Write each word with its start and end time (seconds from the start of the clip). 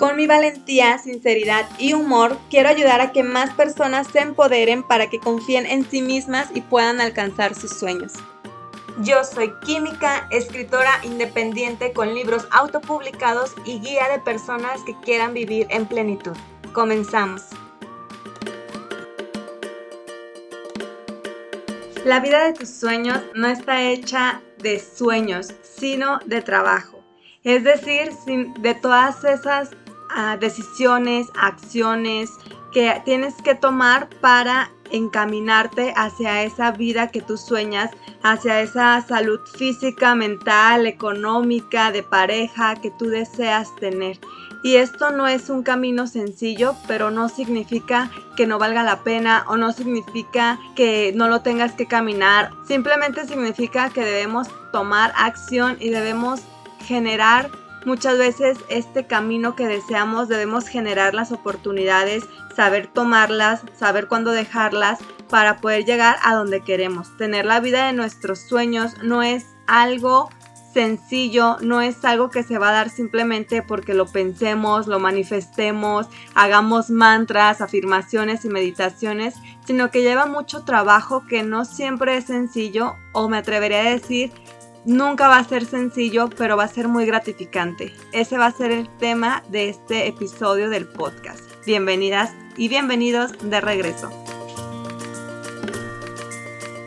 Con 0.00 0.16
mi 0.16 0.26
valentía, 0.26 0.96
sinceridad 0.96 1.68
y 1.78 1.92
humor, 1.92 2.38
quiero 2.48 2.70
ayudar 2.70 3.02
a 3.02 3.12
que 3.12 3.22
más 3.22 3.52
personas 3.52 4.06
se 4.10 4.20
empoderen 4.20 4.82
para 4.82 5.10
que 5.10 5.20
confíen 5.20 5.66
en 5.66 5.84
sí 5.84 6.00
mismas 6.00 6.48
y 6.54 6.62
puedan 6.62 7.02
alcanzar 7.02 7.54
sus 7.54 7.78
sueños. 7.78 8.14
Yo 9.02 9.22
soy 9.24 9.52
química, 9.66 10.26
escritora 10.30 10.90
independiente 11.02 11.92
con 11.92 12.14
libros 12.14 12.48
autopublicados 12.50 13.52
y 13.66 13.78
guía 13.80 14.08
de 14.08 14.18
personas 14.20 14.80
que 14.84 14.98
quieran 15.00 15.34
vivir 15.34 15.66
en 15.68 15.84
plenitud. 15.84 16.32
Comenzamos. 16.72 17.42
La 22.06 22.20
vida 22.20 22.46
de 22.46 22.54
tus 22.54 22.70
sueños 22.70 23.20
no 23.34 23.48
está 23.48 23.82
hecha 23.82 24.40
de 24.62 24.80
sueños, 24.80 25.52
sino 25.62 26.20
de 26.24 26.40
trabajo. 26.40 27.00
Es 27.42 27.64
decir, 27.64 28.12
de 28.58 28.74
todas 28.74 29.24
esas 29.24 29.70
decisiones, 30.38 31.28
acciones 31.34 32.30
que 32.72 33.02
tienes 33.04 33.34
que 33.42 33.54
tomar 33.54 34.08
para 34.20 34.70
encaminarte 34.90 35.92
hacia 35.96 36.42
esa 36.42 36.72
vida 36.72 37.08
que 37.08 37.22
tú 37.22 37.36
sueñas, 37.36 37.90
hacia 38.22 38.60
esa 38.60 39.00
salud 39.02 39.40
física, 39.56 40.14
mental, 40.14 40.86
económica, 40.86 41.92
de 41.92 42.02
pareja 42.02 42.76
que 42.76 42.90
tú 42.90 43.06
deseas 43.06 43.74
tener. 43.76 44.18
Y 44.62 44.76
esto 44.76 45.10
no 45.10 45.26
es 45.26 45.48
un 45.48 45.62
camino 45.62 46.06
sencillo, 46.06 46.74
pero 46.86 47.10
no 47.10 47.28
significa 47.28 48.10
que 48.36 48.46
no 48.46 48.58
valga 48.58 48.82
la 48.82 49.02
pena 49.02 49.44
o 49.48 49.56
no 49.56 49.72
significa 49.72 50.58
que 50.76 51.12
no 51.14 51.28
lo 51.28 51.40
tengas 51.40 51.72
que 51.72 51.86
caminar. 51.86 52.52
Simplemente 52.66 53.26
significa 53.26 53.88
que 53.88 54.04
debemos 54.04 54.48
tomar 54.70 55.12
acción 55.16 55.76
y 55.80 55.88
debemos 55.88 56.42
generar 56.84 57.50
Muchas 57.86 58.18
veces 58.18 58.58
este 58.68 59.06
camino 59.06 59.56
que 59.56 59.66
deseamos 59.66 60.28
debemos 60.28 60.68
generar 60.68 61.14
las 61.14 61.32
oportunidades, 61.32 62.24
saber 62.54 62.88
tomarlas, 62.88 63.62
saber 63.78 64.06
cuándo 64.06 64.32
dejarlas 64.32 64.98
para 65.28 65.58
poder 65.58 65.84
llegar 65.86 66.16
a 66.22 66.34
donde 66.34 66.62
queremos. 66.62 67.16
Tener 67.16 67.46
la 67.46 67.60
vida 67.60 67.86
de 67.86 67.94
nuestros 67.94 68.40
sueños 68.40 68.96
no 69.02 69.22
es 69.22 69.46
algo 69.66 70.28
sencillo, 70.72 71.56
no 71.60 71.80
es 71.80 72.04
algo 72.04 72.30
que 72.30 72.42
se 72.42 72.58
va 72.58 72.68
a 72.68 72.72
dar 72.72 72.90
simplemente 72.90 73.62
porque 73.62 73.94
lo 73.94 74.06
pensemos, 74.06 74.86
lo 74.86 75.00
manifestemos, 75.00 76.06
hagamos 76.34 76.90
mantras, 76.90 77.60
afirmaciones 77.60 78.44
y 78.44 78.48
meditaciones, 78.48 79.34
sino 79.64 79.90
que 79.90 80.02
lleva 80.02 80.26
mucho 80.26 80.64
trabajo 80.64 81.26
que 81.26 81.42
no 81.42 81.64
siempre 81.64 82.16
es 82.16 82.26
sencillo 82.26 82.96
o 83.12 83.28
me 83.28 83.38
atrevería 83.38 83.80
a 83.80 83.90
decir 83.90 84.32
Nunca 84.86 85.28
va 85.28 85.36
a 85.36 85.44
ser 85.44 85.66
sencillo, 85.66 86.30
pero 86.30 86.56
va 86.56 86.64
a 86.64 86.68
ser 86.68 86.88
muy 86.88 87.04
gratificante. 87.04 87.92
Ese 88.12 88.38
va 88.38 88.46
a 88.46 88.52
ser 88.52 88.70
el 88.70 88.88
tema 88.96 89.42
de 89.50 89.68
este 89.68 90.08
episodio 90.08 90.70
del 90.70 90.88
podcast. 90.88 91.44
Bienvenidas 91.66 92.32
y 92.56 92.68
bienvenidos 92.68 93.32
de 93.42 93.60
regreso. 93.60 94.10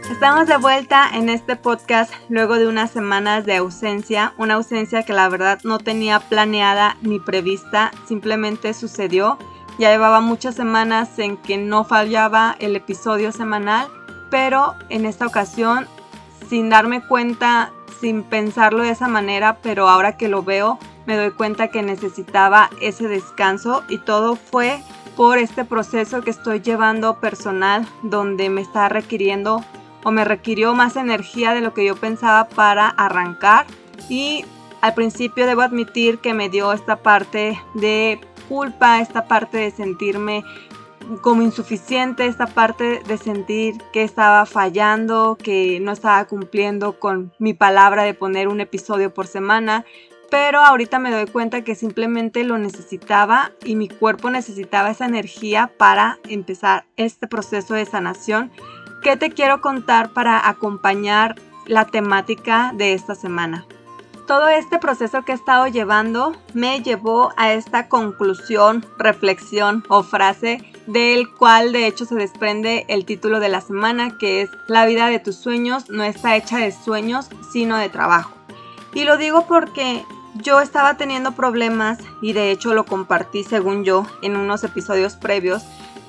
Estamos 0.10 0.48
de 0.48 0.58
vuelta 0.58 1.08
en 1.14 1.30
este 1.30 1.56
podcast 1.56 2.12
luego 2.30 2.56
de 2.56 2.66
unas 2.66 2.90
semanas 2.90 3.46
de 3.46 3.58
ausencia, 3.58 4.34
una 4.40 4.56
ausencia 4.56 5.04
que 5.04 5.14
la 5.14 5.30
verdad 5.30 5.60
no 5.64 5.78
tenía 5.78 6.20
planeada 6.20 6.98
ni 7.04 7.20
prevista, 7.20 7.92
simplemente 8.08 8.74
sucedió. 8.74 9.38
Ya 9.78 9.92
llevaba 9.92 10.20
muchas 10.20 10.56
semanas 10.56 11.20
en 11.20 11.38
que 11.38 11.60
no 11.60 11.84
fallaba 11.84 12.56
el 12.58 12.76
episodio 12.76 13.32
semanal, 13.32 13.88
pero 14.32 14.74
en 14.90 15.06
esta 15.06 15.28
ocasión, 15.28 15.88
sin 16.50 16.70
darme 16.70 17.06
cuenta 17.06 17.72
sin 18.04 18.24
pensarlo 18.24 18.84
de 18.84 18.90
esa 18.90 19.08
manera, 19.08 19.60
pero 19.64 19.88
ahora 19.88 20.18
que 20.18 20.28
lo 20.28 20.44
veo 20.44 20.78
me 21.06 21.16
doy 21.16 21.32
cuenta 21.32 21.70
que 21.70 21.82
necesitaba 21.82 22.70
ese 22.82 23.08
descanso 23.08 23.82
y 23.88 23.98
todo 23.98 24.36
fue 24.36 24.84
por 25.16 25.38
este 25.38 25.64
proceso 25.64 26.22
que 26.22 26.32
estoy 26.32 26.60
llevando 26.60 27.22
personal 27.22 27.88
donde 28.02 28.50
me 28.50 28.60
está 28.60 28.90
requiriendo 28.90 29.64
o 30.04 30.12
me 30.12 30.26
requirió 30.26 30.76
más 30.76 30.98
energía 30.98 31.54
de 31.54 31.62
lo 31.62 31.74
que 31.74 31.86
yo 31.86 31.96
pensaba 31.96 32.50
para 32.50 32.90
arrancar. 32.90 33.66
Y 34.10 34.44
al 34.82 34.94
principio 34.96 35.46
debo 35.46 35.62
admitir 35.62 36.20
que 36.20 36.34
me 36.34 36.50
dio 36.50 36.74
esta 36.74 36.98
parte 36.98 37.58
de 37.74 38.20
culpa, 38.50 39.00
esta 39.00 39.30
parte 39.30 39.60
de 39.60 39.72
sentirme 39.72 40.44
como 41.22 41.42
insuficiente 41.42 42.26
esta 42.26 42.48
parte 42.48 43.02
de 43.08 43.18
sentir 43.18 43.76
que 43.92 44.04
estaba 44.04 44.46
fallando, 44.46 45.38
que 45.42 45.80
no 45.80 45.92
estaba 45.92 46.26
cumpliendo 46.26 47.00
con 47.00 47.34
mi 47.40 47.54
palabra 47.54 48.04
de 48.04 48.14
poner 48.14 48.48
un 48.48 48.62
episodio 48.62 49.14
por 49.14 49.28
semana, 49.28 49.86
pero 50.30 50.62
ahorita 50.62 50.98
me 50.98 51.12
doy 51.12 51.28
cuenta 51.28 51.64
que 51.64 51.76
simplemente 51.76 52.44
lo 52.44 52.58
necesitaba 52.58 53.52
y 53.64 53.76
mi 53.76 53.88
cuerpo 53.88 54.30
necesitaba 54.30 54.90
esa 54.90 55.06
energía 55.06 55.72
para 55.78 56.18
empezar 56.28 56.86
este 56.98 57.28
proceso 57.28 57.76
de 57.76 57.86
sanación 57.86 58.52
que 59.04 59.18
te 59.18 59.30
quiero 59.30 59.62
contar 59.62 60.12
para 60.12 60.50
acompañar 60.50 61.36
la 61.68 61.86
temática 61.86 62.72
de 62.76 62.94
esta 62.94 63.16
semana. 63.16 63.68
Todo 64.28 64.48
este 64.48 64.80
proceso 64.80 65.24
que 65.24 65.34
he 65.34 65.36
estado 65.36 65.68
llevando 65.68 66.32
me 66.54 66.82
llevó 66.82 67.34
a 67.36 67.52
esta 67.52 67.90
conclusión, 67.90 68.86
reflexión 68.98 69.84
o 69.90 70.02
frase 70.02 70.64
del 70.88 71.30
cual 71.30 71.74
de 71.74 71.88
hecho 71.88 72.06
se 72.06 72.16
desprende 72.16 72.86
el 72.88 73.04
título 73.04 73.42
de 73.42 73.50
la 73.50 73.60
semana, 73.60 74.18
que 74.18 74.42
es 74.42 74.50
La 74.68 74.86
vida 74.86 75.08
de 75.08 75.20
tus 75.20 75.36
sueños 75.36 75.90
no 75.90 76.04
está 76.04 76.38
hecha 76.38 76.58
de 76.58 76.72
sueños, 76.72 77.30
sino 77.52 77.78
de 77.78 77.90
trabajo. 77.90 78.34
Y 78.94 79.04
lo 79.04 79.18
digo 79.18 79.46
porque 79.46 80.06
yo 80.36 80.62
estaba 80.62 80.96
teniendo 80.96 81.34
problemas 81.34 82.00
y 82.22 82.32
de 82.32 82.52
hecho 82.52 82.74
lo 82.74 82.86
compartí 82.86 83.44
según 83.44 83.84
yo 83.84 84.06
en 84.22 84.38
unos 84.38 84.64
episodios 84.64 85.16
previos. 85.18 85.64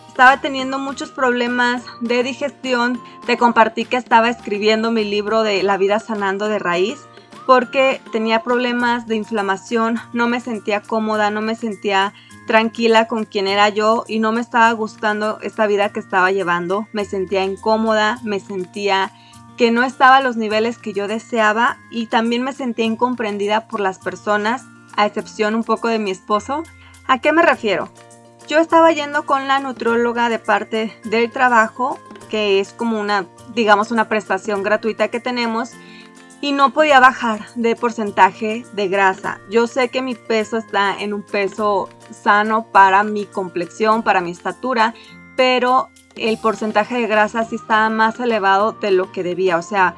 Estaba 0.06 0.40
teniendo 0.40 0.78
muchos 0.78 1.10
problemas 1.10 1.82
de 2.00 2.22
digestión. 2.22 3.00
Te 3.26 3.36
compartí 3.36 3.84
que 3.84 3.96
estaba 3.96 4.30
escribiendo 4.30 4.92
mi 4.92 5.02
libro 5.02 5.42
de 5.42 5.64
La 5.64 5.76
vida 5.76 5.98
sanando 5.98 6.46
de 6.46 6.60
raíz 6.60 7.08
porque 7.46 8.00
tenía 8.12 8.42
problemas 8.42 9.06
de 9.06 9.16
inflamación, 9.16 10.00
no 10.12 10.28
me 10.28 10.40
sentía 10.40 10.80
cómoda, 10.80 11.30
no 11.30 11.40
me 11.40 11.54
sentía 11.54 12.12
tranquila 12.46 13.06
con 13.06 13.24
quien 13.24 13.46
era 13.46 13.68
yo 13.68 14.04
y 14.06 14.18
no 14.18 14.32
me 14.32 14.40
estaba 14.40 14.70
gustando 14.72 15.38
esta 15.42 15.66
vida 15.66 15.90
que 15.90 16.00
estaba 16.00 16.30
llevando. 16.30 16.86
Me 16.92 17.04
sentía 17.04 17.44
incómoda, 17.44 18.18
me 18.22 18.40
sentía 18.40 19.12
que 19.56 19.70
no 19.70 19.82
estaba 19.82 20.16
a 20.16 20.20
los 20.20 20.36
niveles 20.36 20.78
que 20.78 20.92
yo 20.92 21.06
deseaba 21.06 21.78
y 21.90 22.06
también 22.06 22.42
me 22.42 22.52
sentía 22.52 22.84
incomprendida 22.84 23.68
por 23.68 23.80
las 23.80 23.98
personas, 23.98 24.64
a 24.96 25.06
excepción 25.06 25.54
un 25.54 25.64
poco 25.64 25.88
de 25.88 25.98
mi 25.98 26.10
esposo. 26.10 26.62
¿A 27.06 27.18
qué 27.18 27.32
me 27.32 27.42
refiero? 27.42 27.90
Yo 28.48 28.58
estaba 28.58 28.92
yendo 28.92 29.24
con 29.24 29.48
la 29.48 29.60
nutrióloga 29.60 30.28
de 30.28 30.38
parte 30.38 30.98
del 31.04 31.30
trabajo, 31.30 31.98
que 32.28 32.60
es 32.60 32.72
como 32.72 33.00
una, 33.00 33.26
digamos, 33.54 33.90
una 33.90 34.08
prestación 34.08 34.62
gratuita 34.62 35.08
que 35.08 35.20
tenemos 35.20 35.72
y 36.44 36.52
no 36.52 36.74
podía 36.74 37.00
bajar 37.00 37.46
de 37.54 37.74
porcentaje 37.74 38.66
de 38.74 38.88
grasa. 38.88 39.40
Yo 39.48 39.66
sé 39.66 39.88
que 39.88 40.02
mi 40.02 40.14
peso 40.14 40.58
está 40.58 40.94
en 40.94 41.14
un 41.14 41.22
peso 41.22 41.88
sano 42.10 42.66
para 42.70 43.02
mi 43.02 43.24
complexión, 43.24 44.02
para 44.02 44.20
mi 44.20 44.32
estatura, 44.32 44.92
pero 45.36 45.88
el 46.16 46.36
porcentaje 46.36 46.96
de 46.96 47.06
grasa 47.06 47.44
sí 47.44 47.56
estaba 47.56 47.88
más 47.88 48.20
elevado 48.20 48.72
de 48.72 48.90
lo 48.90 49.10
que 49.10 49.22
debía. 49.22 49.56
O 49.56 49.62
sea, 49.62 49.94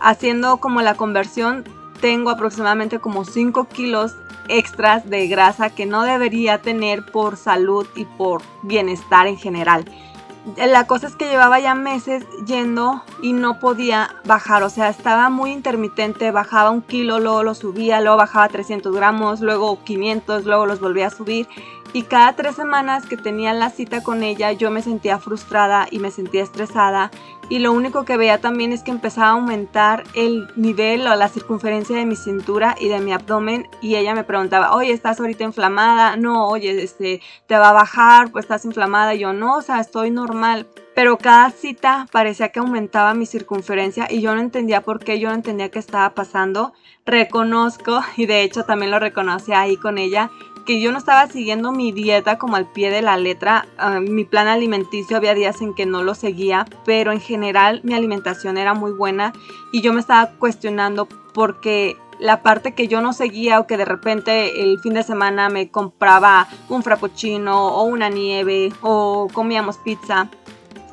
haciendo 0.00 0.56
como 0.56 0.80
la 0.80 0.94
conversión, 0.94 1.64
tengo 2.00 2.30
aproximadamente 2.30 2.98
como 2.98 3.26
5 3.26 3.64
kilos 3.64 4.16
extras 4.48 5.06
de 5.10 5.28
grasa 5.28 5.68
que 5.68 5.84
no 5.84 6.04
debería 6.04 6.62
tener 6.62 7.04
por 7.12 7.36
salud 7.36 7.86
y 7.94 8.06
por 8.06 8.40
bienestar 8.62 9.26
en 9.26 9.36
general 9.36 9.84
la 10.56 10.86
cosa 10.86 11.06
es 11.06 11.16
que 11.16 11.28
llevaba 11.28 11.60
ya 11.60 11.74
meses 11.74 12.24
yendo 12.46 13.02
y 13.22 13.32
no 13.32 13.58
podía 13.58 14.16
bajar, 14.24 14.62
o 14.62 14.70
sea, 14.70 14.88
estaba 14.88 15.30
muy 15.30 15.50
intermitente, 15.52 16.30
bajaba 16.30 16.70
un 16.70 16.82
kilo, 16.82 17.20
luego 17.20 17.42
lo 17.42 17.54
subía, 17.54 18.00
luego 18.00 18.16
bajaba 18.16 18.48
300 18.48 18.94
gramos, 18.94 19.40
luego 19.40 19.82
500, 19.84 20.44
luego 20.44 20.66
los 20.66 20.80
volvía 20.80 21.08
a 21.08 21.10
subir. 21.10 21.48
Y 21.92 22.02
cada 22.02 22.34
tres 22.36 22.54
semanas 22.54 23.06
que 23.06 23.16
tenía 23.16 23.52
la 23.52 23.70
cita 23.70 24.02
con 24.02 24.22
ella 24.22 24.52
yo 24.52 24.70
me 24.70 24.80
sentía 24.80 25.18
frustrada 25.18 25.88
y 25.90 25.98
me 25.98 26.12
sentía 26.12 26.42
estresada 26.42 27.10
y 27.50 27.58
lo 27.58 27.72
único 27.72 28.04
que 28.04 28.16
veía 28.16 28.40
también 28.40 28.72
es 28.72 28.84
que 28.84 28.92
empezaba 28.92 29.26
a 29.26 29.32
aumentar 29.32 30.04
el 30.14 30.46
nivel 30.54 31.04
o 31.08 31.16
la 31.16 31.28
circunferencia 31.28 31.96
de 31.96 32.06
mi 32.06 32.14
cintura 32.14 32.76
y 32.78 32.88
de 32.88 33.00
mi 33.00 33.12
abdomen 33.12 33.68
y 33.82 33.96
ella 33.96 34.14
me 34.14 34.22
preguntaba, 34.22 34.72
oye, 34.76 34.92
¿estás 34.92 35.18
ahorita 35.18 35.42
inflamada? 35.42 36.16
No, 36.16 36.46
oye, 36.48 36.80
este, 36.80 37.20
te 37.48 37.58
va 37.58 37.70
a 37.70 37.72
bajar, 37.72 38.30
pues 38.30 38.44
estás 38.44 38.64
inflamada. 38.64 39.16
Y 39.16 39.18
yo, 39.18 39.32
no, 39.32 39.56
o 39.56 39.62
sea, 39.62 39.80
estoy 39.80 40.12
normal. 40.12 40.68
Pero 40.94 41.18
cada 41.18 41.50
cita 41.50 42.06
parecía 42.12 42.50
que 42.50 42.60
aumentaba 42.60 43.14
mi 43.14 43.26
circunferencia 43.26 44.06
y 44.08 44.20
yo 44.20 44.32
no 44.34 44.40
entendía 44.40 44.82
por 44.82 45.00
qué, 45.00 45.18
yo 45.18 45.28
no 45.28 45.34
entendía 45.34 45.70
qué 45.70 45.80
estaba 45.80 46.14
pasando. 46.14 46.72
Reconozco, 47.04 48.00
y 48.16 48.26
de 48.26 48.42
hecho 48.42 48.64
también 48.64 48.92
lo 48.92 49.00
reconocí 49.00 49.52
ahí 49.52 49.76
con 49.76 49.98
ella, 49.98 50.30
que 50.64 50.80
yo 50.80 50.92
no 50.92 50.98
estaba 50.98 51.26
siguiendo 51.26 51.72
mi 51.72 51.92
dieta 51.92 52.38
como 52.38 52.56
al 52.56 52.66
pie 52.66 52.90
de 52.90 53.02
la 53.02 53.16
letra. 53.16 53.66
Ah, 53.78 54.00
mi 54.00 54.24
plan 54.24 54.48
alimenticio 54.48 55.16
había 55.16 55.34
días 55.34 55.60
en 55.60 55.74
que 55.74 55.86
no 55.86 56.02
lo 56.02 56.14
seguía, 56.14 56.66
pero 56.84 57.12
en 57.12 57.20
general 57.20 57.80
mi 57.84 57.94
alimentación 57.94 58.58
era 58.58 58.74
muy 58.74 58.92
buena 58.92 59.32
y 59.72 59.80
yo 59.80 59.92
me 59.92 60.00
estaba 60.00 60.30
cuestionando 60.38 61.06
porque 61.32 61.96
la 62.20 62.42
parte 62.42 62.74
que 62.74 62.86
yo 62.86 63.00
no 63.00 63.12
seguía 63.12 63.58
o 63.60 63.66
que 63.66 63.76
de 63.76 63.84
repente 63.84 64.62
el 64.62 64.78
fin 64.80 64.94
de 64.94 65.02
semana 65.02 65.48
me 65.48 65.70
compraba 65.70 66.46
un 66.68 66.82
frappuccino 66.82 67.68
o 67.68 67.84
una 67.84 68.10
nieve 68.10 68.72
o 68.82 69.28
comíamos 69.32 69.78
pizza 69.78 70.28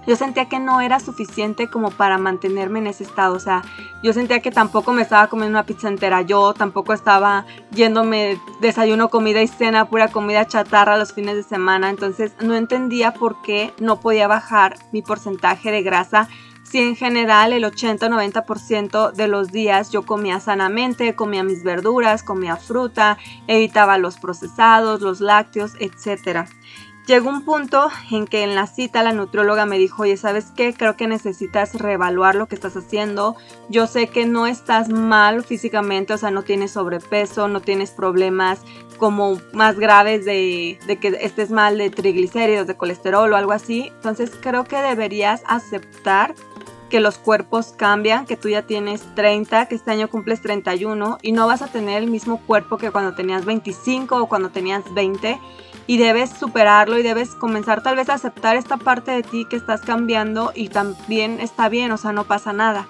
yo 0.07 0.15
sentía 0.15 0.47
que 0.47 0.59
no 0.59 0.79
era 0.81 0.99
suficiente 0.99 1.69
como 1.69 1.91
para 1.91 2.17
mantenerme 2.17 2.79
en 2.79 2.87
ese 2.87 3.03
estado. 3.03 3.35
O 3.35 3.39
sea, 3.39 3.61
yo 4.01 4.13
sentía 4.13 4.41
que 4.41 4.51
tampoco 4.51 4.93
me 4.93 5.01
estaba 5.01 5.27
comiendo 5.27 5.59
una 5.59 5.65
pizza 5.65 5.89
entera. 5.89 6.21
Yo 6.21 6.53
tampoco 6.53 6.93
estaba 6.93 7.45
yéndome 7.71 8.39
desayuno, 8.61 9.09
comida 9.09 9.41
y 9.41 9.47
cena, 9.47 9.89
pura 9.89 10.07
comida 10.07 10.47
chatarra 10.47 10.97
los 10.97 11.13
fines 11.13 11.35
de 11.35 11.43
semana. 11.43 11.89
Entonces 11.89 12.31
no 12.41 12.55
entendía 12.55 13.13
por 13.13 13.41
qué 13.41 13.73
no 13.79 13.99
podía 13.99 14.27
bajar 14.27 14.77
mi 14.93 15.01
porcentaje 15.01 15.71
de 15.71 15.83
grasa 15.83 16.29
si 16.69 16.79
en 16.79 16.95
general 16.97 17.53
el 17.53 17.63
80-90% 17.63 19.13
de 19.13 19.27
los 19.29 19.51
días 19.51 19.89
yo 19.89 20.05
comía 20.05 20.41
sanamente, 20.41 21.15
comía 21.15 21.43
mis 21.43 21.63
verduras, 21.63 22.23
comía 22.23 22.57
fruta, 22.57 23.17
evitaba 23.47 23.97
los 23.97 24.17
procesados, 24.17 25.01
los 25.01 25.21
lácteos, 25.21 25.75
etc. 25.79 26.45
Llegó 27.07 27.29
un 27.29 27.45
punto 27.45 27.87
en 28.11 28.27
que 28.27 28.43
en 28.43 28.53
la 28.53 28.67
cita 28.67 29.01
la 29.01 29.13
nutrióloga 29.13 29.65
me 29.65 29.77
dijo, 29.77 30.03
oye, 30.03 30.17
¿sabes 30.17 30.51
qué? 30.57 30.73
Creo 30.73 30.97
que 30.97 31.07
necesitas 31.07 31.73
reevaluar 31.75 32.35
lo 32.35 32.47
que 32.47 32.55
estás 32.55 32.75
haciendo. 32.75 33.37
Yo 33.69 33.87
sé 33.87 34.07
que 34.07 34.25
no 34.25 34.45
estás 34.45 34.89
mal 34.89 35.41
físicamente, 35.45 36.13
o 36.13 36.17
sea, 36.17 36.31
no 36.31 36.43
tienes 36.43 36.71
sobrepeso, 36.71 37.47
no 37.47 37.61
tienes 37.61 37.91
problemas 37.91 38.59
como 38.97 39.39
más 39.53 39.79
graves 39.79 40.25
de, 40.25 40.79
de 40.85 40.97
que 40.97 41.17
estés 41.21 41.49
mal 41.49 41.77
de 41.77 41.89
triglicéridos, 41.89 42.67
de 42.67 42.75
colesterol 42.75 43.31
o 43.31 43.37
algo 43.37 43.53
así. 43.53 43.89
Entonces 43.95 44.33
creo 44.41 44.65
que 44.65 44.75
deberías 44.75 45.43
aceptar 45.47 46.35
que 46.89 46.99
los 46.99 47.17
cuerpos 47.17 47.73
cambian, 47.77 48.25
que 48.25 48.35
tú 48.35 48.49
ya 48.49 48.63
tienes 48.63 49.03
30, 49.15 49.67
que 49.67 49.75
este 49.75 49.91
año 49.91 50.09
cumples 50.09 50.41
31 50.41 51.19
y 51.21 51.31
no 51.31 51.47
vas 51.47 51.61
a 51.61 51.67
tener 51.67 52.03
el 52.03 52.09
mismo 52.09 52.41
cuerpo 52.45 52.77
que 52.77 52.91
cuando 52.91 53.15
tenías 53.15 53.45
25 53.45 54.23
o 54.23 54.27
cuando 54.27 54.49
tenías 54.49 54.83
20 54.93 55.39
y 55.87 55.97
debes 55.97 56.29
superarlo 56.29 56.99
y 56.99 57.03
debes 57.03 57.33
comenzar 57.33 57.81
tal 57.81 57.95
vez 57.95 58.09
a 58.09 58.15
aceptar 58.15 58.55
esta 58.55 58.77
parte 58.77 59.11
de 59.11 59.23
ti 59.23 59.45
que 59.49 59.55
estás 59.55 59.81
cambiando 59.81 60.51
y 60.53 60.67
también 60.69 61.39
está 61.39 61.69
bien, 61.69 61.91
o 61.91 61.97
sea, 61.97 62.11
no 62.11 62.25
pasa 62.25 62.53
nada. 62.53 62.87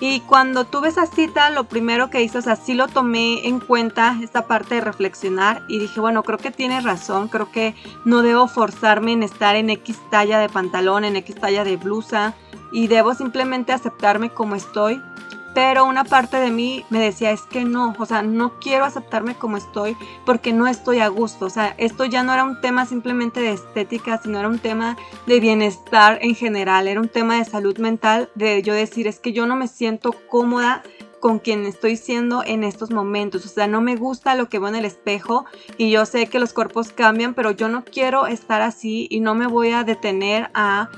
Y 0.00 0.20
cuando 0.20 0.64
tuve 0.64 0.88
esa 0.88 1.06
cita, 1.06 1.50
lo 1.50 1.64
primero 1.64 2.08
que 2.08 2.22
hice, 2.22 2.38
o 2.38 2.42
sea, 2.42 2.54
sí 2.54 2.74
lo 2.74 2.86
tomé 2.86 3.48
en 3.48 3.58
cuenta, 3.58 4.16
esta 4.22 4.46
parte 4.46 4.76
de 4.76 4.80
reflexionar 4.80 5.62
y 5.66 5.80
dije, 5.80 6.00
bueno, 6.00 6.22
creo 6.22 6.38
que 6.38 6.52
tienes 6.52 6.84
razón, 6.84 7.26
creo 7.26 7.50
que 7.50 7.74
no 8.04 8.22
debo 8.22 8.46
forzarme 8.46 9.12
en 9.12 9.24
estar 9.24 9.56
en 9.56 9.70
X 9.70 9.98
talla 10.08 10.38
de 10.38 10.48
pantalón, 10.48 11.04
en 11.04 11.16
X 11.16 11.34
talla 11.34 11.64
de 11.64 11.76
blusa 11.76 12.34
y 12.70 12.86
debo 12.86 13.14
simplemente 13.14 13.72
aceptarme 13.72 14.30
como 14.30 14.54
estoy 14.54 15.02
pero 15.54 15.84
una 15.84 16.04
parte 16.04 16.38
de 16.38 16.50
mí 16.50 16.84
me 16.90 17.00
decía, 17.00 17.30
es 17.30 17.42
que 17.42 17.64
no, 17.64 17.94
o 17.98 18.06
sea, 18.06 18.22
no 18.22 18.58
quiero 18.60 18.84
aceptarme 18.84 19.34
como 19.34 19.56
estoy 19.56 19.96
porque 20.24 20.52
no 20.52 20.66
estoy 20.66 21.00
a 21.00 21.08
gusto, 21.08 21.46
o 21.46 21.50
sea, 21.50 21.74
esto 21.78 22.04
ya 22.04 22.22
no 22.22 22.32
era 22.32 22.44
un 22.44 22.60
tema 22.60 22.86
simplemente 22.86 23.40
de 23.40 23.52
estética, 23.52 24.18
sino 24.22 24.38
era 24.38 24.48
un 24.48 24.58
tema 24.58 24.96
de 25.26 25.40
bienestar 25.40 26.18
en 26.22 26.34
general, 26.34 26.88
era 26.88 27.00
un 27.00 27.08
tema 27.08 27.36
de 27.36 27.44
salud 27.44 27.78
mental, 27.78 28.30
de 28.34 28.62
yo 28.62 28.74
decir, 28.74 29.06
es 29.06 29.18
que 29.20 29.32
yo 29.32 29.46
no 29.46 29.56
me 29.56 29.68
siento 29.68 30.14
cómoda 30.28 30.82
con 31.20 31.38
quien 31.38 31.66
estoy 31.66 31.96
siendo 31.96 32.42
en 32.44 32.64
estos 32.64 32.90
momentos. 32.90 33.44
O 33.44 33.48
sea, 33.48 33.66
no 33.66 33.80
me 33.80 33.96
gusta 33.96 34.34
lo 34.34 34.48
que 34.48 34.58
veo 34.58 34.68
en 34.68 34.76
el 34.76 34.84
espejo 34.84 35.44
y 35.76 35.90
yo 35.90 36.06
sé 36.06 36.26
que 36.26 36.38
los 36.38 36.52
cuerpos 36.52 36.92
cambian, 36.92 37.34
pero 37.34 37.50
yo 37.50 37.68
no 37.68 37.84
quiero 37.84 38.26
estar 38.26 38.62
así 38.62 39.08
y 39.10 39.20
no 39.20 39.34
me 39.34 39.46
voy 39.46 39.70
a 39.70 39.84
detener 39.84 40.50
a 40.54 40.88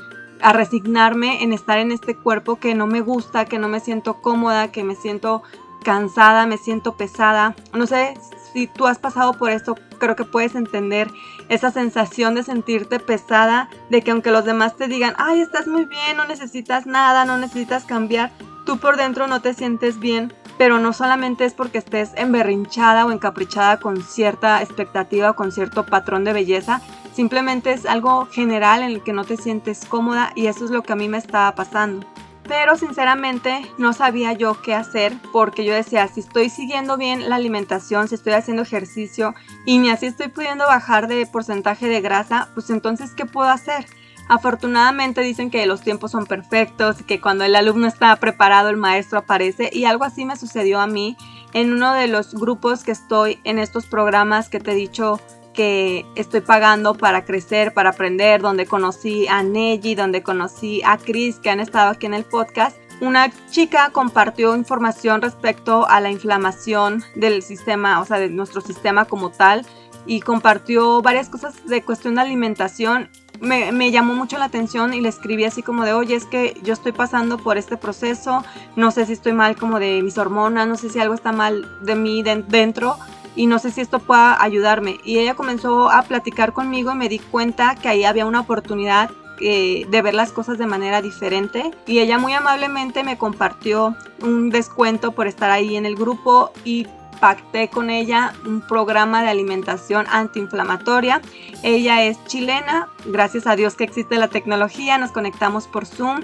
a 0.42 0.52
resignarme 0.52 1.42
en 1.42 1.52
estar 1.52 1.78
en 1.78 1.92
este 1.92 2.16
cuerpo 2.16 2.56
que 2.56 2.74
no 2.74 2.86
me 2.86 3.00
gusta, 3.00 3.44
que 3.44 3.58
no 3.58 3.68
me 3.68 3.80
siento 3.80 4.20
cómoda, 4.20 4.72
que 4.72 4.84
me 4.84 4.94
siento 4.94 5.42
cansada, 5.82 6.46
me 6.46 6.58
siento 6.58 6.96
pesada. 6.96 7.54
No 7.72 7.86
sé 7.86 8.14
si 8.52 8.66
tú 8.66 8.86
has 8.86 8.98
pasado 8.98 9.34
por 9.34 9.50
esto, 9.50 9.76
creo 9.98 10.16
que 10.16 10.24
puedes 10.24 10.54
entender 10.54 11.10
esa 11.48 11.70
sensación 11.70 12.34
de 12.34 12.42
sentirte 12.42 12.98
pesada, 12.98 13.68
de 13.90 14.02
que 14.02 14.10
aunque 14.10 14.30
los 14.30 14.44
demás 14.44 14.76
te 14.76 14.88
digan, 14.88 15.14
ay, 15.18 15.40
estás 15.40 15.66
muy 15.66 15.84
bien, 15.84 16.16
no 16.16 16.24
necesitas 16.24 16.86
nada, 16.86 17.24
no 17.24 17.38
necesitas 17.38 17.84
cambiar, 17.84 18.30
tú 18.66 18.78
por 18.78 18.96
dentro 18.96 19.26
no 19.26 19.40
te 19.40 19.54
sientes 19.54 19.98
bien. 19.98 20.32
Pero 20.58 20.78
no 20.78 20.92
solamente 20.92 21.46
es 21.46 21.54
porque 21.54 21.78
estés 21.78 22.10
emberrinchada 22.16 23.06
o 23.06 23.12
encaprichada 23.12 23.80
con 23.80 24.02
cierta 24.02 24.60
expectativa 24.60 25.30
o 25.30 25.34
con 25.34 25.52
cierto 25.52 25.86
patrón 25.86 26.22
de 26.22 26.34
belleza, 26.34 26.82
Simplemente 27.20 27.74
es 27.74 27.84
algo 27.84 28.24
general 28.24 28.82
en 28.82 28.92
el 28.92 29.02
que 29.02 29.12
no 29.12 29.24
te 29.24 29.36
sientes 29.36 29.84
cómoda 29.84 30.32
y 30.34 30.46
eso 30.46 30.64
es 30.64 30.70
lo 30.70 30.82
que 30.82 30.94
a 30.94 30.96
mí 30.96 31.06
me 31.06 31.18
estaba 31.18 31.54
pasando. 31.54 32.06
Pero 32.44 32.76
sinceramente 32.76 33.60
no 33.76 33.92
sabía 33.92 34.32
yo 34.32 34.62
qué 34.62 34.74
hacer 34.74 35.12
porque 35.30 35.66
yo 35.66 35.74
decía, 35.74 36.08
si 36.08 36.20
estoy 36.20 36.48
siguiendo 36.48 36.96
bien 36.96 37.28
la 37.28 37.36
alimentación, 37.36 38.08
si 38.08 38.14
estoy 38.14 38.32
haciendo 38.32 38.62
ejercicio 38.62 39.34
y 39.66 39.76
ni 39.76 39.90
así 39.90 40.06
estoy 40.06 40.28
pudiendo 40.28 40.64
bajar 40.66 41.08
de 41.08 41.26
porcentaje 41.26 41.88
de 41.88 42.00
grasa, 42.00 42.48
pues 42.54 42.70
entonces 42.70 43.12
¿qué 43.12 43.26
puedo 43.26 43.50
hacer? 43.50 43.84
Afortunadamente 44.30 45.20
dicen 45.20 45.50
que 45.50 45.66
los 45.66 45.82
tiempos 45.82 46.12
son 46.12 46.24
perfectos 46.24 47.02
que 47.02 47.20
cuando 47.20 47.44
el 47.44 47.54
alumno 47.54 47.86
está 47.86 48.16
preparado 48.16 48.70
el 48.70 48.78
maestro 48.78 49.18
aparece 49.18 49.68
y 49.70 49.84
algo 49.84 50.04
así 50.04 50.24
me 50.24 50.38
sucedió 50.38 50.80
a 50.80 50.86
mí 50.86 51.18
en 51.52 51.74
uno 51.74 51.92
de 51.92 52.08
los 52.08 52.34
grupos 52.34 52.82
que 52.82 52.92
estoy 52.92 53.40
en 53.44 53.58
estos 53.58 53.84
programas 53.84 54.48
que 54.48 54.58
te 54.58 54.72
he 54.72 54.74
dicho 54.74 55.20
que 55.54 56.06
estoy 56.14 56.40
pagando 56.40 56.94
para 56.94 57.24
crecer, 57.24 57.72
para 57.74 57.90
aprender, 57.90 58.40
donde 58.40 58.66
conocí 58.66 59.26
a 59.28 59.42
Neji, 59.42 59.94
donde 59.94 60.22
conocí 60.22 60.82
a 60.84 60.96
Chris, 60.98 61.38
que 61.38 61.50
han 61.50 61.60
estado 61.60 61.90
aquí 61.90 62.06
en 62.06 62.14
el 62.14 62.24
podcast. 62.24 62.76
Una 63.00 63.30
chica 63.50 63.90
compartió 63.92 64.54
información 64.54 65.22
respecto 65.22 65.88
a 65.88 66.00
la 66.00 66.10
inflamación 66.10 67.02
del 67.14 67.42
sistema, 67.42 68.00
o 68.00 68.04
sea, 68.04 68.18
de 68.18 68.28
nuestro 68.28 68.60
sistema 68.60 69.06
como 69.06 69.30
tal, 69.30 69.64
y 70.06 70.20
compartió 70.20 71.02
varias 71.02 71.28
cosas 71.28 71.66
de 71.66 71.82
cuestión 71.82 72.14
de 72.14 72.22
alimentación. 72.22 73.10
Me, 73.40 73.90
llamó 73.90 74.14
mucho 74.14 74.36
la 74.36 74.44
atención 74.44 74.92
y 74.92 75.00
le 75.00 75.08
escribí 75.08 75.44
así 75.44 75.62
como 75.62 75.84
de, 75.84 75.94
oye, 75.94 76.14
es 76.14 76.26
que 76.26 76.60
yo 76.62 76.74
estoy 76.74 76.92
pasando 76.92 77.38
por 77.38 77.56
este 77.56 77.78
proceso, 77.78 78.44
no 78.76 78.90
sé 78.90 79.06
si 79.06 79.14
estoy 79.14 79.32
mal 79.32 79.56
como 79.56 79.80
de 79.80 80.02
mis 80.02 80.18
hormonas, 80.18 80.68
no 80.68 80.76
sé 80.76 80.90
si 80.90 80.98
algo 80.98 81.14
está 81.14 81.32
mal 81.32 81.66
de 81.82 81.94
mí 81.94 82.22
dentro, 82.22 82.98
y 83.36 83.46
no 83.46 83.58
sé 83.58 83.70
si 83.70 83.80
esto 83.80 83.98
pueda 83.98 84.42
ayudarme. 84.42 84.98
Y 85.04 85.18
ella 85.18 85.34
comenzó 85.34 85.90
a 85.90 86.02
platicar 86.02 86.52
conmigo 86.52 86.92
y 86.92 86.96
me 86.96 87.08
di 87.08 87.18
cuenta 87.18 87.74
que 87.74 87.88
ahí 87.88 88.04
había 88.04 88.26
una 88.26 88.40
oportunidad 88.40 89.10
eh, 89.40 89.86
de 89.88 90.02
ver 90.02 90.14
las 90.14 90.32
cosas 90.32 90.58
de 90.58 90.66
manera 90.66 91.00
diferente. 91.00 91.70
Y 91.86 92.00
ella 92.00 92.18
muy 92.18 92.32
amablemente 92.34 93.04
me 93.04 93.16
compartió 93.16 93.96
un 94.22 94.50
descuento 94.50 95.12
por 95.12 95.26
estar 95.26 95.50
ahí 95.50 95.76
en 95.76 95.86
el 95.86 95.96
grupo 95.96 96.52
y 96.64 96.86
pacté 97.20 97.68
con 97.68 97.90
ella 97.90 98.32
un 98.44 98.62
programa 98.62 99.22
de 99.22 99.28
alimentación 99.28 100.06
antiinflamatoria. 100.10 101.20
Ella 101.62 102.02
es 102.02 102.22
chilena, 102.24 102.88
gracias 103.04 103.46
a 103.46 103.56
Dios 103.56 103.76
que 103.76 103.84
existe 103.84 104.16
la 104.16 104.28
tecnología, 104.28 104.98
nos 104.98 105.12
conectamos 105.12 105.66
por 105.66 105.86
Zoom 105.86 106.20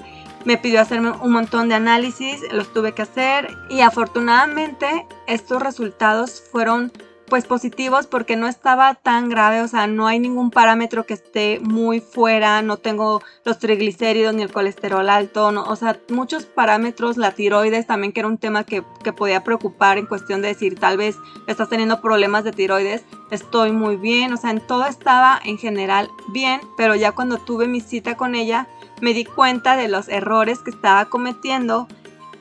me 0.46 0.56
pidió 0.56 0.80
hacerme 0.80 1.10
un 1.10 1.32
montón 1.32 1.68
de 1.68 1.74
análisis, 1.74 2.40
los 2.52 2.72
tuve 2.72 2.92
que 2.92 3.02
hacer 3.02 3.50
y 3.68 3.80
afortunadamente 3.80 5.06
estos 5.26 5.60
resultados 5.60 6.40
fueron 6.40 6.92
pues 7.28 7.44
positivos 7.44 8.06
porque 8.06 8.36
no 8.36 8.46
estaba 8.46 8.94
tan 8.94 9.28
grave, 9.28 9.60
o 9.60 9.66
sea, 9.66 9.88
no 9.88 10.06
hay 10.06 10.20
ningún 10.20 10.50
parámetro 10.50 11.06
que 11.06 11.14
esté 11.14 11.58
muy 11.60 12.00
fuera, 12.00 12.62
no 12.62 12.76
tengo 12.76 13.20
los 13.44 13.58
triglicéridos 13.58 14.32
ni 14.32 14.42
el 14.42 14.52
colesterol 14.52 15.08
alto, 15.08 15.48
o 15.48 15.76
sea, 15.76 15.98
muchos 16.08 16.44
parámetros, 16.44 17.16
la 17.16 17.32
tiroides 17.32 17.88
también 17.88 18.12
que 18.12 18.20
era 18.20 18.28
un 18.28 18.38
tema 18.38 18.62
que, 18.62 18.84
que 19.02 19.12
podía 19.12 19.42
preocupar 19.42 19.98
en 19.98 20.06
cuestión 20.06 20.40
de 20.40 20.48
decir, 20.48 20.78
tal 20.78 20.96
vez 20.96 21.16
estás 21.48 21.68
teniendo 21.68 22.00
problemas 22.00 22.44
de 22.44 22.52
tiroides, 22.52 23.04
estoy 23.32 23.72
muy 23.72 23.96
bien, 23.96 24.32
o 24.32 24.36
sea, 24.36 24.50
en 24.50 24.60
todo 24.60 24.86
estaba 24.86 25.40
en 25.44 25.58
general 25.58 26.08
bien, 26.28 26.60
pero 26.76 26.94
ya 26.94 27.10
cuando 27.10 27.38
tuve 27.38 27.66
mi 27.66 27.80
cita 27.80 28.16
con 28.16 28.36
ella, 28.36 28.68
me 29.00 29.14
di 29.14 29.24
cuenta 29.24 29.76
de 29.76 29.88
los 29.88 30.08
errores 30.08 30.60
que 30.60 30.70
estaba 30.70 31.06
cometiendo 31.06 31.88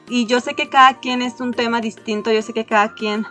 y 0.09 0.25
yo 0.25 0.39
sé 0.39 0.53
que 0.53 0.69
cada 0.69 1.00
quien 1.00 1.21
es 1.21 1.39
un 1.39 1.53
tema 1.53 1.81
distinto, 1.81 2.31
yo 2.31 2.41
sé 2.41 2.53
que 2.53 2.65
cada 2.65 2.93
quien 2.93 3.25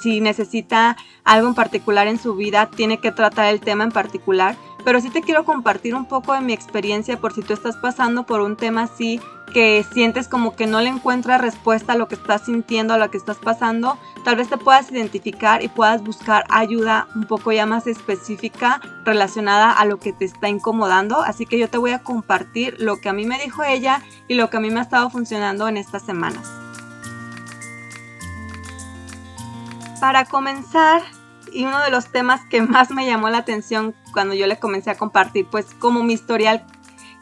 si 0.00 0.20
necesita 0.20 0.96
algo 1.24 1.48
en 1.48 1.54
particular 1.54 2.06
en 2.06 2.18
su 2.18 2.36
vida 2.36 2.70
tiene 2.70 2.98
que 2.98 3.12
tratar 3.12 3.46
el 3.46 3.60
tema 3.60 3.84
en 3.84 3.92
particular, 3.92 4.56
pero 4.88 5.02
sí 5.02 5.10
te 5.10 5.20
quiero 5.20 5.44
compartir 5.44 5.94
un 5.94 6.06
poco 6.06 6.32
de 6.32 6.40
mi 6.40 6.54
experiencia 6.54 7.20
por 7.20 7.34
si 7.34 7.42
tú 7.42 7.52
estás 7.52 7.76
pasando 7.76 8.24
por 8.24 8.40
un 8.40 8.56
tema 8.56 8.84
así 8.84 9.20
que 9.52 9.84
sientes 9.92 10.28
como 10.28 10.56
que 10.56 10.66
no 10.66 10.80
le 10.80 10.88
encuentras 10.88 11.42
respuesta 11.42 11.92
a 11.92 11.96
lo 11.96 12.08
que 12.08 12.14
estás 12.14 12.46
sintiendo, 12.46 12.94
a 12.94 12.96
lo 12.96 13.10
que 13.10 13.18
estás 13.18 13.36
pasando, 13.36 13.98
tal 14.24 14.36
vez 14.36 14.48
te 14.48 14.56
puedas 14.56 14.90
identificar 14.90 15.62
y 15.62 15.68
puedas 15.68 16.02
buscar 16.02 16.46
ayuda 16.48 17.06
un 17.14 17.24
poco 17.24 17.52
ya 17.52 17.66
más 17.66 17.86
específica 17.86 18.80
relacionada 19.04 19.72
a 19.72 19.84
lo 19.84 19.98
que 19.98 20.14
te 20.14 20.24
está 20.24 20.48
incomodando. 20.48 21.20
Así 21.20 21.44
que 21.44 21.58
yo 21.58 21.68
te 21.68 21.76
voy 21.76 21.90
a 21.90 22.02
compartir 22.02 22.74
lo 22.78 22.98
que 22.98 23.10
a 23.10 23.12
mí 23.12 23.26
me 23.26 23.38
dijo 23.38 23.62
ella 23.64 24.02
y 24.26 24.36
lo 24.36 24.48
que 24.48 24.56
a 24.56 24.60
mí 24.60 24.70
me 24.70 24.80
ha 24.80 24.84
estado 24.84 25.10
funcionando 25.10 25.68
en 25.68 25.76
estas 25.76 26.02
semanas. 26.02 26.50
Para 30.00 30.24
comenzar, 30.24 31.02
y 31.52 31.64
uno 31.64 31.80
de 31.82 31.90
los 31.90 32.06
temas 32.10 32.40
que 32.50 32.62
más 32.62 32.90
me 32.90 33.06
llamó 33.06 33.28
la 33.28 33.38
atención 33.38 33.94
cuando 34.12 34.34
yo 34.34 34.46
le 34.46 34.58
comencé 34.58 34.90
a 34.90 34.96
compartir, 34.96 35.46
pues 35.50 35.66
como 35.78 36.02
mi 36.02 36.14
historial 36.14 36.64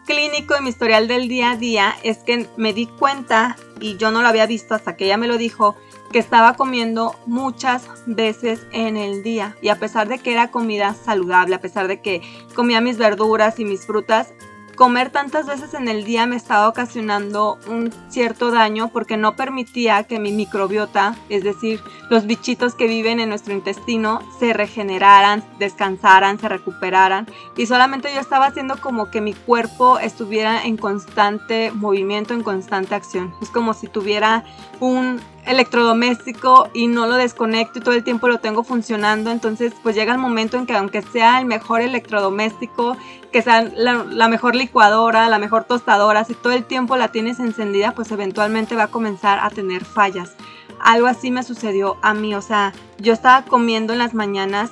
clínico 0.06 0.54
y 0.59 0.62
mi 0.62 0.71
historial 0.71 1.09
del 1.09 1.28
día 1.28 1.52
a 1.52 1.56
día, 1.56 1.95
es 2.02 2.18
que 2.18 2.49
me 2.56 2.73
di 2.73 2.87
cuenta, 2.87 3.56
y 3.80 3.97
yo 3.97 4.11
no 4.11 4.23
lo 4.23 4.28
había 4.28 4.47
visto 4.47 4.75
hasta 4.75 4.97
que 4.97 5.06
ella 5.06 5.16
me 5.16 5.26
lo 5.26 5.37
dijo, 5.37 5.76
que 6.12 6.18
estaba 6.21 6.54
comiendo 6.54 7.14
muchas 7.26 7.88
veces 8.06 8.66
en 8.73 8.97
el 8.97 9.23
día. 9.23 9.56
Y 9.61 9.68
a 9.68 9.78
pesar 9.78 10.09
de 10.09 10.18
que 10.18 10.33
era 10.33 10.50
comida 10.50 10.95
saludable, 10.95 11.56
a 11.56 11.61
pesar 11.61 11.88
de 11.88 12.00
que 12.00 12.23
comía 12.54 12.80
mis 12.80 12.97
verduras 12.97 13.59
y 13.59 13.64
mis 13.64 13.85
frutas, 13.85 14.33
comer 14.76 15.11
tantas 15.11 15.47
veces 15.47 15.75
en 15.75 15.88
el 15.88 16.04
día 16.04 16.26
me 16.26 16.37
estaba 16.37 16.68
ocasionando 16.68 17.59
un 17.66 17.92
cierto 18.09 18.50
daño 18.50 18.88
porque 18.92 19.16
no 19.16 19.35
permitía 19.35 20.04
que 20.04 20.21
mi 20.21 20.30
microbiota, 20.30 21.16
es 21.28 21.42
decir, 21.42 21.80
los 22.11 22.26
bichitos 22.26 22.75
que 22.75 22.87
viven 22.87 23.18
en 23.18 23.30
nuestro 23.30 23.54
intestino, 23.54 24.21
se 24.38 24.52
regeneraran, 24.52 25.42
descansaran, 25.59 26.38
se 26.38 26.49
recuperaran. 26.49 27.26
Y 27.56 27.66
solamente 27.66 28.14
yo 28.14 28.21
estaba 28.21 28.47
haciendo 28.47 28.76
como 28.80 29.11
que 29.11 29.21
mi 29.21 29.33
cuerpo 29.33 29.99
estuviera 29.99 30.62
en 30.64 30.76
constante 30.76 31.73
movimiento, 31.73 32.35
en 32.35 32.42
constante 32.42 32.95
acción. 32.95 33.35
Es 33.40 33.50
como 33.50 33.75
si 33.75 33.88
tuviera 33.88 34.45
un 34.78 35.21
electrodoméstico 35.47 36.69
y 36.75 36.88
no 36.88 37.07
lo 37.07 37.15
desconecto 37.15 37.79
y 37.79 37.83
todo 37.83 37.95
el 37.95 38.05
tiempo 38.05 38.29
lo 38.29 38.38
tengo 38.38 38.65
funcionando. 38.65 39.31
Entonces, 39.31 39.73
pues 39.83 39.95
llega 39.95 40.12
el 40.12 40.19
momento 40.19 40.57
en 40.57 40.67
que 40.67 40.75
aunque 40.76 41.03
sea 41.03 41.38
el 41.38 41.47
mejor 41.47 41.81
electrodoméstico, 41.81 42.97
que 43.33 43.43
sea 43.43 43.62
la, 43.62 44.29
mejor 44.29 44.55
licuadora, 44.55 45.29
la 45.29 45.38
mejor 45.38 45.65
tostadora, 45.65 46.25
si 46.25 46.35
todo 46.35 46.53
el 46.53 46.65
tiempo 46.65 46.97
la 46.97 47.09
tienes 47.09 47.38
encendida, 47.38 47.93
pues 47.93 48.11
eventualmente 48.11 48.76
va 48.76 48.85
a 48.85 48.88
comenzar 48.88 49.38
a 49.41 49.50
tener 49.50 49.85
fallas. 49.85 50.35
Algo 50.81 51.07
así 51.07 51.31
me 51.31 51.43
sucedió 51.43 51.97
a 52.03 52.12
mí, 52.12 52.35
o 52.35 52.43
sea, 52.43 52.73
yo 52.99 53.12
estaba 53.12 53.45
comiendo 53.47 53.93
en 53.93 53.99
las 53.99 54.15
mañanas 54.15 54.71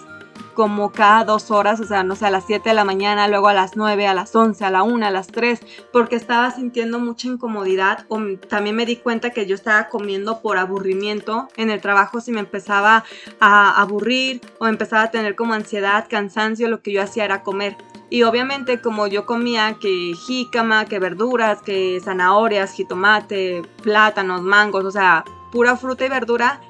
como 0.54 0.92
cada 0.92 1.24
dos 1.24 1.50
horas, 1.50 1.80
o 1.80 1.84
sea, 1.84 2.02
no 2.02 2.16
sé, 2.16 2.26
a 2.26 2.30
las 2.30 2.44
7 2.46 2.68
de 2.68 2.74
la 2.74 2.84
mañana, 2.84 3.28
luego 3.28 3.48
a 3.48 3.54
las 3.54 3.76
9, 3.76 4.06
a 4.06 4.14
las 4.14 4.34
11, 4.34 4.64
a 4.64 4.70
la 4.70 4.82
1, 4.82 5.06
a 5.06 5.10
las 5.10 5.26
3, 5.28 5.60
porque 5.92 6.16
estaba 6.16 6.50
sintiendo 6.50 6.98
mucha 6.98 7.28
incomodidad 7.28 8.06
o 8.08 8.20
también 8.48 8.76
me 8.76 8.86
di 8.86 8.96
cuenta 8.96 9.30
que 9.30 9.46
yo 9.46 9.54
estaba 9.54 9.88
comiendo 9.88 10.40
por 10.40 10.56
aburrimiento 10.56 11.48
en 11.56 11.70
el 11.70 11.80
trabajo, 11.80 12.20
si 12.20 12.32
me 12.32 12.40
empezaba 12.40 13.04
a 13.40 13.80
aburrir 13.80 14.40
o 14.58 14.66
empezaba 14.66 15.02
a 15.04 15.10
tener 15.10 15.34
como 15.34 15.54
ansiedad, 15.54 16.06
cansancio, 16.08 16.68
lo 16.68 16.80
que 16.80 16.92
yo 16.92 17.02
hacía 17.02 17.24
era 17.24 17.42
comer. 17.42 17.76
Y 18.10 18.22
obviamente 18.22 18.80
como 18.80 19.06
yo 19.06 19.26
comía 19.26 19.76
que 19.80 20.12
jícama, 20.26 20.84
que 20.84 20.98
verduras, 20.98 21.62
que 21.62 22.00
zanahorias, 22.02 22.72
jitomate, 22.72 23.62
plátanos, 23.82 24.42
mangos, 24.42 24.84
o 24.84 24.90
sea, 24.90 25.24
pura 25.50 25.76
fruta 25.76 26.04
y 26.04 26.08
verdura, 26.08 26.60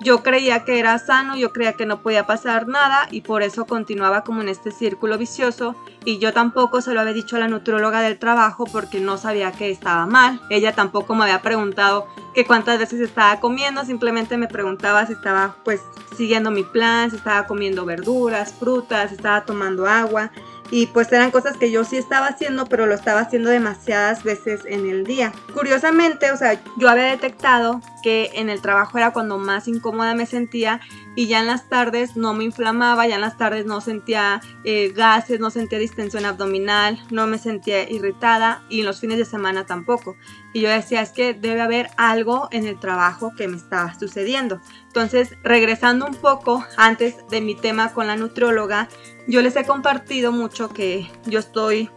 yo 0.00 0.22
creía 0.22 0.64
que 0.64 0.78
era 0.78 0.98
sano, 0.98 1.36
yo 1.36 1.52
creía 1.52 1.74
que 1.74 1.84
no 1.84 2.00
podía 2.00 2.26
pasar 2.26 2.66
nada 2.66 3.06
y 3.10 3.20
por 3.20 3.42
eso 3.42 3.66
continuaba 3.66 4.24
como 4.24 4.40
en 4.40 4.48
este 4.48 4.70
círculo 4.70 5.18
vicioso 5.18 5.76
y 6.04 6.18
yo 6.18 6.32
tampoco 6.32 6.80
se 6.80 6.94
lo 6.94 7.00
había 7.00 7.12
dicho 7.12 7.36
a 7.36 7.40
la 7.40 7.48
nutrióloga 7.48 8.00
del 8.00 8.18
trabajo 8.18 8.64
porque 8.64 8.98
no 8.98 9.18
sabía 9.18 9.52
que 9.52 9.70
estaba 9.70 10.06
mal. 10.06 10.40
Ella 10.48 10.74
tampoco 10.74 11.14
me 11.14 11.24
había 11.24 11.42
preguntado 11.42 12.06
que 12.34 12.46
cuántas 12.46 12.78
veces 12.78 13.00
estaba 13.00 13.40
comiendo, 13.40 13.84
simplemente 13.84 14.38
me 14.38 14.48
preguntaba 14.48 15.06
si 15.06 15.12
estaba 15.12 15.56
pues 15.64 15.82
siguiendo 16.16 16.50
mi 16.50 16.62
plan, 16.62 17.10
si 17.10 17.16
estaba 17.16 17.46
comiendo 17.46 17.84
verduras, 17.84 18.54
frutas, 18.54 19.10
si 19.10 19.16
estaba 19.16 19.44
tomando 19.44 19.86
agua 19.86 20.30
y 20.70 20.86
pues 20.86 21.12
eran 21.12 21.30
cosas 21.30 21.56
que 21.56 21.70
yo 21.70 21.84
sí 21.84 21.96
estaba 21.96 22.28
haciendo, 22.28 22.66
pero 22.66 22.86
lo 22.86 22.94
estaba 22.94 23.20
haciendo 23.20 23.50
demasiadas 23.50 24.22
veces 24.22 24.62
en 24.66 24.88
el 24.88 25.04
día. 25.04 25.32
Curiosamente, 25.54 26.30
o 26.30 26.36
sea, 26.36 26.60
yo 26.76 26.88
había 26.88 27.04
detectado 27.04 27.80
que 28.02 28.30
en 28.34 28.48
el 28.48 28.62
trabajo 28.62 28.98
era 28.98 29.12
cuando 29.12 29.38
más 29.38 29.68
incómoda 29.68 30.14
me 30.14 30.26
sentía 30.26 30.80
y 31.20 31.26
ya 31.26 31.40
en 31.40 31.48
las 31.48 31.68
tardes 31.68 32.16
no 32.16 32.32
me 32.32 32.44
inflamaba, 32.44 33.06
ya 33.06 33.16
en 33.16 33.20
las 33.20 33.36
tardes 33.36 33.66
no 33.66 33.82
sentía 33.82 34.40
eh, 34.64 34.90
gases, 34.96 35.38
no 35.38 35.50
sentía 35.50 35.78
distensión 35.78 36.24
abdominal, 36.24 36.98
no 37.10 37.26
me 37.26 37.36
sentía 37.36 37.86
irritada 37.90 38.62
y 38.70 38.80
en 38.80 38.86
los 38.86 39.00
fines 39.00 39.18
de 39.18 39.26
semana 39.26 39.66
tampoco. 39.66 40.16
Y 40.54 40.62
yo 40.62 40.70
decía, 40.70 41.02
es 41.02 41.10
que 41.10 41.34
debe 41.34 41.60
haber 41.60 41.90
algo 41.98 42.48
en 42.52 42.66
el 42.66 42.80
trabajo 42.80 43.32
que 43.36 43.48
me 43.48 43.58
estaba 43.58 43.98
sucediendo. 43.98 44.62
Entonces, 44.86 45.36
regresando 45.42 46.06
un 46.06 46.14
poco 46.14 46.64
antes 46.78 47.16
de 47.28 47.42
mi 47.42 47.54
tema 47.54 47.92
con 47.92 48.06
la 48.06 48.16
nutrióloga, 48.16 48.88
yo 49.28 49.42
les 49.42 49.54
he 49.56 49.66
compartido 49.66 50.32
mucho 50.32 50.70
que 50.70 51.06
yo 51.26 51.38
estoy 51.38 51.90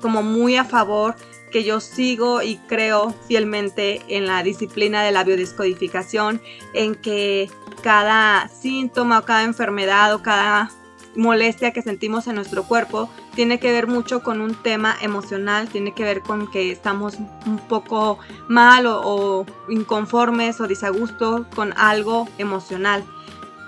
como 0.00 0.22
muy 0.22 0.56
a 0.56 0.64
favor 0.64 1.16
que 1.50 1.64
yo 1.64 1.80
sigo 1.80 2.42
y 2.42 2.56
creo 2.68 3.14
fielmente 3.28 4.02
en 4.08 4.26
la 4.26 4.42
disciplina 4.42 5.02
de 5.02 5.12
la 5.12 5.24
biodescodificación, 5.24 6.40
en 6.72 6.94
que 6.94 7.50
cada 7.80 8.48
síntoma 8.48 9.18
o 9.18 9.24
cada 9.24 9.44
enfermedad 9.44 10.14
o 10.14 10.22
cada 10.22 10.70
molestia 11.16 11.72
que 11.72 11.82
sentimos 11.82 12.26
en 12.26 12.36
nuestro 12.36 12.64
cuerpo 12.64 13.10
tiene 13.34 13.58
que 13.58 13.72
ver 13.72 13.86
mucho 13.86 14.22
con 14.22 14.40
un 14.40 14.54
tema 14.54 14.96
emocional, 15.00 15.68
tiene 15.68 15.92
que 15.92 16.04
ver 16.04 16.20
con 16.20 16.50
que 16.50 16.70
estamos 16.70 17.16
un 17.46 17.58
poco 17.68 18.18
mal 18.48 18.86
o, 18.86 19.46
inconformes 19.68 20.60
o 20.60 20.66
disagustos 20.66 21.46
con 21.54 21.72
algo 21.76 22.28
emocional. 22.38 23.04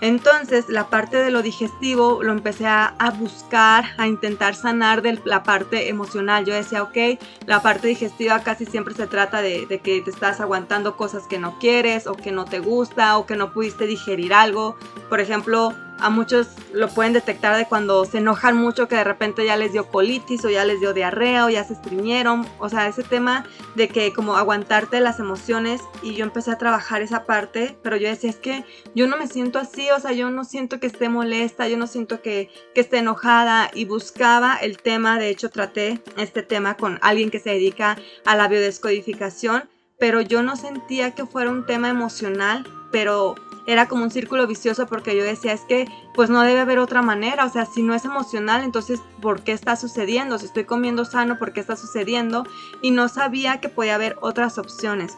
Entonces 0.02 0.68
la 0.68 0.88
parte 0.88 1.16
de 1.16 1.30
lo 1.30 1.42
digestivo 1.42 2.24
lo 2.24 2.32
empecé 2.32 2.66
a, 2.66 2.92
buscar, 3.20 3.84
a 3.98 4.08
intentar 4.08 4.56
sanar 4.56 5.00
de 5.00 5.20
la 5.24 5.44
parte 5.44 5.88
emocional. 5.88 6.44
Yo 6.44 6.54
decía, 6.54 6.82
ok, 6.82 7.20
la 7.46 7.62
parte 7.62 7.86
digestiva 7.86 8.40
casi 8.40 8.66
siempre 8.66 8.94
se 8.94 9.06
trata 9.06 9.42
de, 9.42 9.68
que 9.80 10.00
te 10.00 10.10
estás 10.10 10.40
aguantando 10.40 10.96
cosas 10.96 11.28
que 11.28 11.38
no 11.38 11.56
quieres 11.60 12.08
o 12.08 12.14
que 12.14 12.32
no 12.32 12.46
te 12.46 12.58
gusta 12.58 13.16
o 13.16 13.26
que 13.26 13.36
no 13.36 13.52
pudiste 13.52 13.86
digerir 13.86 14.34
algo. 14.34 14.76
Por 15.08 15.20
ejemplo, 15.20 15.72
a 16.02 16.10
muchos 16.10 16.48
lo 16.72 16.88
pueden 16.88 17.12
detectar 17.12 17.56
de 17.56 17.66
cuando 17.66 18.04
se 18.04 18.18
enojan 18.18 18.56
mucho 18.56 18.88
que 18.88 18.96
de 18.96 19.04
repente 19.04 19.46
ya 19.46 19.56
les 19.56 19.72
dio 19.72 19.88
colitis 19.88 20.44
o 20.44 20.50
ya 20.50 20.64
les 20.64 20.80
dio 20.80 20.92
diarrea 20.92 21.46
o 21.46 21.48
ya 21.48 21.62
se 21.64 21.74
estreñieron. 21.74 22.46
O 22.58 22.68
sea, 22.68 22.88
ese 22.88 23.04
tema 23.04 23.46
de 23.76 23.88
que 23.88 24.12
como 24.12 24.36
aguantarte 24.36 25.00
las 25.00 25.20
emociones 25.20 25.80
y 26.02 26.14
yo 26.14 26.24
empecé 26.24 26.50
a 26.50 26.58
trabajar 26.58 27.02
esa 27.02 27.24
parte, 27.24 27.78
pero 27.82 27.96
yo 27.96 28.08
decía, 28.08 28.30
es 28.30 28.36
que 28.36 28.64
yo 28.94 29.06
no 29.06 29.16
me 29.16 29.28
siento 29.28 29.58
así, 29.58 29.90
o 29.90 30.00
sea, 30.00 30.12
yo 30.12 30.30
no 30.30 30.44
siento 30.44 30.80
que 30.80 30.88
esté 30.88 31.08
molesta, 31.08 31.68
yo 31.68 31.76
no 31.76 31.86
siento 31.86 32.20
que, 32.20 32.50
que 32.74 32.80
esté 32.80 32.98
enojada 32.98 33.70
y 33.72 33.84
buscaba 33.84 34.56
el 34.56 34.78
tema, 34.78 35.18
de 35.18 35.28
hecho 35.28 35.50
traté 35.50 36.02
este 36.16 36.42
tema 36.42 36.76
con 36.76 36.98
alguien 37.02 37.30
que 37.30 37.38
se 37.38 37.50
dedica 37.50 37.96
a 38.24 38.36
la 38.36 38.48
biodescodificación, 38.48 39.68
pero 39.98 40.20
yo 40.20 40.42
no 40.42 40.56
sentía 40.56 41.12
que 41.12 41.26
fuera 41.26 41.50
un 41.50 41.64
tema 41.64 41.88
emocional, 41.88 42.66
pero 42.90 43.36
era 43.66 43.86
como 43.86 44.04
un 44.04 44.10
círculo 44.10 44.46
vicioso 44.46 44.86
porque 44.86 45.16
yo 45.16 45.22
decía, 45.22 45.52
es 45.52 45.62
que 45.62 45.88
pues 46.14 46.30
no 46.30 46.42
debe 46.42 46.60
haber 46.60 46.78
otra 46.78 47.02
manera, 47.02 47.44
o 47.44 47.50
sea, 47.50 47.66
si 47.66 47.82
no 47.82 47.94
es 47.94 48.04
emocional, 48.04 48.64
entonces 48.64 49.00
¿por 49.20 49.42
qué 49.42 49.52
está 49.52 49.76
sucediendo? 49.76 50.38
Si 50.38 50.46
estoy 50.46 50.64
comiendo 50.64 51.04
sano, 51.04 51.38
¿por 51.38 51.52
qué 51.52 51.60
está 51.60 51.76
sucediendo? 51.76 52.46
Y 52.80 52.90
no 52.90 53.08
sabía 53.08 53.60
que 53.60 53.68
podía 53.68 53.94
haber 53.94 54.16
otras 54.20 54.58
opciones. 54.58 55.16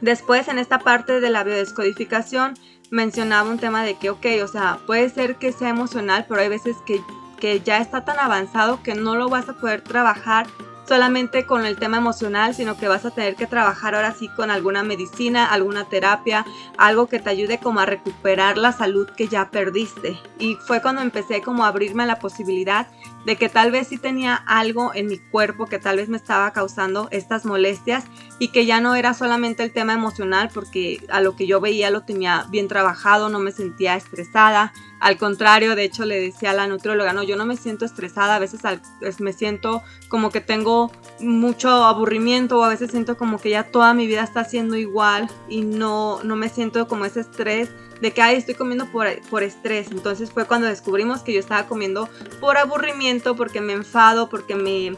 Después 0.00 0.48
en 0.48 0.58
esta 0.58 0.80
parte 0.80 1.20
de 1.20 1.30
la 1.30 1.44
biodescodificación 1.44 2.54
mencionaba 2.90 3.48
un 3.48 3.58
tema 3.58 3.84
de 3.84 3.94
que, 3.94 4.10
ok, 4.10 4.26
o 4.42 4.48
sea, 4.48 4.78
puede 4.86 5.08
ser 5.08 5.36
que 5.36 5.52
sea 5.52 5.70
emocional, 5.70 6.26
pero 6.28 6.40
hay 6.40 6.48
veces 6.48 6.76
que, 6.84 7.00
que 7.38 7.60
ya 7.60 7.78
está 7.78 8.04
tan 8.04 8.18
avanzado 8.18 8.82
que 8.82 8.94
no 8.94 9.14
lo 9.14 9.28
vas 9.28 9.48
a 9.48 9.54
poder 9.54 9.82
trabajar 9.82 10.46
solamente 10.86 11.46
con 11.46 11.64
el 11.64 11.76
tema 11.76 11.98
emocional, 11.98 12.54
sino 12.54 12.76
que 12.76 12.88
vas 12.88 13.04
a 13.04 13.10
tener 13.10 13.34
que 13.36 13.46
trabajar 13.46 13.94
ahora 13.94 14.12
sí 14.12 14.28
con 14.28 14.50
alguna 14.50 14.82
medicina, 14.82 15.46
alguna 15.46 15.84
terapia, 15.88 16.44
algo 16.76 17.06
que 17.06 17.18
te 17.18 17.30
ayude 17.30 17.58
como 17.58 17.80
a 17.80 17.86
recuperar 17.86 18.58
la 18.58 18.72
salud 18.72 19.08
que 19.10 19.28
ya 19.28 19.50
perdiste. 19.50 20.18
Y 20.38 20.56
fue 20.66 20.82
cuando 20.82 21.02
empecé 21.02 21.42
como 21.42 21.64
a 21.64 21.68
abrirme 21.68 22.02
a 22.02 22.06
la 22.06 22.18
posibilidad 22.18 22.88
de 23.24 23.36
que 23.36 23.48
tal 23.48 23.70
vez 23.70 23.88
sí 23.88 23.98
tenía 23.98 24.34
algo 24.34 24.92
en 24.94 25.06
mi 25.06 25.18
cuerpo 25.18 25.66
que 25.66 25.78
tal 25.78 25.96
vez 25.96 26.08
me 26.08 26.16
estaba 26.16 26.52
causando 26.52 27.08
estas 27.10 27.44
molestias 27.44 28.04
y 28.38 28.48
que 28.48 28.66
ya 28.66 28.80
no 28.80 28.94
era 28.94 29.14
solamente 29.14 29.62
el 29.62 29.72
tema 29.72 29.92
emocional 29.92 30.50
porque 30.52 31.04
a 31.08 31.20
lo 31.20 31.36
que 31.36 31.46
yo 31.46 31.60
veía 31.60 31.90
lo 31.90 32.02
tenía 32.02 32.46
bien 32.50 32.68
trabajado, 32.68 33.28
no 33.28 33.38
me 33.38 33.52
sentía 33.52 33.94
estresada. 33.94 34.72
Al 35.00 35.18
contrario, 35.18 35.74
de 35.76 35.84
hecho 35.84 36.04
le 36.04 36.20
decía 36.20 36.50
a 36.50 36.54
la 36.54 36.66
nutrióloga, 36.66 37.12
no, 37.12 37.22
yo 37.22 37.36
no 37.36 37.46
me 37.46 37.56
siento 37.56 37.84
estresada, 37.84 38.36
a 38.36 38.38
veces 38.38 38.60
me 39.20 39.32
siento 39.32 39.82
como 40.08 40.30
que 40.30 40.40
tengo 40.40 40.90
mucho 41.20 41.68
aburrimiento 41.84 42.58
o 42.58 42.64
a 42.64 42.68
veces 42.68 42.90
siento 42.90 43.16
como 43.16 43.38
que 43.38 43.50
ya 43.50 43.64
toda 43.64 43.94
mi 43.94 44.06
vida 44.06 44.22
está 44.22 44.44
siendo 44.44 44.76
igual 44.76 45.28
y 45.48 45.62
no, 45.62 46.22
no 46.24 46.36
me 46.36 46.48
siento 46.48 46.86
como 46.88 47.04
ese 47.04 47.20
estrés 47.20 47.70
de 48.02 48.10
que, 48.10 48.20
ay, 48.20 48.36
estoy 48.36 48.54
comiendo 48.54 48.86
por, 48.86 49.06
por 49.30 49.44
estrés. 49.44 49.90
Entonces 49.92 50.30
fue 50.32 50.44
cuando 50.44 50.66
descubrimos 50.66 51.22
que 51.22 51.32
yo 51.32 51.40
estaba 51.40 51.66
comiendo 51.66 52.08
por 52.40 52.58
aburrimiento, 52.58 53.36
porque 53.36 53.60
me 53.60 53.72
enfado, 53.72 54.28
porque 54.28 54.56
me, 54.56 54.96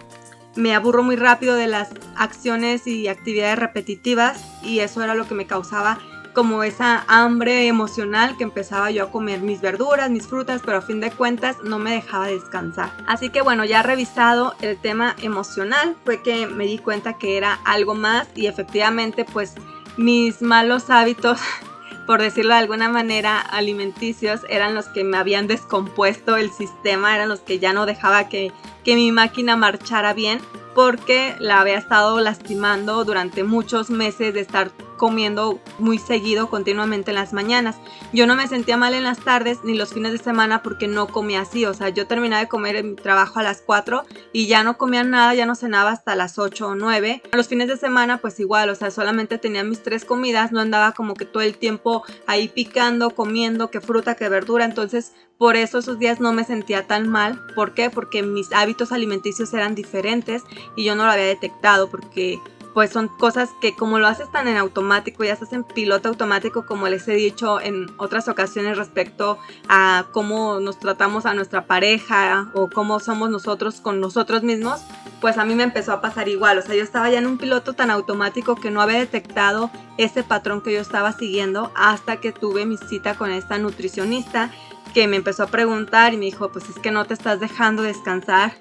me 0.56 0.74
aburro 0.74 1.02
muy 1.02 1.14
rápido 1.14 1.54
de 1.54 1.66
las 1.66 1.90
acciones 2.16 2.86
y 2.86 3.06
actividades 3.08 3.58
repetitivas 3.58 4.42
y 4.62 4.80
eso 4.80 5.02
era 5.02 5.14
lo 5.14 5.28
que 5.28 5.34
me 5.34 5.46
causaba 5.46 6.00
como 6.32 6.64
esa 6.64 7.04
hambre 7.06 7.68
emocional 7.68 8.36
que 8.36 8.42
empezaba 8.42 8.90
yo 8.90 9.04
a 9.04 9.10
comer 9.10 9.40
mis 9.40 9.60
verduras, 9.60 10.10
mis 10.10 10.26
frutas, 10.26 10.62
pero 10.64 10.78
a 10.78 10.82
fin 10.82 11.00
de 11.00 11.12
cuentas 11.12 11.58
no 11.62 11.78
me 11.78 11.92
dejaba 11.92 12.26
descansar. 12.26 12.90
Así 13.06 13.28
que 13.28 13.40
bueno, 13.40 13.64
ya 13.64 13.82
revisado 13.82 14.54
el 14.60 14.76
tema 14.76 15.14
emocional, 15.22 15.94
fue 16.04 16.22
que 16.22 16.46
me 16.46 16.64
di 16.64 16.78
cuenta 16.78 17.18
que 17.18 17.36
era 17.36 17.60
algo 17.64 17.94
más 17.94 18.26
y 18.34 18.46
efectivamente 18.46 19.24
pues 19.24 19.54
mis 19.96 20.42
malos 20.42 20.90
hábitos 20.90 21.38
por 22.06 22.20
decirlo 22.20 22.52
de 22.54 22.60
alguna 22.60 22.88
manera, 22.88 23.40
alimenticios 23.40 24.42
eran 24.48 24.74
los 24.74 24.86
que 24.88 25.04
me 25.04 25.16
habían 25.16 25.46
descompuesto 25.46 26.36
el 26.36 26.50
sistema, 26.50 27.14
eran 27.14 27.28
los 27.28 27.40
que 27.40 27.58
ya 27.58 27.72
no 27.72 27.86
dejaba 27.86 28.28
que, 28.28 28.52
que 28.84 28.94
mi 28.94 29.12
máquina 29.12 29.56
marchara 29.56 30.12
bien 30.12 30.40
porque 30.74 31.36
la 31.38 31.60
había 31.60 31.78
estado 31.78 32.20
lastimando 32.20 33.04
durante 33.04 33.44
muchos 33.44 33.90
meses 33.90 34.34
de 34.34 34.40
estar 34.40 34.72
comiendo 34.96 35.60
muy 35.78 35.98
seguido 35.98 36.48
continuamente 36.48 37.10
en 37.10 37.16
las 37.16 37.32
mañanas. 37.32 37.76
Yo 38.12 38.26
no 38.26 38.36
me 38.36 38.48
sentía 38.48 38.76
mal 38.76 38.94
en 38.94 39.04
las 39.04 39.18
tardes 39.18 39.58
ni 39.64 39.76
los 39.76 39.92
fines 39.92 40.12
de 40.12 40.18
semana 40.18 40.62
porque 40.62 40.88
no 40.88 41.08
comía 41.08 41.42
así, 41.42 41.64
o 41.66 41.74
sea, 41.74 41.88
yo 41.88 42.06
terminaba 42.06 42.42
de 42.42 42.48
comer 42.48 42.76
en 42.76 42.90
mi 42.90 42.96
trabajo 42.96 43.40
a 43.40 43.42
las 43.42 43.60
4 43.60 44.04
y 44.32 44.46
ya 44.46 44.62
no 44.62 44.78
comía 44.78 45.04
nada, 45.04 45.34
ya 45.34 45.46
no 45.46 45.54
cenaba 45.54 45.90
hasta 45.90 46.14
las 46.14 46.38
8 46.38 46.68
o 46.68 46.74
9. 46.74 47.22
Los 47.32 47.48
fines 47.48 47.68
de 47.68 47.76
semana 47.76 48.18
pues 48.18 48.38
igual, 48.40 48.70
o 48.70 48.74
sea, 48.74 48.90
solamente 48.90 49.38
tenía 49.38 49.64
mis 49.64 49.82
tres 49.82 50.04
comidas, 50.04 50.52
no 50.52 50.60
andaba 50.60 50.92
como 50.92 51.14
que 51.14 51.24
todo 51.24 51.42
el 51.42 51.56
tiempo 51.56 52.02
ahí 52.26 52.48
picando, 52.48 53.10
comiendo, 53.10 53.70
que 53.70 53.80
fruta, 53.80 54.14
que 54.14 54.28
verdura, 54.28 54.64
entonces 54.64 55.12
por 55.38 55.56
eso 55.56 55.78
esos 55.78 55.98
días 55.98 56.20
no 56.20 56.32
me 56.32 56.44
sentía 56.44 56.86
tan 56.86 57.08
mal. 57.08 57.40
¿Por 57.56 57.74
qué? 57.74 57.90
Porque 57.90 58.22
mis 58.22 58.52
hábitos 58.52 58.73
alimenticios 58.92 59.52
eran 59.54 59.74
diferentes 59.74 60.42
y 60.76 60.84
yo 60.84 60.94
no 60.94 61.04
lo 61.04 61.12
había 61.12 61.26
detectado 61.26 61.88
porque 61.88 62.40
pues 62.74 62.90
son 62.90 63.06
cosas 63.06 63.50
que 63.60 63.74
como 63.74 64.00
lo 64.00 64.08
haces 64.08 64.30
tan 64.32 64.48
en 64.48 64.56
automático, 64.56 65.22
ya 65.22 65.32
estás 65.32 65.52
en 65.52 65.62
piloto 65.62 66.08
automático, 66.08 66.66
como 66.66 66.88
les 66.88 67.06
he 67.06 67.14
dicho 67.14 67.60
en 67.60 67.86
otras 67.98 68.26
ocasiones 68.28 68.76
respecto 68.76 69.38
a 69.68 70.06
cómo 70.10 70.58
nos 70.58 70.80
tratamos 70.80 71.24
a 71.24 71.34
nuestra 71.34 71.66
pareja 71.66 72.50
o 72.52 72.68
cómo 72.68 72.98
somos 72.98 73.30
nosotros 73.30 73.80
con 73.80 74.00
nosotros 74.00 74.42
mismos, 74.42 74.82
pues 75.20 75.38
a 75.38 75.44
mí 75.44 75.54
me 75.54 75.62
empezó 75.62 75.92
a 75.92 76.00
pasar 76.00 76.28
igual. 76.28 76.58
O 76.58 76.62
sea, 76.62 76.74
yo 76.74 76.82
estaba 76.82 77.08
ya 77.08 77.18
en 77.18 77.26
un 77.26 77.38
piloto 77.38 77.74
tan 77.74 77.92
automático 77.92 78.56
que 78.56 78.72
no 78.72 78.82
había 78.82 78.98
detectado 78.98 79.70
ese 79.96 80.24
patrón 80.24 80.60
que 80.60 80.72
yo 80.72 80.80
estaba 80.80 81.12
siguiendo 81.12 81.70
hasta 81.76 82.16
que 82.16 82.32
tuve 82.32 82.66
mi 82.66 82.76
cita 82.76 83.14
con 83.14 83.30
esta 83.30 83.56
nutricionista 83.56 84.50
que 84.94 85.08
me 85.08 85.16
empezó 85.16 85.42
a 85.42 85.48
preguntar 85.48 86.14
y 86.14 86.16
me 86.16 86.24
dijo, 86.26 86.50
pues 86.50 86.68
es 86.70 86.78
que 86.78 86.90
no 86.90 87.04
te 87.04 87.14
estás 87.14 87.40
dejando 87.40 87.82
descansar. 87.82 88.54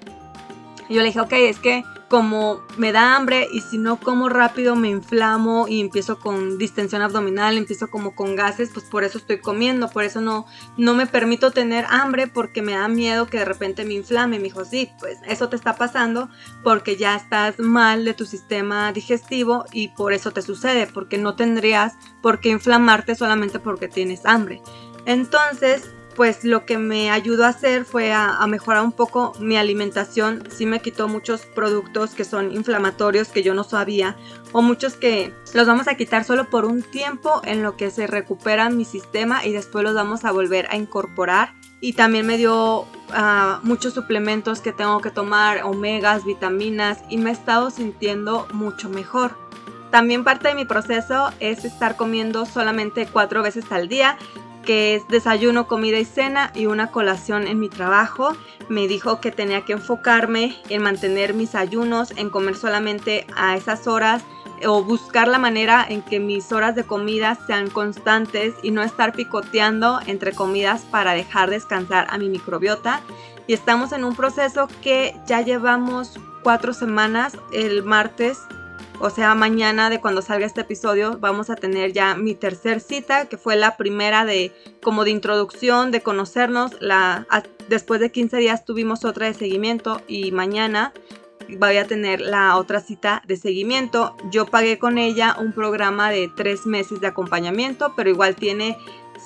Y 0.88 0.94
yo 0.94 1.00
le 1.00 1.06
dije, 1.06 1.20
ok, 1.20 1.32
es 1.32 1.58
que 1.58 1.84
como 2.08 2.62
me 2.76 2.92
da 2.92 3.16
hambre 3.16 3.48
y 3.52 3.60
si 3.60 3.78
no 3.78 3.98
como 3.98 4.28
rápido 4.28 4.76
me 4.76 4.88
inflamo 4.88 5.66
y 5.66 5.80
empiezo 5.80 6.18
con 6.18 6.58
distensión 6.58 7.02
abdominal, 7.02 7.56
empiezo 7.56 7.88
como 7.88 8.14
con 8.14 8.36
gases, 8.36 8.70
pues 8.72 8.84
por 8.84 9.02
eso 9.04 9.18
estoy 9.18 9.38
comiendo, 9.40 9.88
por 9.88 10.04
eso 10.04 10.20
no, 10.20 10.46
no 10.76 10.94
me 10.94 11.06
permito 11.06 11.50
tener 11.50 11.86
hambre 11.88 12.26
porque 12.26 12.62
me 12.62 12.74
da 12.74 12.86
miedo 12.88 13.26
que 13.26 13.38
de 13.38 13.44
repente 13.44 13.84
me 13.84 13.94
inflame. 13.94 14.38
Me 14.38 14.44
dijo, 14.44 14.64
sí, 14.64 14.90
pues 15.00 15.18
eso 15.26 15.48
te 15.48 15.56
está 15.56 15.76
pasando 15.76 16.28
porque 16.62 16.96
ya 16.96 17.16
estás 17.16 17.58
mal 17.58 18.04
de 18.04 18.14
tu 18.14 18.26
sistema 18.26 18.92
digestivo 18.92 19.64
y 19.72 19.88
por 19.88 20.12
eso 20.12 20.30
te 20.30 20.42
sucede, 20.42 20.86
porque 20.86 21.18
no 21.18 21.34
tendrías 21.34 21.94
por 22.22 22.40
qué 22.40 22.50
inflamarte 22.50 23.14
solamente 23.14 23.58
porque 23.58 23.88
tienes 23.88 24.26
hambre. 24.26 24.62
Entonces, 25.06 25.90
pues 26.14 26.44
lo 26.44 26.64
que 26.64 26.78
me 26.78 27.10
ayudó 27.10 27.44
a 27.44 27.48
hacer 27.48 27.84
fue 27.84 28.12
a, 28.12 28.44
mejorar 28.46 28.84
un 28.84 28.92
poco 28.92 29.32
mi 29.40 29.56
alimentación. 29.56 30.44
Sí 30.50 30.66
me 30.66 30.80
quitó 30.80 31.08
muchos 31.08 31.42
productos 31.42 32.14
que 32.14 32.24
son 32.24 32.52
inflamatorios 32.52 33.28
que 33.28 33.42
yo 33.42 33.54
no 33.54 33.64
sabía 33.64 34.16
o 34.52 34.62
muchos 34.62 34.94
que 34.94 35.32
los 35.54 35.66
vamos 35.66 35.88
a 35.88 35.96
quitar 35.96 36.24
solo 36.24 36.50
por 36.50 36.64
un 36.64 36.82
tiempo 36.82 37.40
en 37.44 37.62
lo 37.62 37.76
que 37.76 37.90
se 37.90 38.06
recupera 38.06 38.70
mi 38.70 38.84
sistema 38.84 39.44
y 39.44 39.52
después 39.52 39.84
los 39.84 39.94
vamos 39.94 40.24
a 40.24 40.32
volver 40.32 40.66
a 40.70 40.76
incorporar. 40.76 41.54
Y 41.80 41.92
también 41.94 42.26
me 42.26 42.38
dio 42.38 42.86
ah, 43.12 43.60
muchos 43.62 43.92
suplementos 43.92 44.60
que 44.60 44.72
tengo 44.72 45.00
que 45.00 45.10
tomar, 45.10 45.64
omegas, 45.64 46.24
vitaminas 46.24 47.00
y 47.10 47.18
me 47.18 47.30
he 47.30 47.32
estado 47.32 47.70
sintiendo 47.70 48.46
mucho 48.52 48.88
mejor. 48.88 49.36
También 49.90 50.24
parte 50.24 50.48
de 50.48 50.54
mi 50.54 50.64
proceso 50.64 51.30
es 51.40 51.64
estar 51.64 51.96
comiendo 51.96 52.46
solamente 52.46 53.06
cuatro 53.06 53.42
veces 53.42 53.70
al 53.70 53.88
día 53.88 54.18
que 54.64 54.94
es 54.94 55.08
desayuno, 55.08 55.66
comida 55.66 55.98
y 55.98 56.04
cena 56.04 56.50
y 56.54 56.66
una 56.66 56.90
colación 56.90 57.46
en 57.46 57.60
mi 57.60 57.68
trabajo. 57.68 58.36
Me 58.68 58.88
dijo 58.88 59.20
que 59.20 59.30
tenía 59.30 59.64
que 59.64 59.74
enfocarme 59.74 60.56
en 60.68 60.82
mantener 60.82 61.34
mis 61.34 61.54
ayunos, 61.54 62.12
en 62.16 62.30
comer 62.30 62.56
solamente 62.56 63.26
a 63.36 63.56
esas 63.56 63.86
horas 63.86 64.22
o 64.66 64.82
buscar 64.82 65.28
la 65.28 65.38
manera 65.38 65.84
en 65.88 66.02
que 66.02 66.20
mis 66.20 66.52
horas 66.52 66.74
de 66.74 66.84
comida 66.84 67.36
sean 67.46 67.68
constantes 67.70 68.54
y 68.62 68.70
no 68.70 68.82
estar 68.82 69.12
picoteando 69.12 70.00
entre 70.06 70.32
comidas 70.32 70.82
para 70.82 71.12
dejar 71.12 71.50
descansar 71.50 72.06
a 72.10 72.18
mi 72.18 72.28
microbiota. 72.28 73.00
Y 73.46 73.52
estamos 73.52 73.92
en 73.92 74.04
un 74.04 74.16
proceso 74.16 74.68
que 74.82 75.14
ya 75.26 75.42
llevamos 75.42 76.18
cuatro 76.42 76.72
semanas. 76.72 77.36
El 77.52 77.82
martes 77.82 78.38
o 79.04 79.10
sea, 79.10 79.34
mañana 79.34 79.90
de 79.90 80.00
cuando 80.00 80.22
salga 80.22 80.46
este 80.46 80.62
episodio 80.62 81.18
vamos 81.20 81.50
a 81.50 81.56
tener 81.56 81.92
ya 81.92 82.14
mi 82.14 82.34
tercer 82.34 82.80
cita, 82.80 83.26
que 83.26 83.36
fue 83.36 83.54
la 83.54 83.76
primera 83.76 84.24
de 84.24 84.50
como 84.82 85.04
de 85.04 85.10
introducción, 85.10 85.90
de 85.90 86.00
conocernos. 86.00 86.80
La, 86.80 87.26
después 87.68 88.00
de 88.00 88.10
15 88.10 88.38
días 88.38 88.64
tuvimos 88.64 89.04
otra 89.04 89.26
de 89.26 89.34
seguimiento 89.34 90.00
y 90.08 90.32
mañana 90.32 90.94
voy 91.58 91.76
a 91.76 91.86
tener 91.86 92.22
la 92.22 92.56
otra 92.56 92.80
cita 92.80 93.22
de 93.26 93.36
seguimiento. 93.36 94.16
Yo 94.30 94.46
pagué 94.46 94.78
con 94.78 94.96
ella 94.96 95.36
un 95.38 95.52
programa 95.52 96.10
de 96.10 96.30
tres 96.34 96.64
meses 96.64 97.02
de 97.02 97.08
acompañamiento, 97.08 97.92
pero 97.94 98.08
igual 98.08 98.36
tiene 98.36 98.78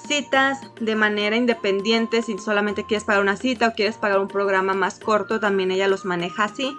citas 0.09 0.59
de 0.81 0.97
manera 0.97 1.37
independiente. 1.37 2.23
Si 2.23 2.37
solamente 2.39 2.85
quieres 2.85 3.05
pagar 3.05 3.23
una 3.23 3.37
cita 3.37 3.69
o 3.69 3.75
quieres 3.75 3.97
pagar 3.97 4.19
un 4.19 4.27
programa 4.27 4.75
más 4.75 4.99
corto, 4.99 5.39
también 5.39 5.71
ella 5.71 5.87
los 5.87 6.05
maneja 6.05 6.45
así. 6.45 6.77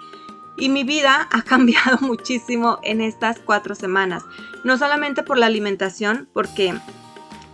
Y 0.60 0.68
mi 0.68 0.84
vida 0.84 1.26
ha 1.32 1.42
cambiado 1.52 1.98
muchísimo 2.02 2.78
en 2.82 3.00
estas 3.00 3.40
cuatro 3.40 3.74
semanas. 3.74 4.22
No 4.62 4.78
solamente 4.78 5.24
por 5.24 5.38
la 5.38 5.46
alimentación, 5.46 6.28
porque 6.32 6.74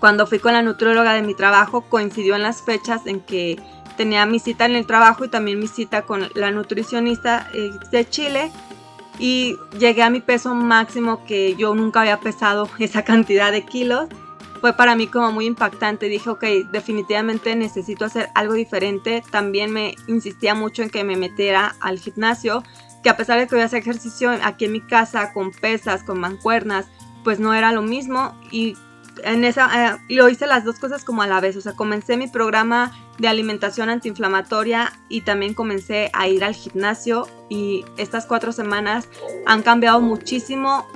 cuando 0.01 0.27
fui 0.27 0.41
con 0.41 0.53
la 0.53 0.63
nutrióloga 0.63 1.15
de 1.15 1.23
mi 1.23 1.35
trabajo 1.35 1.83
coincidió 1.83 2.35
en 2.35 2.43
las 2.43 2.61
fechas 2.61 3.07
en 3.07 3.21
que 3.21 3.59
tenía 3.97 4.27
mi 4.27 4.41
cita 4.41 4.67
en 4.67 4.77
el 4.77 4.87
trabajo 4.87 5.25
y 5.25 5.29
también 5.29 5.59
mi 5.59 5.69
cita 5.69 6.03
con 6.03 6.29
la 6.35 6.51
nutricionista 6.51 7.49
eh, 7.55 7.71
de 7.91 8.09
Chile. 8.09 8.51
Y 9.19 9.57
llegué 9.79 10.03
a 10.03 10.11
mi 10.11 10.21
peso 10.21 10.55
máximo 10.55 11.25
que 11.25 11.57
yo 11.57 11.75
nunca 11.75 12.01
había 12.01 12.21
pesado 12.21 12.69
esa 12.79 13.05
cantidad 13.05 13.53
de 13.53 13.65
kilos. 13.65 14.09
Fue 14.61 14.73
para 14.73 14.97
mí 14.97 15.07
como 15.07 15.33
muy 15.33 15.47
impactante. 15.47 16.09
Dije, 16.09 16.29
ok, 16.29 16.45
definitivamente 16.73 17.55
necesito 17.55 18.05
hacer 18.05 18.31
algo 18.35 18.55
diferente. 18.55 19.23
También 19.31 19.71
me 19.71 19.95
insistía 20.09 20.55
mucho 20.55 20.83
en 20.83 20.91
que 20.91 21.05
me 21.05 21.17
metiera 21.17 21.77
al 21.81 21.99
gimnasio 21.99 22.63
que 23.03 23.11
a 23.11 23.17
pesar 23.17 23.39
de 23.39 23.47
que 23.47 23.55
voy 23.55 23.63
a 23.63 23.67
hacer 23.67 23.81
ejercicio 23.81 24.31
aquí 24.43 24.65
en 24.67 24.73
mi 24.73 24.81
casa 24.81 25.33
con 25.33 25.53
pesas, 25.53 26.03
con 26.03 26.21
mancuernas, 26.21 26.87
pues 27.25 27.41
no 27.41 27.55
era 27.55 27.73
lo 27.73 27.83
mismo. 27.83 28.39
Y 28.51 28.77
en 29.25 29.45
esa 29.45 29.95
eh, 29.95 29.99
lo 30.09 30.29
hice 30.29 30.47
las 30.47 30.65
dos 30.65 30.79
cosas 30.79 31.05
como 31.05 31.23
a 31.23 31.27
la 31.27 31.41
vez, 31.41 31.57
o 31.57 31.61
sea, 31.61 31.73
comencé 31.73 32.17
mi 32.17 32.29
programa 32.29 32.93
de 33.19 33.29
alimentación 33.29 33.89
antiinflamatoria 33.89 34.93
y 35.09 35.23
también 35.23 35.55
comencé 35.55 36.11
a 36.13 36.29
ir 36.29 36.45
al 36.45 36.55
gimnasio. 36.55 37.27
Y 37.49 37.85
estas 37.97 38.27
cuatro 38.27 38.53
semanas 38.53 39.09
han 39.47 39.63
cambiado 39.63 40.01
muchísimo 40.01 40.87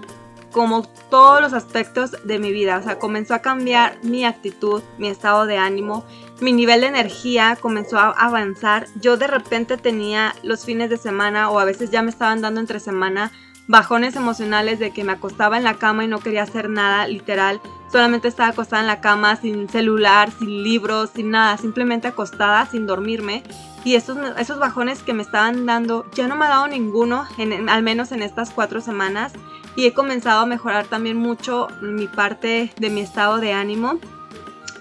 como 0.52 0.82
todos 1.10 1.40
los 1.40 1.52
aspectos 1.52 2.16
de 2.24 2.38
mi 2.38 2.52
vida. 2.52 2.78
O 2.78 2.82
sea, 2.82 2.98
comenzó 2.98 3.34
a 3.34 3.40
cambiar 3.40 3.98
mi 4.02 4.24
actitud, 4.24 4.82
mi 4.98 5.08
estado 5.08 5.46
de 5.46 5.58
ánimo, 5.58 6.04
mi 6.40 6.52
nivel 6.52 6.80
de 6.80 6.88
energía 6.88 7.56
comenzó 7.60 7.98
a 7.98 8.10
avanzar. 8.10 8.86
Yo 9.00 9.16
de 9.16 9.26
repente 9.26 9.76
tenía 9.76 10.34
los 10.42 10.64
fines 10.64 10.90
de 10.90 10.96
semana 10.96 11.50
o 11.50 11.58
a 11.58 11.64
veces 11.64 11.90
ya 11.90 12.02
me 12.02 12.10
estaban 12.10 12.40
dando 12.40 12.60
entre 12.60 12.80
semana 12.80 13.30
bajones 13.68 14.16
emocionales 14.16 14.80
de 14.80 14.90
que 14.90 15.04
me 15.04 15.12
acostaba 15.12 15.56
en 15.56 15.62
la 15.62 15.74
cama 15.74 16.04
y 16.04 16.08
no 16.08 16.18
quería 16.18 16.42
hacer 16.42 16.68
nada, 16.68 17.06
literal. 17.06 17.60
Solamente 17.92 18.26
estaba 18.26 18.48
acostada 18.48 18.82
en 18.82 18.88
la 18.88 19.00
cama 19.00 19.36
sin 19.36 19.68
celular, 19.68 20.32
sin 20.36 20.64
libros, 20.64 21.10
sin 21.14 21.30
nada, 21.30 21.56
simplemente 21.56 22.08
acostada 22.08 22.66
sin 22.66 22.86
dormirme. 22.86 23.44
Y 23.84 23.94
esos, 23.94 24.18
esos 24.38 24.58
bajones 24.58 25.02
que 25.02 25.12
me 25.12 25.22
estaban 25.22 25.66
dando 25.66 26.04
ya 26.14 26.26
no 26.26 26.36
me 26.36 26.46
ha 26.46 26.48
dado 26.48 26.66
ninguno, 26.66 27.26
al 27.68 27.82
menos 27.82 28.12
en 28.12 28.22
estas 28.22 28.50
cuatro 28.50 28.80
semanas 28.80 29.32
y 29.76 29.86
he 29.86 29.92
comenzado 29.92 30.40
a 30.40 30.46
mejorar 30.46 30.86
también 30.86 31.16
mucho 31.16 31.68
mi 31.80 32.06
parte 32.06 32.72
de 32.76 32.90
mi 32.90 33.00
estado 33.00 33.38
de 33.38 33.52
ánimo. 33.52 33.98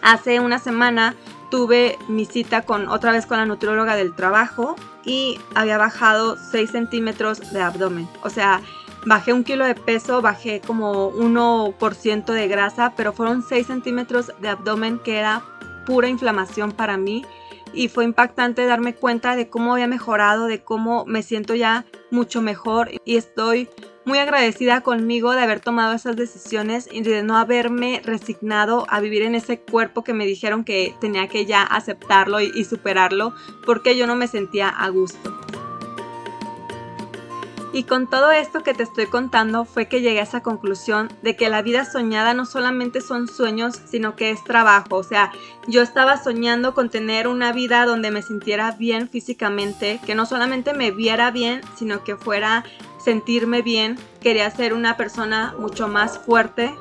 Hace 0.02 0.39
una 0.39 0.60
semana 0.60 1.15
tuve 1.52 1.97
mi 2.08 2.25
cita 2.25 2.62
con 2.62 2.88
otra 2.89 3.12
vez 3.12 3.25
con 3.25 3.38
la 3.38 3.45
nutrióloga 3.45 3.95
del 3.95 4.15
trabajo 4.15 4.75
y 5.04 5.39
había 5.56 5.78
bajado 5.78 6.38
6 6.38 6.69
centímetros 6.69 7.52
de 7.52 7.62
abdomen. 7.62 8.08
O 8.21 8.30
sea, 8.30 8.62
bajé 9.06 9.34
un 9.34 9.43
kilo 9.43 9.65
de 9.65 9.75
peso, 9.75 10.21
bajé 10.21 10.62
como 10.62 11.12
1% 11.13 12.25
de 12.34 12.47
grasa, 12.47 12.93
pero 12.95 13.13
fueron 13.13 13.43
6 13.43 13.67
centímetros 13.67 14.32
de 14.39 14.49
abdomen 14.49 14.99
que 14.99 15.17
era 15.17 15.41
pura 15.86 16.08
inflamación 16.08 16.71
para 16.71 16.97
mí 16.97 17.25
y 17.73 17.88
fue 17.89 18.05
impactante 18.05 18.65
darme 18.65 18.95
cuenta 18.95 19.36
de 19.36 19.49
cómo 19.49 19.73
había 19.73 19.88
mejorado, 19.88 20.45
de 20.45 20.62
cómo 20.62 21.05
me 21.05 21.23
siento 21.23 21.55
ya 21.55 21.86
mucho 22.12 22.41
mejor 22.41 22.89
y 23.05 23.17
estoy 23.17 23.69
muy 24.05 24.17
agradecida 24.17 24.82
conmigo 24.82 25.34
de 25.34 25.41
haber 25.41 25.60
tomado 25.60 25.93
esas 25.93 26.15
decisiones 26.15 26.89
y 26.91 27.01
de 27.03 27.21
no 27.21 27.38
haberme 27.38 28.01
resignado 28.03 28.86
a 28.89 28.99
vivir 29.01 29.21
en 29.21 29.36
ese 29.36 29.60
cuerpo 29.60 30.03
que 30.03 30.13
me 30.13 30.25
dijeron 30.25 30.63
que 30.63 30.95
tenía 30.99 31.27
que 31.27 31.45
ya 31.45 31.62
aceptarlo 31.62 32.41
y, 32.41 32.63
superarlo 32.63 33.34
porque 33.65 33.95
yo 33.95 34.08
no 34.08 34.15
me 34.15 34.27
sentía 34.27 34.69
a 34.69 34.89
gusto. 34.89 35.39
Y 37.71 37.84
con 37.84 38.08
todo 38.08 38.32
esto 38.32 38.63
que 38.63 38.73
te 38.73 38.82
estoy 38.82 39.05
contando 39.05 39.63
fue 39.63 39.88
que 39.88 40.01
llegué 40.01 40.19
a 40.19 40.23
esa 40.23 40.41
conclusión 40.41 41.08
de 41.21 41.36
que 41.36 41.49
la 41.49 41.62
vida 41.62 41.86
soñada 41.86 42.34
no 42.34 42.45
solamente 42.45 42.99
son 42.99 43.27
sueños, 43.27 43.79
sino 43.86 44.15
que 44.15 44.32
es 44.32 44.43
trabajo. 44.43 44.95
O 44.95 45.03
sea, 45.03 45.32
yo 45.67 45.84
estaba 45.84 46.21
soñando 46.21 46.73
con 46.73 46.89
tener 46.89 47.27
una 47.27 47.53
vida 47.53 47.86
donde 47.86 48.10
me 48.10 48.23
sintiera 48.23 48.71
bien 48.71 49.08
físicamente, 49.08 49.99
que 50.03 50.15
no 50.15 50.25
solamente 50.25 50.73
me 50.73 50.89
viera 50.89 51.29
bien, 51.29 51.62
sino 51.77 52.03
que 52.03 52.15
fuera 52.15 52.63
sentirme 53.03 53.62
bien. 53.62 53.99
Quería 54.19 54.49
ser 54.49 54.73
una 54.73 54.97
persona 54.97 55.53
mucho 55.60 55.88
más 55.88 56.17
fuerte. 56.17 56.73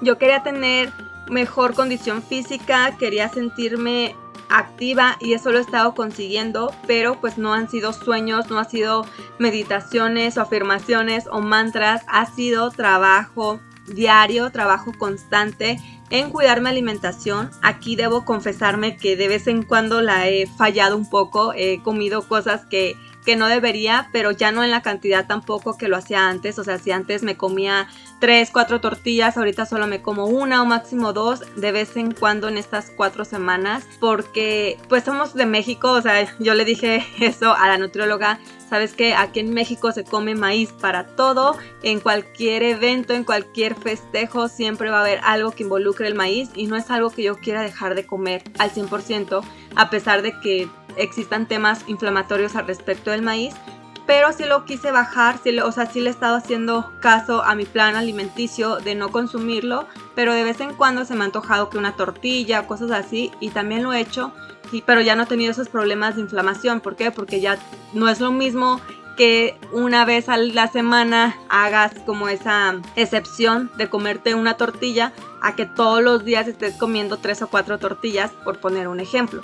Yo 0.00 0.16
quería 0.16 0.44
tener 0.44 0.92
mejor 1.28 1.74
condición 1.74 2.22
física, 2.22 2.96
quería 2.98 3.28
sentirme 3.28 4.14
activa 4.48 5.16
y 5.20 5.34
eso 5.34 5.50
lo 5.50 5.58
he 5.58 5.62
estado 5.62 5.94
consiguiendo, 5.94 6.72
pero 6.86 7.20
pues 7.20 7.38
no 7.38 7.54
han 7.54 7.68
sido 7.68 7.92
sueños, 7.92 8.50
no 8.50 8.58
ha 8.58 8.64
sido 8.64 9.06
meditaciones 9.38 10.36
o 10.36 10.42
afirmaciones 10.42 11.26
o 11.30 11.40
mantras, 11.40 12.02
ha 12.08 12.26
sido 12.26 12.70
trabajo 12.70 13.60
diario, 13.86 14.50
trabajo 14.50 14.92
constante 14.98 15.78
en 16.10 16.30
cuidar 16.30 16.60
mi 16.60 16.68
alimentación. 16.68 17.50
Aquí 17.62 17.96
debo 17.96 18.24
confesarme 18.24 18.96
que 18.96 19.16
de 19.16 19.28
vez 19.28 19.46
en 19.46 19.62
cuando 19.62 20.02
la 20.02 20.28
he 20.28 20.46
fallado 20.46 20.96
un 20.96 21.08
poco, 21.08 21.52
he 21.54 21.82
comido 21.82 22.26
cosas 22.26 22.64
que 22.66 22.96
que 23.26 23.36
no 23.36 23.48
debería, 23.48 24.08
pero 24.12 24.30
ya 24.30 24.52
no 24.52 24.62
en 24.64 24.70
la 24.70 24.80
cantidad 24.80 25.26
tampoco 25.26 25.76
que 25.76 25.88
lo 25.88 25.96
hacía 25.96 26.28
antes. 26.28 26.58
O 26.58 26.64
sea, 26.64 26.78
si 26.78 26.92
antes 26.92 27.24
me 27.24 27.36
comía 27.36 27.88
tres, 28.20 28.50
cuatro 28.52 28.80
tortillas, 28.80 29.36
ahorita 29.36 29.66
solo 29.66 29.86
me 29.88 30.00
como 30.00 30.26
una 30.26 30.62
o 30.62 30.64
máximo 30.64 31.12
dos 31.12 31.42
de 31.56 31.72
vez 31.72 31.96
en 31.96 32.12
cuando 32.12 32.48
en 32.48 32.56
estas 32.56 32.90
cuatro 32.90 33.24
semanas, 33.24 33.84
porque 34.00 34.78
pues 34.88 35.04
somos 35.04 35.34
de 35.34 35.44
México, 35.44 35.90
o 35.90 36.00
sea, 36.00 36.26
yo 36.38 36.54
le 36.54 36.64
dije 36.64 37.04
eso 37.20 37.54
a 37.54 37.66
la 37.68 37.76
nutrióloga. 37.76 38.38
Sabes 38.68 38.94
que 38.94 39.14
aquí 39.14 39.40
en 39.40 39.54
México 39.54 39.92
se 39.92 40.04
come 40.04 40.34
maíz 40.34 40.72
para 40.72 41.06
todo, 41.06 41.56
en 41.82 42.00
cualquier 42.00 42.62
evento, 42.64 43.12
en 43.12 43.24
cualquier 43.24 43.76
festejo, 43.76 44.48
siempre 44.48 44.90
va 44.90 44.98
a 44.98 45.00
haber 45.02 45.20
algo 45.22 45.52
que 45.52 45.62
involucre 45.62 46.08
el 46.08 46.14
maíz 46.14 46.50
y 46.54 46.66
no 46.66 46.76
es 46.76 46.90
algo 46.90 47.10
que 47.10 47.22
yo 47.22 47.36
quiera 47.36 47.62
dejar 47.62 47.94
de 47.94 48.06
comer 48.06 48.42
al 48.58 48.72
100%, 48.72 49.42
a 49.76 49.90
pesar 49.90 50.22
de 50.22 50.38
que 50.40 50.68
existan 50.96 51.46
temas 51.46 51.84
inflamatorios 51.86 52.56
al 52.56 52.66
respecto 52.66 53.10
del 53.12 53.22
maíz, 53.22 53.54
pero 54.06 54.32
sí 54.32 54.44
lo 54.44 54.64
quise 54.64 54.90
bajar, 54.90 55.38
sí, 55.42 55.58
o 55.58 55.72
sea, 55.72 55.86
sí 55.86 56.00
le 56.00 56.10
he 56.10 56.12
estado 56.12 56.36
haciendo 56.36 56.92
caso 57.00 57.42
a 57.42 57.54
mi 57.54 57.64
plan 57.64 57.96
alimenticio 57.96 58.76
de 58.76 58.94
no 58.94 59.10
consumirlo, 59.10 59.86
pero 60.14 60.32
de 60.32 60.44
vez 60.44 60.60
en 60.60 60.74
cuando 60.74 61.04
se 61.04 61.14
me 61.14 61.22
ha 61.22 61.24
antojado 61.26 61.70
que 61.70 61.78
una 61.78 61.96
tortilla, 61.96 62.66
cosas 62.66 62.92
así, 62.92 63.32
y 63.40 63.50
también 63.50 63.82
lo 63.82 63.92
he 63.92 64.00
hecho, 64.00 64.32
y, 64.72 64.82
pero 64.82 65.00
ya 65.00 65.16
no 65.16 65.24
he 65.24 65.26
tenido 65.26 65.50
esos 65.50 65.68
problemas 65.68 66.16
de 66.16 66.22
inflamación. 66.22 66.80
¿Por 66.80 66.96
qué? 66.96 67.10
Porque 67.10 67.40
ya 67.40 67.58
no 67.92 68.08
es 68.08 68.20
lo 68.20 68.32
mismo 68.32 68.80
que 69.16 69.58
una 69.72 70.04
vez 70.04 70.28
a 70.28 70.36
la 70.36 70.68
semana 70.68 71.36
hagas 71.48 71.92
como 72.04 72.28
esa 72.28 72.76
excepción 72.96 73.70
de 73.76 73.88
comerte 73.88 74.34
una 74.34 74.54
tortilla 74.54 75.12
a 75.40 75.56
que 75.56 75.64
todos 75.64 76.02
los 76.02 76.24
días 76.24 76.46
estés 76.46 76.74
comiendo 76.76 77.16
tres 77.16 77.40
o 77.42 77.48
cuatro 77.48 77.78
tortillas, 77.78 78.30
por 78.44 78.58
poner 78.58 78.88
un 78.88 79.00
ejemplo. 79.00 79.40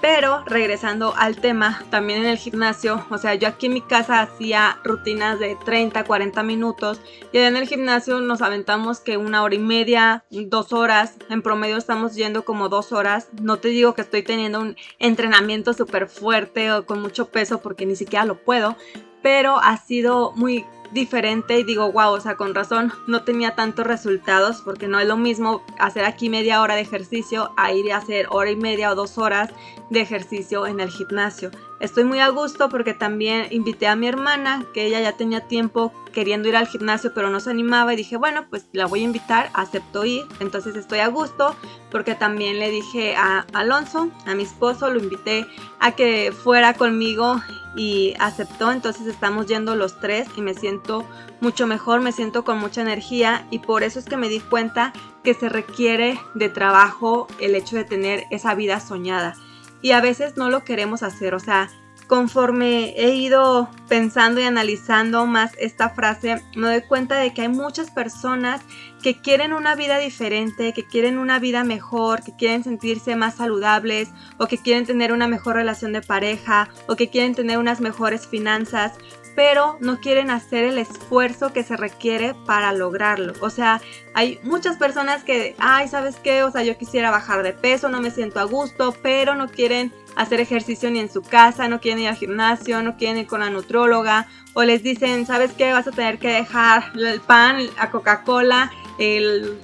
Pero 0.00 0.42
regresando 0.46 1.14
al 1.14 1.36
tema, 1.36 1.84
también 1.90 2.20
en 2.20 2.26
el 2.26 2.38
gimnasio, 2.38 3.04
o 3.10 3.18
sea, 3.18 3.34
yo 3.34 3.48
aquí 3.48 3.66
en 3.66 3.74
mi 3.74 3.82
casa 3.82 4.22
hacía 4.22 4.78
rutinas 4.82 5.38
de 5.38 5.56
30, 5.62 6.04
40 6.04 6.42
minutos 6.42 7.00
y 7.32 7.38
en 7.38 7.56
el 7.56 7.68
gimnasio 7.68 8.20
nos 8.20 8.40
aventamos 8.40 9.00
que 9.00 9.18
una 9.18 9.42
hora 9.42 9.54
y 9.54 9.58
media, 9.58 10.24
dos 10.30 10.72
horas, 10.72 11.16
en 11.28 11.42
promedio 11.42 11.76
estamos 11.76 12.14
yendo 12.14 12.46
como 12.46 12.70
dos 12.70 12.92
horas. 12.92 13.28
No 13.42 13.58
te 13.58 13.68
digo 13.68 13.94
que 13.94 14.00
estoy 14.00 14.22
teniendo 14.22 14.60
un 14.60 14.76
entrenamiento 14.98 15.74
súper 15.74 16.08
fuerte 16.08 16.72
o 16.72 16.86
con 16.86 17.02
mucho 17.02 17.28
peso 17.28 17.60
porque 17.60 17.84
ni 17.84 17.94
siquiera 17.94 18.24
lo 18.24 18.36
puedo, 18.36 18.76
pero 19.22 19.58
ha 19.60 19.76
sido 19.76 20.32
muy 20.32 20.64
diferente 20.92 21.58
y 21.58 21.64
digo, 21.64 21.92
wow, 21.92 22.12
o 22.12 22.20
sea, 22.20 22.36
con 22.36 22.54
razón 22.54 22.92
no 23.06 23.22
tenía 23.22 23.54
tantos 23.54 23.86
resultados 23.86 24.60
porque 24.64 24.88
no 24.88 24.98
es 24.98 25.06
lo 25.06 25.16
mismo 25.16 25.62
hacer 25.78 26.04
aquí 26.04 26.28
media 26.28 26.60
hora 26.62 26.74
de 26.74 26.80
ejercicio 26.80 27.52
a 27.56 27.72
ir 27.72 27.92
a 27.92 27.98
hacer 27.98 28.26
hora 28.30 28.50
y 28.50 28.56
media 28.56 28.90
o 28.90 28.94
dos 28.94 29.18
horas 29.18 29.50
de 29.90 30.00
ejercicio 30.00 30.66
en 30.66 30.80
el 30.80 30.88
gimnasio. 30.88 31.50
Estoy 31.80 32.04
muy 32.04 32.20
a 32.20 32.28
gusto 32.28 32.68
porque 32.68 32.94
también 32.94 33.46
invité 33.50 33.88
a 33.88 33.96
mi 33.96 34.06
hermana, 34.06 34.64
que 34.72 34.86
ella 34.86 35.00
ya 35.00 35.16
tenía 35.16 35.48
tiempo 35.48 35.92
queriendo 36.12 36.48
ir 36.48 36.56
al 36.56 36.66
gimnasio 36.66 37.12
pero 37.14 37.30
no 37.30 37.40
se 37.40 37.50
animaba 37.50 37.92
y 37.92 37.96
dije, 37.96 38.16
bueno, 38.16 38.46
pues 38.48 38.68
la 38.72 38.86
voy 38.86 39.00
a 39.00 39.04
invitar, 39.04 39.50
aceptó 39.54 40.04
ir, 40.04 40.24
entonces 40.40 40.76
estoy 40.76 41.00
a 41.00 41.08
gusto 41.08 41.56
porque 41.90 42.14
también 42.14 42.58
le 42.58 42.70
dije 42.70 43.16
a 43.16 43.46
Alonso, 43.52 44.10
a 44.26 44.34
mi 44.34 44.44
esposo, 44.44 44.90
lo 44.90 45.00
invité 45.00 45.46
a 45.80 45.92
que 45.92 46.32
fuera 46.32 46.74
conmigo 46.74 47.40
y 47.76 48.14
aceptó, 48.18 48.72
entonces 48.72 49.06
estamos 49.06 49.46
yendo 49.46 49.74
los 49.76 49.98
tres 50.00 50.28
y 50.36 50.42
me 50.42 50.54
siento 50.54 51.04
mucho 51.40 51.66
mejor, 51.66 52.00
me 52.00 52.12
siento 52.12 52.44
con 52.44 52.58
mucha 52.58 52.82
energía 52.82 53.46
y 53.50 53.60
por 53.60 53.82
eso 53.82 53.98
es 53.98 54.04
que 54.04 54.16
me 54.16 54.28
di 54.28 54.40
cuenta 54.40 54.92
que 55.24 55.34
se 55.34 55.48
requiere 55.48 56.18
de 56.34 56.48
trabajo 56.48 57.26
el 57.38 57.54
hecho 57.54 57.76
de 57.76 57.84
tener 57.84 58.24
esa 58.30 58.54
vida 58.54 58.80
soñada 58.80 59.34
y 59.82 59.92
a 59.92 60.00
veces 60.00 60.36
no 60.36 60.50
lo 60.50 60.64
queremos 60.64 61.02
hacer. 61.02 61.34
O 61.34 61.40
sea, 61.40 61.68
conforme 62.10 62.92
he 62.96 63.14
ido 63.14 63.70
pensando 63.88 64.40
y 64.40 64.44
analizando 64.44 65.26
más 65.26 65.52
esta 65.58 65.90
frase, 65.90 66.42
me 66.56 66.66
doy 66.66 66.82
cuenta 66.82 67.16
de 67.16 67.32
que 67.32 67.42
hay 67.42 67.48
muchas 67.48 67.92
personas 67.92 68.62
que 69.00 69.20
quieren 69.20 69.52
una 69.52 69.76
vida 69.76 69.98
diferente, 69.98 70.72
que 70.72 70.84
quieren 70.84 71.18
una 71.18 71.38
vida 71.38 71.62
mejor, 71.62 72.24
que 72.24 72.34
quieren 72.34 72.64
sentirse 72.64 73.14
más 73.14 73.36
saludables 73.36 74.08
o 74.38 74.46
que 74.46 74.58
quieren 74.58 74.86
tener 74.86 75.12
una 75.12 75.28
mejor 75.28 75.54
relación 75.54 75.92
de 75.92 76.02
pareja 76.02 76.68
o 76.88 76.96
que 76.96 77.10
quieren 77.10 77.36
tener 77.36 77.58
unas 77.58 77.80
mejores 77.80 78.26
finanzas, 78.26 78.94
pero 79.34 79.76
no 79.80 80.00
quieren 80.00 80.30
hacer 80.30 80.64
el 80.64 80.78
esfuerzo 80.78 81.52
que 81.52 81.62
se 81.62 81.76
requiere 81.76 82.34
para 82.46 82.72
lograrlo. 82.72 83.32
O 83.40 83.50
sea, 83.50 83.80
hay 84.14 84.38
muchas 84.42 84.76
personas 84.76 85.24
que, 85.24 85.54
ay, 85.58 85.88
¿sabes 85.88 86.16
qué? 86.16 86.42
O 86.42 86.50
sea, 86.50 86.62
yo 86.62 86.76
quisiera 86.76 87.10
bajar 87.10 87.42
de 87.42 87.52
peso, 87.52 87.88
no 87.88 88.00
me 88.00 88.10
siento 88.10 88.40
a 88.40 88.44
gusto, 88.44 88.94
pero 89.02 89.34
no 89.34 89.48
quieren 89.48 89.92
hacer 90.16 90.40
ejercicio 90.40 90.90
ni 90.90 90.98
en 90.98 91.10
su 91.10 91.22
casa, 91.22 91.68
no 91.68 91.80
quieren 91.80 92.02
ir 92.02 92.08
al 92.08 92.16
gimnasio, 92.16 92.82
no 92.82 92.96
quieren 92.96 93.18
ir 93.18 93.26
con 93.26 93.40
la 93.40 93.50
nutróloga, 93.50 94.26
o 94.54 94.64
les 94.64 94.82
dicen, 94.82 95.26
¿sabes 95.26 95.52
qué? 95.52 95.72
Vas 95.72 95.86
a 95.86 95.92
tener 95.92 96.18
que 96.18 96.28
dejar 96.28 96.92
el 96.96 97.20
pan, 97.20 97.66
la 97.76 97.90
Coca-Cola, 97.90 98.70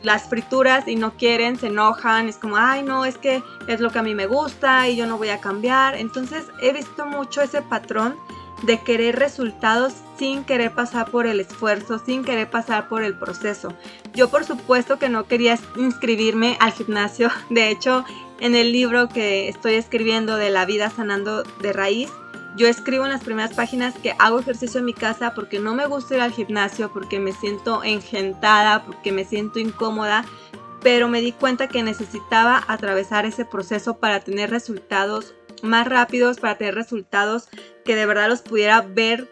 las 0.03 0.31
frituras 0.31 0.89
y 0.89 0.97
no 0.97 1.13
quieren, 1.15 1.59
se 1.59 1.67
enojan, 1.67 2.29
es 2.29 2.39
como, 2.39 2.57
ay, 2.57 2.83
no, 2.83 3.05
es 3.05 3.19
que 3.19 3.43
es 3.67 3.81
lo 3.81 3.91
que 3.91 3.99
a 3.99 4.03
mí 4.03 4.15
me 4.15 4.27
gusta 4.27 4.89
y 4.89 4.97
yo 4.97 5.07
no 5.07 5.19
voy 5.19 5.29
a 5.29 5.41
cambiar. 5.41 5.95
Entonces 5.97 6.47
he 6.63 6.73
visto 6.73 7.05
mucho 7.05 7.43
ese 7.43 7.61
patrón 7.61 8.17
de 8.63 8.81
querer 8.81 9.17
resultados 9.17 9.95
sin 10.19 10.45
querer 10.45 10.73
pasar 10.73 11.11
por 11.11 11.27
el 11.27 11.41
esfuerzo, 11.41 11.99
sin 11.99 12.25
querer 12.25 12.49
pasar 12.49 12.89
por 12.89 13.03
el 13.03 13.15
proceso. 13.15 13.75
Yo 14.15 14.29
por 14.29 14.45
supuesto 14.45 14.99
que 14.99 15.09
no 15.09 15.25
quería 15.25 15.59
inscribirme 15.77 16.57
al 16.61 16.73
gimnasio. 16.73 17.31
De 17.51 17.71
hecho, 17.71 18.05
en 18.41 18.55
el 18.55 18.73
libro 18.73 19.09
que 19.09 19.49
estoy 19.49 19.75
escribiendo 19.75 20.37
de 20.37 20.51
la 20.51 20.65
vida 20.65 20.91
sanando 20.91 21.43
de 21.43 21.73
raíz, 21.73 22.11
yo 22.57 22.67
escribo 22.67 23.05
en 23.05 23.11
las 23.11 23.23
primeras 23.23 23.53
páginas 23.53 23.95
que 24.03 24.15
hago 24.19 24.41
ejercicio 24.41 24.81
en 24.81 24.87
mi 24.87 24.95
casa 24.95 25.35
porque 25.35 25.59
no 25.59 25.75
me 25.75 25.87
gusta 25.87 26.15
ir 26.15 26.21
al 26.23 26.33
gimnasio, 26.33 26.91
porque 26.91 27.21
me 27.21 27.33
siento 27.33 27.85
engentada, 27.85 28.85
porque 28.85 29.13
me 29.13 29.27
siento 29.27 29.59
incómoda, 29.59 30.25
pero 30.81 31.09
me 31.09 31.21
di 31.21 31.33
cuenta 31.33 31.69
que 31.69 31.83
necesitaba 31.83 32.65
atravesar 32.67 33.27
ese 33.27 33.45
proceso 33.45 33.99
para 33.99 34.21
tener 34.21 34.49
resultados 34.49 35.35
más 35.63 35.87
rápidos, 35.87 36.39
para 36.39 36.59
tener 36.59 36.75
resultados 36.75 37.49
que 37.85 37.97
de 37.97 38.07
verdad 38.07 38.29
los 38.29 38.43
pudiera 38.43 38.81
ver 38.81 39.29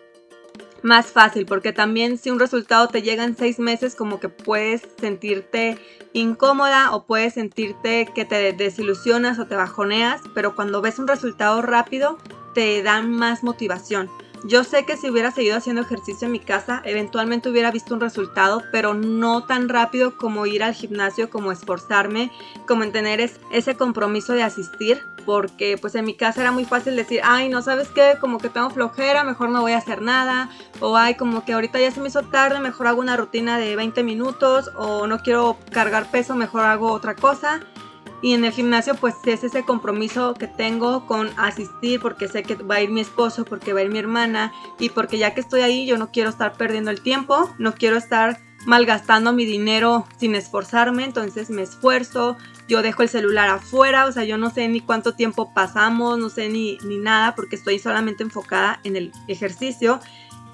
más 0.82 1.06
fácil, 1.06 1.46
porque 1.46 1.72
también 1.72 2.18
si 2.18 2.30
un 2.30 2.38
resultado 2.38 2.88
te 2.88 3.00
llega 3.00 3.24
en 3.24 3.36
seis 3.36 3.58
meses, 3.58 3.94
como 3.94 4.20
que 4.20 4.28
puedes 4.28 4.82
sentirte 5.00 5.78
incómoda 6.12 6.94
o 6.94 7.06
puedes 7.06 7.34
sentirte 7.34 8.06
que 8.14 8.26
te 8.26 8.52
desilusionas 8.52 9.38
o 9.38 9.46
te 9.46 9.56
bajoneas, 9.56 10.20
pero 10.34 10.54
cuando 10.54 10.82
ves 10.82 10.98
un 10.98 11.08
resultado 11.08 11.62
rápido, 11.62 12.18
te 12.54 12.82
dan 12.82 13.10
más 13.10 13.42
motivación. 13.42 14.10
Yo 14.46 14.62
sé 14.62 14.84
que 14.84 14.98
si 14.98 15.08
hubiera 15.08 15.30
seguido 15.30 15.56
haciendo 15.56 15.80
ejercicio 15.80 16.26
en 16.26 16.32
mi 16.32 16.38
casa, 16.38 16.82
eventualmente 16.84 17.48
hubiera 17.48 17.70
visto 17.70 17.94
un 17.94 18.00
resultado, 18.00 18.62
pero 18.70 18.92
no 18.92 19.44
tan 19.44 19.70
rápido 19.70 20.18
como 20.18 20.44
ir 20.44 20.62
al 20.62 20.74
gimnasio, 20.74 21.30
como 21.30 21.50
esforzarme, 21.50 22.30
como 22.68 22.82
en 22.82 22.92
tener 22.92 23.20
ese 23.20 23.74
compromiso 23.74 24.34
de 24.34 24.42
asistir, 24.42 25.02
porque 25.24 25.78
pues 25.80 25.94
en 25.94 26.04
mi 26.04 26.14
casa 26.14 26.42
era 26.42 26.52
muy 26.52 26.66
fácil 26.66 26.94
decir, 26.94 27.22
ay, 27.24 27.48
no 27.48 27.62
sabes 27.62 27.88
qué, 27.88 28.18
como 28.20 28.36
que 28.36 28.50
tengo 28.50 28.68
flojera, 28.68 29.24
mejor 29.24 29.48
no 29.48 29.62
voy 29.62 29.72
a 29.72 29.78
hacer 29.78 30.02
nada, 30.02 30.50
o 30.78 30.94
ay, 30.94 31.14
como 31.14 31.46
que 31.46 31.54
ahorita 31.54 31.80
ya 31.80 31.90
se 31.90 32.02
me 32.02 32.08
hizo 32.08 32.20
tarde, 32.24 32.60
mejor 32.60 32.88
hago 32.88 33.00
una 33.00 33.16
rutina 33.16 33.56
de 33.56 33.76
20 33.76 34.02
minutos, 34.02 34.70
o 34.76 35.06
no 35.06 35.20
quiero 35.20 35.56
cargar 35.70 36.10
peso, 36.10 36.36
mejor 36.36 36.64
hago 36.64 36.92
otra 36.92 37.16
cosa. 37.16 37.60
Y 38.24 38.32
en 38.32 38.42
el 38.46 38.52
gimnasio 38.52 38.94
pues 38.94 39.16
es 39.26 39.44
ese 39.44 39.66
compromiso 39.66 40.32
que 40.32 40.46
tengo 40.46 41.04
con 41.04 41.28
asistir 41.36 42.00
porque 42.00 42.26
sé 42.26 42.42
que 42.42 42.54
va 42.54 42.76
a 42.76 42.80
ir 42.80 42.88
mi 42.88 43.02
esposo, 43.02 43.44
porque 43.44 43.74
va 43.74 43.80
a 43.80 43.82
ir 43.82 43.90
mi 43.90 43.98
hermana 43.98 44.50
y 44.78 44.88
porque 44.88 45.18
ya 45.18 45.34
que 45.34 45.42
estoy 45.42 45.60
ahí 45.60 45.84
yo 45.84 45.98
no 45.98 46.10
quiero 46.10 46.30
estar 46.30 46.54
perdiendo 46.54 46.90
el 46.90 47.02
tiempo, 47.02 47.50
no 47.58 47.74
quiero 47.74 47.98
estar 47.98 48.40
malgastando 48.64 49.34
mi 49.34 49.44
dinero 49.44 50.06
sin 50.16 50.34
esforzarme, 50.36 51.04
entonces 51.04 51.50
me 51.50 51.60
esfuerzo, 51.60 52.38
yo 52.66 52.80
dejo 52.80 53.02
el 53.02 53.10
celular 53.10 53.50
afuera, 53.50 54.06
o 54.06 54.12
sea, 54.12 54.24
yo 54.24 54.38
no 54.38 54.48
sé 54.48 54.68
ni 54.68 54.80
cuánto 54.80 55.12
tiempo 55.12 55.52
pasamos, 55.52 56.18
no 56.18 56.30
sé 56.30 56.48
ni, 56.48 56.78
ni 56.78 56.96
nada 56.96 57.34
porque 57.34 57.56
estoy 57.56 57.78
solamente 57.78 58.22
enfocada 58.22 58.80
en 58.84 58.96
el 58.96 59.12
ejercicio. 59.28 60.00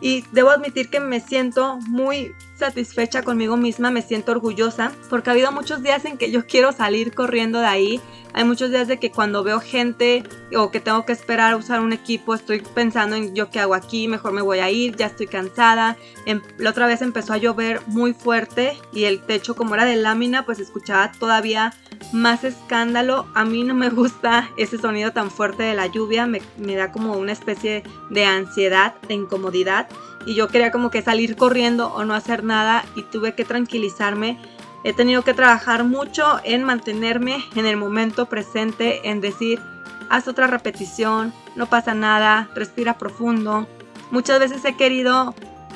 Y 0.01 0.25
debo 0.33 0.51
admitir 0.51 0.91
que 0.91 0.99
me 0.99 1.21
siento 1.21 1.79
muy 1.87 2.35
satisfecha 2.61 3.23
conmigo 3.23 3.57
misma, 3.57 3.91
me 3.91 4.03
siento 4.03 4.31
orgullosa, 4.33 4.93
porque 5.09 5.31
ha 5.31 5.33
habido 5.33 5.51
muchos 5.51 5.83
días 5.83 6.05
en 6.05 6.17
que 6.17 6.31
yo 6.31 6.47
quiero 6.47 6.73
salir 6.73 7.13
corriendo 7.13 7.59
de 7.59 7.67
ahí. 7.67 8.01
Hay 8.33 8.45
muchos 8.45 8.71
días 8.71 8.87
de 8.87 9.01
que 9.01 9.11
cuando 9.11 9.43
veo 9.43 9.59
gente 9.59 10.23
o 10.57 10.71
que 10.71 10.79
tengo 10.79 11.05
que 11.05 11.13
esperar 11.13 11.53
a 11.53 11.57
usar 11.57 11.81
un 11.81 11.93
equipo, 11.93 12.33
estoy 12.35 12.61
pensando 12.61 13.17
en 13.17 13.35
yo 13.35 13.51
qué 13.51 13.59
hago 13.59 13.75
aquí, 13.75 14.07
mejor 14.07 14.33
me 14.33 14.43
voy 14.43 14.61
a 14.61 14.71
ir, 14.71 14.95
ya 14.95 15.07
estoy 15.07 15.27
cansada. 15.27 15.97
Em, 16.27 16.41
la 16.59 16.71
otra 16.71 16.87
vez 16.87 17.03
empezó 17.03 17.33
a 17.33 17.39
llover 17.39 17.81
muy 17.89 18.13
fuerte 18.13 18.79
y 18.93 19.05
el 19.05 19.21
techo 19.21 19.57
como 19.57 19.75
era 19.75 19.85
de 19.85 19.97
lámina, 19.97 20.47
pues 20.47 20.61
escuchaba 20.61 21.11
todavía 21.11 21.75
más 22.13 22.45
escándalo. 22.45 23.27
A 23.35 23.45
mí 23.45 23.65
no 23.65 23.75
me 23.75 23.89
gusta 23.91 24.49
ese 24.57 24.79
sonido 24.79 25.11
tan 25.11 25.31
fuerte 25.33 25.65
de 25.65 25.75
la 25.75 25.87
lluvia, 25.87 26.27
me, 26.27 26.41
me 26.57 26.77
da 26.77 26.93
como 26.93 27.15
una 27.15 27.33
especie 27.33 27.83
de 28.11 28.25
ansiedad, 28.27 28.95
de 29.09 29.15
incomodidad 29.15 29.89
y 30.27 30.35
yo 30.35 30.49
quería 30.49 30.71
como 30.71 30.91
que 30.91 31.03
salir 31.03 31.37
corriendo 31.37 31.93
o 31.93 32.05
no 32.05 32.15
hacer 32.15 32.45
nada 32.45 32.85
y 32.95 33.03
tuve 33.03 33.35
que 33.35 33.45
tranquilizarme. 33.45 34.39
He 34.85 34.93
tenido 34.93 35.23
que 35.23 35.35
trabajar 35.35 35.85
mucho 35.85 36.41
en 36.45 36.65
mantenerme 36.65 37.45
en 37.55 37.67
el 37.67 37.77
momento 37.77 38.27
presente, 38.27 39.11
en 39.11 39.21
decir, 39.21 39.61
haz 40.09 40.29
otra 40.29 40.47
repetición, 40.47 41.33
no 41.55 41.67
pasa 41.67 41.95
nada, 41.95 42.49
respira 42.55 42.99
profundo. 42.99 43.67
Muchas 44.11 44.41
veces 44.41 44.65
he 44.65 44.77
querido 44.77 45.35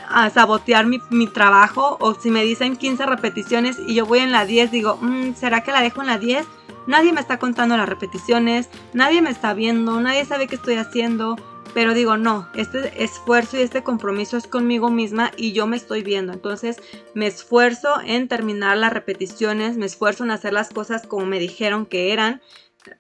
ah, 0.09 0.31
sabotear 0.31 0.87
mi, 0.87 1.27
trabajo 1.29 1.97
o 2.01 2.15
si 2.15 2.31
me 2.31 2.45
dicen 2.45 2.77
15 2.77 3.07
repeticiones 3.07 3.79
y 3.87 3.95
yo 3.95 4.07
voy 4.07 4.21
en 4.21 4.33
la 4.33 4.45
10, 4.47 4.71
digo, 4.71 4.99
mm, 5.01 5.35
¿será 5.35 5.63
que 5.63 5.73
la 5.73 5.83
dejo 5.83 6.01
en 6.01 6.09
la 6.09 6.19
10? 6.19 6.47
Nadie 6.87 7.13
me 7.13 7.21
está 7.21 7.39
contando 7.39 7.77
las 7.77 7.89
repeticiones, 7.89 8.69
nadie 8.93 9.23
me 9.23 9.31
está 9.31 9.55
viendo, 9.55 10.01
nadie 10.01 10.25
sabe 10.25 10.47
qué 10.49 10.57
estoy 10.57 10.75
haciendo 10.75 11.37
pero 11.75 11.93
digo, 11.93 12.17
no, 12.17 12.49
este 12.55 13.03
esfuerzo 13.03 13.59
y 13.59 13.63
este 13.63 13.83
compromiso 13.83 14.37
es 14.37 14.47
conmigo 14.47 14.91
misma 14.91 15.33
y 15.37 15.53
yo 15.53 15.67
me 15.67 15.77
estoy 15.77 16.03
viendo. 16.05 16.33
Entonces 16.33 16.81
me 17.15 17.27
esfuerzo 17.27 18.01
en 18.05 18.29
terminar 18.29 18.77
las 18.77 18.93
repeticiones, 18.93 19.77
me 19.77 19.87
esfuerzo 19.87 20.23
en 20.23 20.31
hacer 20.31 20.53
las 20.53 20.71
cosas 20.71 21.05
como 21.05 21.27
me 21.27 21.41
dijeron 21.41 21.85
que 21.85 22.13
eran. 22.13 22.41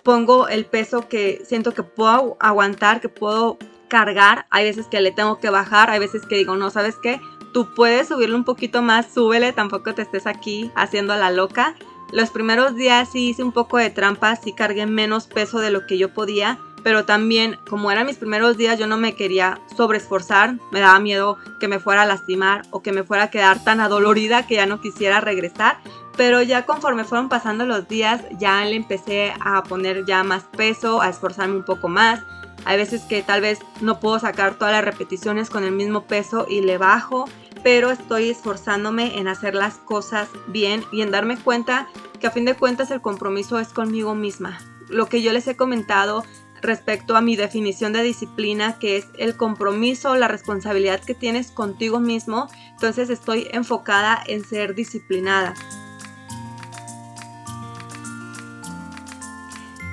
Pongo 0.03 0.49
el 0.49 0.67
peso 0.67 1.09
que 1.09 1.43
siento 1.47 1.73
que 1.73 1.85
puedo 1.85 2.37
aguantar, 2.41 3.01
que 3.01 3.09
puedo 3.09 3.59
cargar. 3.89 4.47
Hay 4.51 4.65
veces 4.65 4.87
que 4.87 5.01
le 5.01 5.13
tengo 5.13 5.39
que 5.39 5.51
bajar, 5.51 5.89
hay 5.89 6.01
veces 6.01 6.27
que 6.27 6.37
digo, 6.37 6.57
no, 6.57 6.69
¿sabes 6.71 6.97
qué? 7.01 7.21
Tú 7.53 7.73
puedes 7.77 8.09
subirle 8.09 8.35
un 8.35 8.45
poquito 8.45 8.83
más, 8.83 9.07
súbele, 9.15 9.53
tampoco 9.53 9.95
te 9.95 10.03
estés 10.03 10.27
aquí 10.27 10.73
haciendo 10.75 11.15
la 11.15 11.31
loca. 11.31 11.77
Los 12.11 12.31
primeros 12.31 12.75
días 12.75 13.11
sí 13.13 13.29
hice 13.29 13.45
un 13.45 13.53
poco 13.53 13.79
de 13.79 13.91
trampa, 13.91 14.35
sí 14.35 14.53
cargué 14.53 14.87
menos 14.87 15.29
peso 15.29 15.61
de 15.61 15.71
lo 15.71 15.87
que 15.87 15.97
yo 15.97 16.13
podía, 16.13 16.59
pero 16.85 17.07
también 17.07 17.59
como 17.69 17.91
eran 17.91 18.07
mis 18.07 18.19
primeros 18.19 18.57
días 18.57 18.79
yo 18.79 18.87
no 18.87 18.99
me 18.99 19.17
quería 19.17 19.61
sobreesforzar, 19.77 20.59
me 20.71 20.81
daba 20.81 21.01
miedo 21.01 21.39
que 21.59 21.67
me 21.67 21.81
fuera 21.81 22.03
a 22.03 22.07
lastimar 22.07 22.63
o 22.71 22.83
que 22.83 22.93
me 22.93 23.03
fuera 23.03 23.25
a 23.25 23.31
quedar 23.31 23.65
tan 23.65 23.81
adolorida 23.81 24.47
que 24.47 24.57
ya 24.57 24.67
no 24.67 24.81
quisiera 24.81 25.21
regresar, 25.21 25.79
pero 26.17 26.43
ya 26.43 26.67
conforme 26.67 27.05
fueron 27.05 27.29
pasando 27.29 27.65
los 27.67 27.89
días 27.89 28.23
ya 28.39 28.65
le 28.65 28.77
empecé 28.77 29.33
a 29.41 29.63
poner 29.65 30.05
ya 30.05 30.23
más 30.23 30.45
peso, 30.45 31.01
a 31.01 31.09
esforzarme 31.09 31.57
un 31.57 31.65
poco 31.65 31.89
más. 31.89 32.21
Hay 32.67 32.77
veces 32.77 33.03
que 33.03 33.23
tal 33.23 33.41
vez 33.41 33.59
no 33.81 33.99
puedo 33.99 34.19
sacar 34.19 34.55
todas 34.55 34.73
las 34.73 34.85
repeticiones 34.85 35.51
con 35.51 35.65
el 35.65 35.73
mismo 35.73 36.05
peso 36.05 36.47
y 36.49 36.61
le 36.61 36.79
bajo, 36.79 37.27
pero 37.63 37.91
estoy 37.91 38.31
esforzándome 38.31 39.19
en 39.19 39.27
hacer 39.27 39.55
las 39.55 39.77
cosas 39.77 40.29
bien 40.49 40.85
y 40.93 41.01
en 41.01 41.11
darme 41.11 41.37
cuenta 41.39 41.89
que 42.21 42.27
a 42.27 42.31
fin 42.31 42.45
de 42.45 42.55
cuentas 42.55 42.91
el 42.91 43.01
compromiso 43.01 43.59
es 43.59 43.69
conmigo 43.69 44.15
misma. 44.15 44.59
Lo 44.89 45.07
que 45.07 45.23
yo 45.23 45.33
les 45.33 45.49
he 45.49 45.57
comentado 45.57 46.25
respecto 46.65 47.17
a 47.17 47.21
mi 47.21 47.37
definición 47.37 47.93
de 47.93 48.03
disciplina, 48.03 48.79
que 48.79 48.97
es 48.97 49.07
el 49.19 49.37
compromiso, 49.37 50.17
la 50.17 50.29
responsabilidad 50.29 51.01
que 51.01 51.15
tienes 51.15 51.51
contigo 51.51 52.01
mismo. 52.01 52.49
Entonces 52.73 53.11
estoy 53.11 53.49
enfocada 53.53 54.23
en 54.27 54.45
ser 54.45 54.75
disciplinada. 54.75 55.55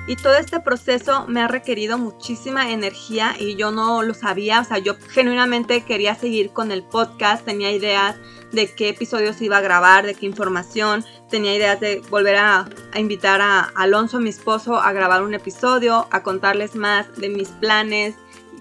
Y 0.08 0.16
todo 0.16 0.34
este 0.34 0.58
proceso 0.58 1.26
me 1.28 1.40
ha 1.40 1.48
requerido 1.48 1.96
muchísima 1.96 2.72
energía 2.72 3.36
y 3.38 3.54
yo 3.54 3.70
no 3.70 4.02
lo 4.02 4.14
sabía, 4.14 4.60
o 4.60 4.64
sea, 4.64 4.78
yo 4.78 4.96
genuinamente 5.10 5.84
quería 5.84 6.16
seguir 6.16 6.52
con 6.52 6.72
el 6.72 6.82
podcast, 6.82 7.44
tenía 7.44 7.70
ideas 7.70 8.16
de 8.52 8.72
qué 8.74 8.90
episodios 8.90 9.40
iba 9.40 9.58
a 9.58 9.62
grabar, 9.62 10.06
de 10.06 10.14
qué 10.14 10.26
información. 10.26 11.04
Tenía 11.28 11.54
ideas 11.54 11.80
de 11.80 12.02
volver 12.10 12.36
a, 12.36 12.68
invitar 12.96 13.40
a 13.40 13.60
Alonso, 13.74 14.20
mi 14.20 14.30
esposo, 14.30 14.76
a 14.76 14.92
grabar 14.92 15.22
un 15.22 15.34
episodio, 15.34 16.06
a 16.10 16.22
contarles 16.22 16.76
más 16.76 17.14
de 17.16 17.28
mis 17.28 17.48
planes, 17.48 18.14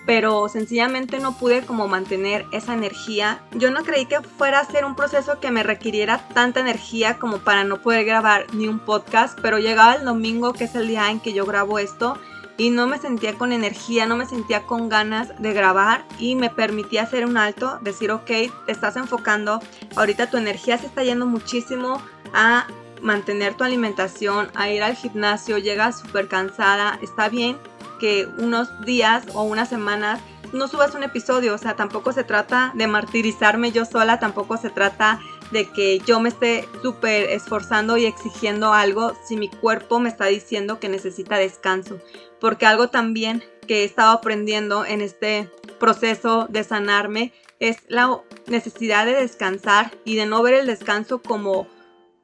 pero 0.06 0.50
sencillamente 0.50 1.20
no 1.20 1.38
pude 1.38 1.62
como 1.62 1.88
mantener 1.88 2.46
esa 2.52 2.74
energía. 2.74 3.42
Yo 3.54 3.70
no 3.72 3.84
creí 3.84 4.06
que 4.06 4.22
fuera 4.22 4.60
a 4.60 4.66
ser 4.66 4.86
un 4.86 4.96
proceso 4.96 5.40
que 5.40 5.52
me 5.52 5.64
requiriera 5.64 6.28
tanta 6.34 6.60
energía 6.60 7.20
como 7.20 7.40
para 7.40 7.64
no 7.64 7.82
poder 7.82 8.06
grabar 8.06 8.48
ni 8.54 8.68
un 8.68 8.80
podcast, 8.80 9.38
pero 9.42 9.60
llegaba 9.60 9.96
el 9.96 10.06
domingo, 10.06 10.54
que 10.54 10.64
es 10.64 10.76
el 10.76 10.88
día 10.88 11.12
en 11.12 11.20
que 11.20 11.34
yo 11.34 11.46
grabo 11.46 11.78
esto, 11.78 12.18
y 12.62 12.69
no 12.69 12.86
me 12.86 13.00
sentía 13.00 13.39
con 13.39 13.54
energía, 13.54 14.06
no 14.06 14.15
me 14.15 14.28
sentía 14.28 14.67
con 14.67 14.88
ganas 14.88 15.30
de 15.41 15.52
grabar 15.52 16.06
y 16.19 16.36
me 16.36 16.52
permitía 16.52 17.02
hacer 17.02 17.26
un 17.26 17.36
alto, 17.36 17.80
decir, 17.82 18.12
ok, 18.12 18.28
te 18.28 18.71
estás 18.71 18.97
enfocando, 18.97 19.60
ahorita 19.95 20.30
tu 20.30 20.38
energía 20.38 20.78
se 20.78 20.86
está 20.86 21.04
yendo 21.04 21.26
muchísimo 21.26 22.00
a 22.36 22.67
mantener 23.02 23.56
tu 23.56 23.63
alimentación, 23.63 24.52
a 24.54 24.69
ir 24.69 24.84
al 24.84 24.95
gimnasio, 24.95 25.58
llegas 25.58 26.02
súper 26.02 26.28
cansada, 26.28 27.00
está 27.02 27.30
bien 27.30 27.58
que 28.00 28.28
unos 28.38 28.69
días 28.86 29.24
o 29.34 29.41
unas 29.41 29.67
semanas 29.67 30.19
no 30.54 30.67
subas 30.67 30.93
un 30.93 31.02
episodio, 31.02 31.56
o 31.56 31.58
sea, 31.58 31.76
tampoco 31.76 32.12
se 32.12 32.24
trata 32.24 32.74
de 32.76 32.86
martirizarme 32.86 33.71
yo 33.71 33.86
sola, 33.86 34.19
tampoco 34.19 34.58
se 34.58 34.69
trata 34.69 35.19
de 35.52 35.70
que 35.70 36.00
yo 36.00 36.20
me 36.20 36.30
esté 36.30 36.68
súper 36.82 37.30
esforzando 37.30 37.98
y 37.98 38.06
exigiendo 38.06 38.74
algo 38.74 39.14
si 39.26 39.38
mi 39.38 39.50
cuerpo 39.50 40.00
me 40.00 40.10
está 40.10 40.26
diciendo 40.26 40.80
que 40.80 40.90
necesita 40.90 41.38
descanso. 41.38 42.00
Porque 42.40 42.66
algo 42.66 42.90
también 42.90 43.44
que 43.68 43.82
he 43.82 43.84
estado 43.84 44.12
aprendiendo 44.12 44.86
en 44.86 45.02
este 45.02 45.50
proceso 45.80 46.48
de 46.50 46.64
sanarme 46.64 47.34
es 47.60 47.78
la 47.88 48.22
necesidad 48.48 49.06
de 49.06 49.14
descansar 49.14 49.92
y 50.04 50.16
de 50.16 50.26
no 50.26 50.42
ver 50.42 50.56
el 50.56 50.68
descanso 50.68 51.22
como, 51.22 51.68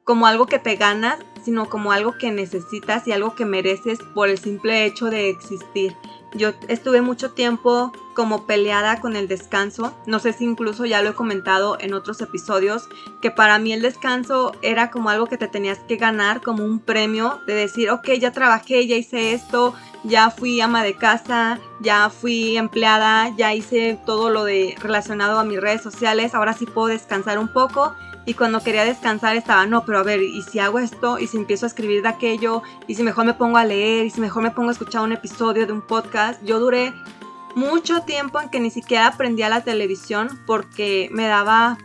como 0.04 0.26
algo 0.26 0.46
que 0.46 0.58
te 0.58 0.76
ganas, 0.76 1.20
sino 1.44 1.68
como 1.68 1.92
algo 1.92 2.18
que 2.18 2.32
necesitas 2.32 3.06
y 3.06 3.12
algo 3.12 3.34
que 3.34 3.44
mereces 3.44 3.98
por 4.14 4.28
el 4.28 4.38
simple 4.38 4.84
hecho 4.84 5.06
de 5.06 5.28
existir. 5.30 5.94
Yo 6.34 6.50
estuve 6.68 7.00
mucho 7.00 7.30
tiempo 7.30 7.92
como 8.14 8.46
peleada 8.46 9.00
con 9.00 9.16
el 9.16 9.28
descanso. 9.28 9.94
No 10.06 10.18
sé 10.18 10.32
si 10.32 10.44
incluso 10.44 10.84
ya 10.84 11.02
lo 11.02 11.10
he 11.10 11.14
comentado 11.14 11.78
en 11.80 11.94
otros 11.94 12.20
episodios, 12.20 12.88
que 13.22 13.30
para 13.30 13.58
mí 13.58 13.72
el 13.72 13.80
descanso 13.80 14.52
era 14.60 14.90
como 14.90 15.08
algo 15.08 15.26
que 15.26 15.38
te 15.38 15.48
tenías 15.48 15.78
que 15.78 15.96
ganar, 15.96 16.42
como 16.42 16.64
un 16.64 16.80
premio 16.80 17.40
de 17.46 17.54
decir, 17.54 17.90
ok, 17.90 18.10
ya 18.18 18.32
trabajé, 18.32 18.86
ya 18.86 18.96
hice 18.96 19.32
esto, 19.32 19.74
ya 20.04 20.30
fui 20.30 20.60
ama 20.60 20.82
de 20.82 20.94
casa, 20.94 21.58
ya 21.80 22.10
fui 22.10 22.56
empleada, 22.56 23.34
ya 23.36 23.54
hice 23.54 23.98
todo 24.04 24.30
lo 24.30 24.44
de 24.44 24.74
relacionado 24.80 25.38
a 25.38 25.44
mis 25.44 25.60
redes 25.60 25.82
sociales, 25.82 26.34
ahora 26.34 26.52
sí 26.52 26.66
puedo 26.66 26.88
descansar 26.88 27.38
un 27.38 27.52
poco 27.52 27.94
y 28.28 28.34
cuando 28.34 28.62
quería 28.62 28.84
descansar 28.84 29.36
estaba, 29.36 29.64
no, 29.64 29.86
pero 29.86 30.00
a 30.00 30.02
ver, 30.02 30.20
¿y 30.20 30.42
si 30.42 30.58
hago 30.58 30.78
esto? 30.80 31.18
¿Y 31.18 31.26
si 31.28 31.38
empiezo 31.38 31.64
a 31.64 31.68
escribir 31.68 32.02
de 32.02 32.08
aquello? 32.08 32.62
¿Y 32.86 32.94
si 32.94 33.02
mejor 33.02 33.24
me 33.24 33.32
pongo 33.32 33.56
a 33.56 33.64
leer? 33.64 34.04
¿Y 34.04 34.10
si 34.10 34.20
mejor 34.20 34.42
me 34.42 34.50
pongo 34.50 34.68
a 34.68 34.72
escuchar 34.72 35.00
un 35.00 35.12
episodio 35.12 35.66
de 35.66 35.72
un 35.72 35.80
podcast? 35.80 36.38
Yo 36.44 36.60
duré 36.60 36.92
mucho 37.54 38.02
tiempo 38.02 38.38
en 38.38 38.50
que 38.50 38.60
ni 38.60 38.70
siquiera 38.70 39.06
aprendía 39.06 39.48
la 39.48 39.64
televisión 39.64 40.28
porque 40.46 41.08
me 41.10 41.26
daba 41.26 41.78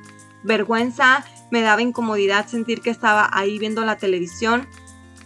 vergüenza, 0.43 1.23
me 1.49 1.61
daba 1.61 1.81
incomodidad 1.81 2.45
sentir 2.45 2.81
que 2.81 2.89
estaba 2.89 3.29
ahí 3.31 3.57
viendo 3.57 3.85
la 3.85 3.95
televisión. 3.95 4.67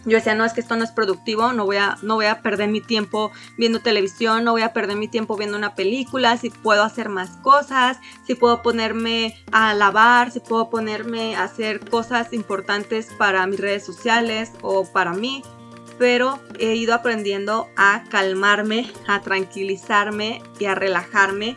Yo 0.04 0.16
decía, 0.16 0.34
no, 0.34 0.44
es 0.44 0.52
que 0.52 0.60
esto 0.60 0.76
no 0.76 0.84
es 0.84 0.90
productivo, 0.90 1.52
no 1.52 1.64
voy, 1.64 1.76
a, 1.76 1.96
no 2.02 2.14
voy 2.14 2.26
a 2.26 2.40
perder 2.42 2.68
mi 2.68 2.80
tiempo 2.80 3.30
viendo 3.56 3.80
televisión, 3.80 4.44
no 4.44 4.52
voy 4.52 4.62
a 4.62 4.72
perder 4.72 4.96
mi 4.96 5.08
tiempo 5.08 5.36
viendo 5.36 5.56
una 5.56 5.74
película, 5.74 6.36
si 6.36 6.50
puedo 6.50 6.82
hacer 6.82 7.08
más 7.08 7.30
cosas, 7.38 7.98
si 8.26 8.34
puedo 8.34 8.62
ponerme 8.62 9.36
a 9.52 9.74
lavar, 9.74 10.30
si 10.30 10.40
puedo 10.40 10.70
ponerme 10.70 11.36
a 11.36 11.44
hacer 11.44 11.80
cosas 11.80 12.32
importantes 12.32 13.08
para 13.18 13.46
mis 13.46 13.60
redes 13.60 13.84
sociales 13.84 14.52
o 14.62 14.84
para 14.84 15.12
mí. 15.12 15.42
Pero 15.98 16.38
he 16.60 16.76
ido 16.76 16.94
aprendiendo 16.94 17.68
a 17.76 18.04
calmarme, 18.08 18.90
a 19.08 19.20
tranquilizarme 19.20 20.42
y 20.60 20.66
a 20.66 20.76
relajarme 20.76 21.56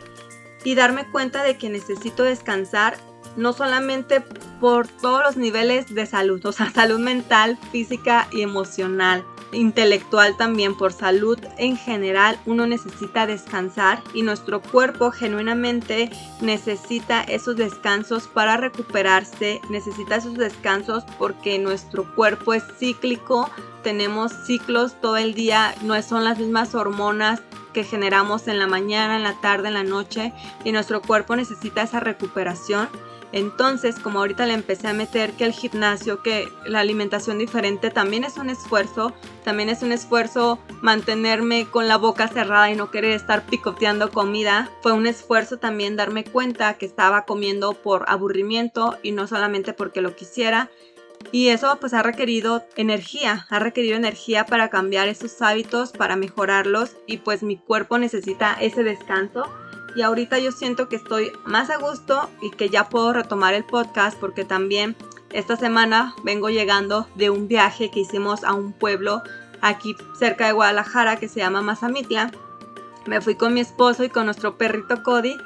y 0.64 0.74
darme 0.74 1.08
cuenta 1.10 1.42
de 1.42 1.58
que 1.58 1.70
necesito 1.70 2.24
descansar 2.24 2.96
no 3.36 3.52
solamente 3.52 4.20
por 4.60 4.86
todos 4.88 5.22
los 5.22 5.36
niveles 5.36 5.94
de 5.94 6.06
salud, 6.06 6.44
o 6.44 6.52
sea, 6.52 6.70
salud 6.74 6.98
mental, 6.98 7.58
física 7.70 8.28
y 8.32 8.42
emocional, 8.42 9.24
intelectual 9.52 10.36
también, 10.36 10.76
por 10.76 10.92
salud 10.92 11.38
en 11.58 11.76
general, 11.76 12.38
uno 12.46 12.66
necesita 12.66 13.26
descansar 13.26 14.02
y 14.14 14.22
nuestro 14.22 14.60
cuerpo 14.60 15.10
genuinamente 15.10 16.10
necesita 16.40 17.22
esos 17.22 17.56
descansos 17.56 18.28
para 18.28 18.56
recuperarse, 18.56 19.60
necesita 19.68 20.16
esos 20.16 20.34
descansos 20.34 21.04
porque 21.18 21.58
nuestro 21.58 22.14
cuerpo 22.14 22.54
es 22.54 22.64
cíclico, 22.78 23.50
tenemos 23.82 24.32
ciclos 24.46 24.98
todo 25.00 25.16
el 25.16 25.34
día, 25.34 25.74
no 25.82 26.00
son 26.02 26.24
las 26.24 26.38
mismas 26.38 26.74
hormonas 26.74 27.42
que 27.72 27.84
generamos 27.84 28.48
en 28.48 28.58
la 28.58 28.66
mañana, 28.66 29.16
en 29.16 29.22
la 29.22 29.40
tarde, 29.40 29.68
en 29.68 29.74
la 29.74 29.84
noche 29.84 30.32
y 30.64 30.72
nuestro 30.72 31.00
cuerpo 31.02 31.36
necesita 31.36 31.82
esa 31.82 32.00
recuperación 32.00 32.88
entonces, 33.32 33.98
como 33.98 34.18
ahorita 34.18 34.44
le 34.44 34.52
empecé 34.52 34.88
a 34.88 34.92
meter 34.92 35.32
que 35.32 35.44
el 35.44 35.52
gimnasio, 35.52 36.22
que 36.22 36.48
la 36.66 36.80
alimentación 36.80 37.38
diferente 37.38 37.90
también 37.90 38.24
es 38.24 38.36
un 38.36 38.50
esfuerzo, 38.50 39.14
también 39.42 39.70
es 39.70 39.82
un 39.82 39.90
esfuerzo 39.90 40.58
mantenerme 40.82 41.66
con 41.66 41.88
la 41.88 41.96
boca 41.96 42.28
cerrada 42.28 42.70
y 42.70 42.76
no 42.76 42.90
querer 42.90 43.12
estar 43.12 43.46
picoteando 43.46 44.10
comida, 44.10 44.70
fue 44.82 44.92
un 44.92 45.06
esfuerzo 45.06 45.58
también 45.58 45.96
darme 45.96 46.24
cuenta 46.24 46.74
que 46.74 46.84
estaba 46.84 47.24
comiendo 47.24 47.72
por 47.72 48.04
aburrimiento 48.08 48.98
y 49.02 49.12
no 49.12 49.26
solamente 49.26 49.72
porque 49.72 50.02
lo 50.02 50.14
quisiera. 50.14 50.70
Y 51.30 51.48
eso 51.48 51.78
pues 51.80 51.94
ha 51.94 52.02
requerido 52.02 52.64
energía, 52.76 53.46
ha 53.48 53.58
requerido 53.60 53.96
energía 53.96 54.44
para 54.44 54.68
cambiar 54.68 55.08
esos 55.08 55.40
hábitos, 55.40 55.92
para 55.92 56.16
mejorarlos 56.16 56.96
y 57.06 57.18
pues 57.18 57.42
mi 57.42 57.56
cuerpo 57.56 57.96
necesita 57.96 58.54
ese 58.60 58.82
descanso 58.82 59.48
y 59.94 60.02
ahorita 60.02 60.38
yo 60.38 60.52
siento 60.52 60.88
que 60.88 60.96
estoy 60.96 61.32
más 61.44 61.70
a 61.70 61.78
gusto 61.78 62.30
y 62.40 62.50
que 62.50 62.68
ya 62.68 62.88
puedo 62.88 63.12
retomar 63.12 63.54
el 63.54 63.64
podcast 63.64 64.18
porque 64.18 64.44
también 64.44 64.96
esta 65.30 65.56
semana 65.56 66.14
vengo 66.24 66.50
llegando 66.50 67.06
de 67.14 67.30
un 67.30 67.48
viaje 67.48 67.90
que 67.90 68.00
hicimos 68.00 68.44
a 68.44 68.54
un 68.54 68.72
pueblo 68.72 69.22
aquí 69.60 69.96
cerca 70.18 70.46
de 70.46 70.52
Guadalajara 70.52 71.16
que 71.16 71.28
se 71.28 71.40
llama 71.40 71.62
Mazamitla. 71.62 72.30
Me 73.06 73.20
fui 73.20 73.34
con 73.34 73.54
mi 73.54 73.60
esposo 73.60 74.04
y 74.04 74.10
con 74.10 74.26
nuestro 74.26 74.58
perrito 74.58 75.02
Cody. 75.02 75.38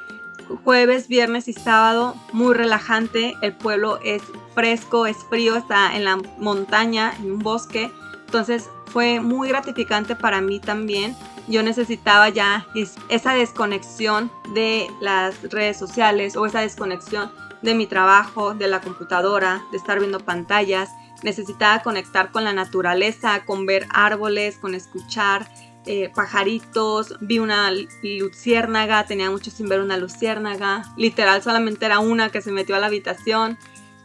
Jueves, 0.63 1.07
viernes 1.07 1.47
y 1.47 1.53
sábado, 1.53 2.15
muy 2.31 2.53
relajante. 2.53 3.35
El 3.41 3.53
pueblo 3.55 3.99
es 4.03 4.21
fresco, 4.53 5.05
es 5.05 5.17
frío, 5.29 5.55
está 5.55 5.95
en 5.95 6.05
la 6.05 6.17
montaña, 6.37 7.13
en 7.19 7.31
un 7.31 7.39
bosque. 7.39 7.91
Entonces 8.25 8.69
fue 8.87 9.19
muy 9.19 9.49
gratificante 9.49 10.15
para 10.15 10.41
mí 10.41 10.59
también 10.59 11.15
yo 11.47 11.63
necesitaba 11.63 12.29
ya 12.29 12.67
esa 13.09 13.33
desconexión 13.33 14.31
de 14.53 14.87
las 14.99 15.41
redes 15.43 15.77
sociales 15.77 16.35
o 16.35 16.45
esa 16.45 16.61
desconexión 16.61 17.31
de 17.61 17.73
mi 17.73 17.87
trabajo, 17.87 18.53
de 18.53 18.67
la 18.67 18.81
computadora, 18.81 19.63
de 19.71 19.77
estar 19.77 19.99
viendo 19.99 20.19
pantallas. 20.19 20.89
Necesitaba 21.23 21.81
conectar 21.81 22.31
con 22.31 22.43
la 22.43 22.53
naturaleza, 22.53 23.45
con 23.45 23.65
ver 23.65 23.87
árboles, 23.89 24.57
con 24.57 24.75
escuchar 24.75 25.49
eh, 25.85 26.11
pajaritos. 26.13 27.15
Vi 27.21 27.39
una 27.39 27.71
luciérnaga, 28.03 29.05
tenía 29.05 29.31
mucho 29.31 29.49
sin 29.49 29.69
ver 29.69 29.79
una 29.79 29.97
luciérnaga. 29.97 30.83
Literal, 30.97 31.41
solamente 31.41 31.85
era 31.85 31.99
una 31.99 32.29
que 32.29 32.41
se 32.41 32.51
metió 32.51 32.75
a 32.75 32.79
la 32.79 32.87
habitación. 32.87 33.57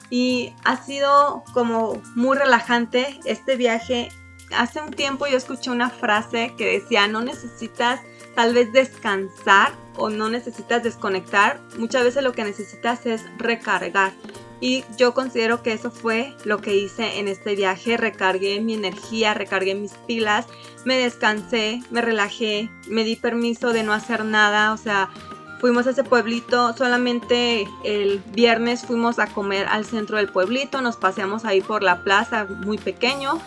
Y 0.08 0.54
ha 0.64 0.76
sido 0.76 1.42
como 1.52 2.00
muy 2.14 2.36
relajante 2.36 3.18
este 3.24 3.56
viaje 3.56 4.10
hace 4.56 4.80
un 4.80 4.90
tiempo 4.90 5.26
yo 5.26 5.36
escuché 5.36 5.70
una 5.70 5.90
frase 5.90 6.54
que 6.56 6.80
decía, 6.80 7.06
no 7.08 7.20
necesitas 7.20 8.00
tal 8.34 8.54
vez 8.54 8.72
descansar 8.72 9.72
o 9.96 10.08
no 10.08 10.28
necesitas 10.28 10.82
desconectar, 10.82 11.60
muchas 11.78 12.04
veces 12.04 12.22
lo 12.22 12.32
que 12.32 12.44
necesitas 12.44 13.04
es 13.06 13.24
recargar. 13.38 14.12
Y 14.60 14.84
yo 14.96 15.12
considero 15.12 15.62
que 15.64 15.72
eso 15.72 15.90
fue 15.90 16.36
lo 16.44 16.58
que 16.58 16.76
hice 16.76 17.18
en 17.18 17.26
este 17.26 17.56
viaje. 17.56 17.96
Recargué 17.96 18.60
mi 18.60 18.74
energía, 18.74 19.34
recargué 19.34 19.74
mis 19.74 19.94
pilas, 20.06 20.46
me 20.84 20.96
descansé, 20.98 21.82
me 21.90 22.00
relajé, 22.00 22.70
me 22.86 23.02
di 23.02 23.16
permiso 23.16 23.72
de 23.72 23.82
no 23.82 23.92
hacer 23.92 24.24
nada. 24.24 24.72
O 24.72 24.76
sea, 24.76 25.10
fuimos 25.60 25.88
a 25.88 25.90
ese 25.90 26.04
pueblito, 26.04 26.76
solamente 26.76 27.68
el 27.82 28.22
viernes 28.32 28.86
fuimos 28.86 29.18
a 29.18 29.26
comer 29.26 29.66
al 29.66 29.84
centro 29.84 30.18
del 30.18 30.28
pueblito, 30.28 30.80
nos 30.80 30.96
paseamos 30.96 31.44
ahí 31.44 31.60
por 31.60 31.82
la 31.82 32.04
plaza, 32.04 32.44
muy 32.44 32.78
pequeño. 32.78 33.40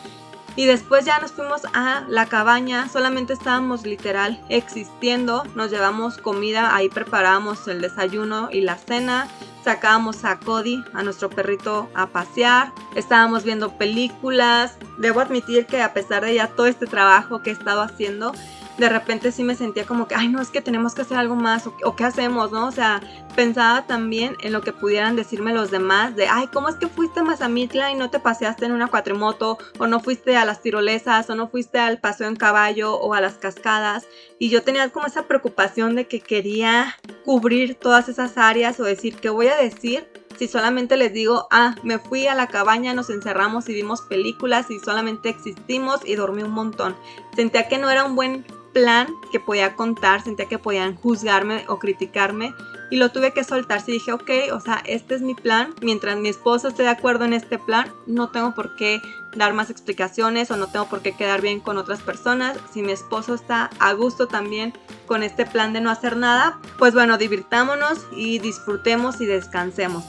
Y 0.56 0.66
después 0.66 1.06
ya 1.06 1.20
nos 1.20 1.32
fuimos 1.32 1.62
a 1.74 2.06
la 2.08 2.28
cabaña, 2.28 2.88
solamente 2.88 3.34
estábamos 3.34 3.86
literal 3.86 4.42
existiendo, 4.50 5.44
nos 5.54 5.70
llevamos 5.70 6.18
comida, 6.18 6.76
ahí 6.76 6.88
preparábamos 6.88 7.68
el 7.68 7.82
desayuno 7.82 8.50
y 8.52 8.62
la 8.62 8.78
cena, 8.78 9.28
sacábamos 9.66 10.24
a 10.24 10.40
Cody, 10.40 10.86
a 10.94 11.04
nuestro 11.04 11.30
perrito, 11.30 11.90
a 11.94 12.08
pasear, 12.08 12.72
estábamos 12.96 13.44
viendo 13.44 13.78
películas. 13.78 14.78
Debo 15.00 15.20
admitir 15.20 15.66
que 15.66 15.82
a 15.82 15.92
pesar 15.94 16.24
de 16.24 16.36
ya 16.36 16.48
todo 16.48 16.68
este 16.68 16.86
trabajo 16.86 17.42
que 17.42 17.50
he 17.50 17.54
estado 17.54 17.82
haciendo, 17.82 18.32
de 18.78 18.90
repente 18.90 19.32
sí 19.32 19.44
me 19.44 19.56
sentía 19.56 19.86
como 19.86 20.08
que, 20.08 20.16
ay, 20.16 20.28
no, 20.28 20.42
es 20.42 20.50
que 20.50 20.62
tenemos 20.62 20.94
que 20.94 21.04
hacer 21.04 21.18
algo 21.18 21.36
más, 21.36 21.68
o, 21.68 21.96
qué 21.96 22.04
hacemos, 22.04 22.52
¿no? 22.52 22.68
O 22.68 22.72
sea, 22.72 23.02
pensaba 23.36 23.88
también 23.88 24.36
en 24.42 24.52
lo 24.52 24.62
que 24.62 24.74
pudieran 24.74 25.16
decirme 25.16 25.54
los 25.54 25.72
demás, 25.72 26.16
de, 26.16 26.28
ay, 26.28 26.48
¿cómo 26.52 26.70
es 26.70 26.76
que 26.76 26.88
fuiste 26.88 27.22
a 27.22 27.24
Mazamitla 27.24 27.92
y 27.92 27.96
no 27.96 28.10
te 28.10 28.20
paseaste 28.20 28.66
en 28.66 28.74
una 28.74 28.88
cuatrimoto, 28.88 29.58
o 29.78 29.88
no 29.88 30.00
fuiste 30.00 30.36
a 30.36 30.46
las 30.46 30.62
tirolesas, 30.62 31.30
o 31.30 31.36
no 31.36 31.48
fuiste 31.48 31.80
al 31.80 32.00
paseo 32.00 32.28
en 32.28 32.36
caballo, 32.36 32.96
o 32.96 33.14
a 33.14 33.22
las 33.22 33.36
cascadas? 33.36 34.06
Y 34.40 34.50
yo 34.50 34.64
tenía 34.64 34.90
como 34.90 35.08
esa 35.08 35.24
preocupación 35.24 35.96
de 35.96 36.08
que 36.08 36.20
quería 36.20 36.98
cubrir 37.24 37.76
todas 37.76 38.10
esas 38.10 38.38
áreas 38.38 38.80
o 38.80 38.84
decir, 38.84 39.16
¿qué 39.16 39.30
voy 39.30 39.48
a 39.48 39.56
decir? 39.56 40.08
si 40.38 40.50
solamente 40.50 40.98
les 40.98 41.14
digo, 41.14 41.48
ah, 41.50 41.76
me 41.84 41.98
fui 41.98 42.28
a 42.28 42.36
la 42.36 42.48
cabaña, 42.48 42.94
nos 42.94 43.10
encerramos 43.10 43.70
y 43.70 43.74
vimos 43.74 44.02
películas 44.02 44.70
y 44.70 44.80
solamente 44.80 45.30
existimos 45.30 46.02
y 46.06 46.16
dormí 46.16 46.44
un 46.44 46.52
montón. 46.52 46.96
Sentía 47.36 47.70
que 47.70 47.78
no 47.78 47.90
era 47.90 48.04
un 48.04 48.16
buen 48.16 48.46
plan 48.76 49.08
que 49.32 49.40
podía 49.40 49.78
contar, 49.78 50.22
sentía 50.22 50.48
que 50.48 50.60
podían 50.60 50.98
juzgarme 50.98 51.64
o 51.70 51.80
criticarme 51.80 52.54
y 52.92 52.98
lo 52.98 53.10
tuve 53.10 53.32
que 53.32 53.46
soltar. 53.46 53.80
Si 53.80 53.94
dije, 53.94 54.12
ok, 54.12 54.30
o 54.52 54.60
sea, 54.60 54.84
este 54.86 55.16
es 55.16 55.22
mi 55.22 55.34
plan, 55.34 55.74
mientras 55.82 56.18
mi 56.18 56.28
esposo 56.28 56.68
esté 56.68 56.84
de 56.84 56.90
acuerdo 56.90 57.24
en 57.24 57.32
este 57.32 57.58
plan, 57.58 57.90
no 58.06 58.32
tengo 58.32 58.54
por 58.54 58.76
qué 58.76 59.02
dar 59.34 59.54
más 59.54 59.70
explicaciones 59.70 60.52
o 60.52 60.58
no 60.58 60.68
tengo 60.68 60.90
por 60.90 61.02
qué 61.02 61.16
quedar 61.16 61.42
bien 61.42 61.62
con 61.62 61.78
otras 61.78 62.02
personas. 62.02 62.58
Si 62.74 62.82
mi 62.82 62.92
esposo 62.92 63.34
está 63.34 63.70
a 63.80 63.94
gusto 63.94 64.28
también 64.28 64.74
con 65.06 65.24
este 65.24 65.46
plan 65.46 65.72
de 65.72 65.80
no 65.80 65.90
hacer 65.90 66.18
nada, 66.18 66.60
pues 66.78 66.94
bueno, 66.94 67.18
divirtámonos 67.18 68.06
y 68.12 68.40
disfrutemos 68.40 69.22
y 69.22 69.26
descansemos. 69.26 70.04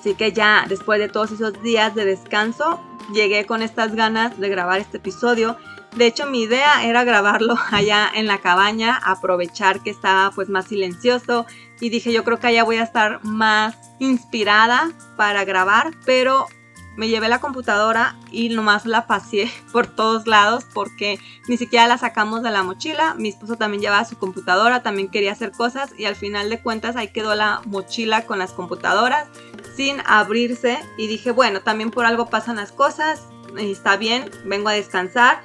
Así 0.00 0.14
que 0.14 0.32
ya 0.32 0.64
después 0.66 0.98
de 0.98 1.10
todos 1.10 1.32
esos 1.32 1.62
días 1.62 1.94
de 1.94 2.06
descanso, 2.06 2.80
llegué 3.12 3.44
con 3.44 3.60
estas 3.60 3.94
ganas 3.94 4.40
de 4.40 4.48
grabar 4.48 4.80
este 4.80 4.96
episodio 4.96 5.58
de 5.96 6.06
hecho, 6.06 6.26
mi 6.26 6.42
idea 6.42 6.84
era 6.84 7.04
grabarlo 7.04 7.56
allá 7.70 8.10
en 8.14 8.26
la 8.26 8.38
cabaña, 8.38 9.00
aprovechar 9.04 9.80
que 9.80 9.90
estaba 9.90 10.30
pues 10.30 10.48
más 10.48 10.66
silencioso. 10.66 11.46
Y 11.80 11.90
dije 11.90 12.12
yo 12.12 12.24
creo 12.24 12.38
que 12.38 12.48
allá 12.48 12.64
voy 12.64 12.76
a 12.76 12.82
estar 12.82 13.24
más 13.24 13.76
inspirada 13.98 14.90
para 15.16 15.44
grabar, 15.44 15.92
pero 16.04 16.46
me 16.96 17.08
llevé 17.08 17.28
la 17.28 17.40
computadora 17.40 18.16
y 18.32 18.48
nomás 18.48 18.84
la 18.84 19.06
pasé 19.06 19.50
por 19.72 19.86
todos 19.86 20.26
lados 20.26 20.64
porque 20.74 21.20
ni 21.46 21.56
siquiera 21.56 21.86
la 21.86 21.96
sacamos 21.96 22.42
de 22.42 22.50
la 22.50 22.64
mochila. 22.64 23.14
Mi 23.14 23.30
esposo 23.30 23.56
también 23.56 23.80
llevaba 23.80 24.04
su 24.04 24.18
computadora, 24.18 24.82
también 24.82 25.08
quería 25.08 25.32
hacer 25.32 25.52
cosas 25.52 25.90
y 25.96 26.04
al 26.04 26.16
final 26.16 26.50
de 26.50 26.60
cuentas 26.60 26.96
ahí 26.96 27.08
quedó 27.08 27.34
la 27.34 27.62
mochila 27.66 28.26
con 28.26 28.38
las 28.38 28.52
computadoras 28.52 29.28
sin 29.76 30.02
abrirse. 30.06 30.78
Y 30.96 31.06
dije 31.06 31.30
bueno, 31.30 31.60
también 31.60 31.90
por 31.90 32.04
algo 32.04 32.26
pasan 32.26 32.56
las 32.56 32.72
cosas, 32.72 33.22
está 33.56 33.96
bien, 33.96 34.28
vengo 34.44 34.68
a 34.68 34.72
descansar 34.72 35.40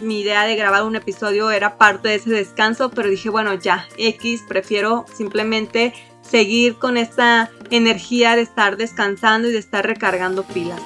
mi 0.00 0.20
idea 0.20 0.44
de 0.44 0.56
grabar 0.56 0.84
un 0.84 0.96
episodio 0.96 1.50
era 1.50 1.76
parte 1.76 2.08
de 2.08 2.14
ese 2.16 2.30
descanso, 2.30 2.90
pero 2.90 3.08
dije, 3.08 3.28
bueno, 3.28 3.54
ya, 3.54 3.86
X, 3.96 4.44
prefiero 4.48 5.04
simplemente 5.12 5.92
seguir 6.22 6.76
con 6.76 6.96
esta 6.96 7.50
energía 7.70 8.36
de 8.36 8.42
estar 8.42 8.76
descansando 8.76 9.48
y 9.48 9.52
de 9.52 9.58
estar 9.58 9.86
recargando 9.86 10.44
pilas. 10.44 10.80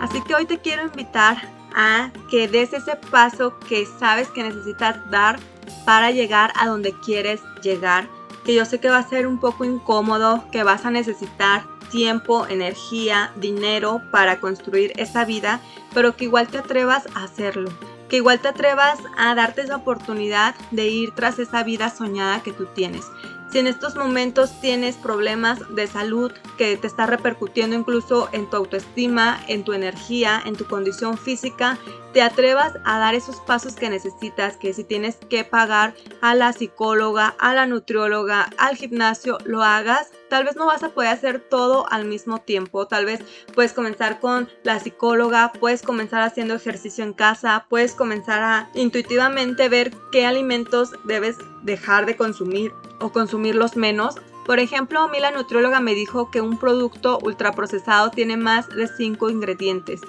Así 0.00 0.20
que 0.22 0.34
hoy 0.34 0.46
te 0.46 0.58
quiero 0.58 0.82
invitar 0.82 1.36
a 1.74 2.10
que 2.30 2.48
des 2.48 2.72
ese 2.72 2.96
paso 3.10 3.58
que 3.68 3.86
sabes 3.86 4.28
que 4.28 4.42
necesitas 4.42 5.10
dar 5.10 5.38
para 5.84 6.10
llegar 6.10 6.52
a 6.56 6.66
donde 6.66 6.94
quieres 7.00 7.40
llegar. 7.62 8.08
que 8.44 8.54
yo 8.54 8.64
sé 8.64 8.78
que 8.78 8.88
va 8.88 8.98
a 8.98 9.08
ser 9.08 9.26
un 9.26 9.40
poco 9.40 9.64
incómodo, 9.64 10.44
que 10.52 10.62
vas 10.62 10.84
a 10.84 10.92
necesitar 10.92 11.64
tiempo, 11.88 12.46
energía, 12.46 13.32
dinero 13.36 14.02
para 14.10 14.40
construir 14.40 14.92
esa 14.96 15.24
vida, 15.24 15.60
pero 15.94 16.16
que 16.16 16.24
igual 16.24 16.48
te 16.48 16.58
atrevas 16.58 17.06
a 17.14 17.24
hacerlo, 17.24 17.70
que 18.08 18.16
igual 18.16 18.40
te 18.40 18.48
atrevas 18.48 18.98
a 19.16 19.34
darte 19.34 19.62
esa 19.62 19.76
oportunidad 19.76 20.54
de 20.70 20.88
ir 20.88 21.12
tras 21.12 21.38
esa 21.38 21.62
vida 21.62 21.90
soñada 21.90 22.42
que 22.42 22.52
tú 22.52 22.66
tienes. 22.66 23.06
Si 23.50 23.60
en 23.60 23.68
estos 23.68 23.94
momentos 23.94 24.60
tienes 24.60 24.96
problemas 24.96 25.60
de 25.74 25.86
salud 25.86 26.32
que 26.58 26.76
te 26.76 26.86
está 26.86 27.06
repercutiendo 27.06 27.76
incluso 27.76 28.28
en 28.32 28.50
tu 28.50 28.56
autoestima, 28.56 29.40
en 29.46 29.64
tu 29.64 29.72
energía, 29.72 30.42
en 30.44 30.56
tu 30.56 30.66
condición 30.66 31.16
física, 31.16 31.78
te 32.16 32.22
atrevas 32.22 32.72
a 32.86 32.98
dar 32.98 33.14
esos 33.14 33.40
pasos 33.40 33.74
que 33.74 33.90
necesitas, 33.90 34.56
que 34.56 34.72
si 34.72 34.84
tienes 34.84 35.16
que 35.28 35.44
pagar 35.44 35.92
a 36.22 36.34
la 36.34 36.54
psicóloga, 36.54 37.34
a 37.38 37.52
la 37.52 37.66
nutrióloga, 37.66 38.48
al 38.56 38.74
gimnasio, 38.74 39.36
lo 39.44 39.62
hagas. 39.62 40.12
Tal 40.30 40.44
vez 40.44 40.56
no 40.56 40.64
vas 40.64 40.82
a 40.82 40.88
poder 40.88 41.10
hacer 41.10 41.40
todo 41.40 41.84
al 41.92 42.06
mismo 42.06 42.40
tiempo, 42.40 42.86
tal 42.86 43.04
vez 43.04 43.20
puedes 43.54 43.74
comenzar 43.74 44.18
con 44.18 44.48
la 44.62 44.80
psicóloga, 44.80 45.52
puedes 45.60 45.82
comenzar 45.82 46.22
haciendo 46.22 46.54
ejercicio 46.54 47.04
en 47.04 47.12
casa, 47.12 47.66
puedes 47.68 47.94
comenzar 47.94 48.42
a 48.42 48.70
intuitivamente 48.72 49.68
ver 49.68 49.92
qué 50.10 50.24
alimentos 50.24 50.92
debes 51.04 51.36
dejar 51.64 52.06
de 52.06 52.16
consumir 52.16 52.72
o 52.98 53.12
consumirlos 53.12 53.76
menos. 53.76 54.14
Por 54.46 54.58
ejemplo, 54.58 55.00
a 55.00 55.08
mí 55.08 55.20
la 55.20 55.32
nutrióloga 55.32 55.80
me 55.80 55.92
dijo 55.92 56.30
que 56.30 56.40
un 56.40 56.58
producto 56.58 57.18
ultraprocesado 57.22 58.10
tiene 58.10 58.38
más 58.38 58.70
de 58.70 58.88
5 58.88 59.28
ingredientes. 59.28 60.00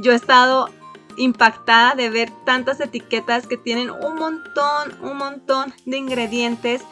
Yo 0.00 0.10
he 0.10 0.16
estado 0.16 0.68
impactada 1.16 1.94
de 1.94 2.10
ver 2.10 2.30
tantas 2.44 2.80
etiquetas 2.80 3.46
que 3.46 3.56
tienen 3.56 3.90
un 3.90 4.16
montón, 4.16 4.92
un 5.02 5.16
montón 5.16 5.74
de 5.86 5.96
ingredientes 5.96 6.82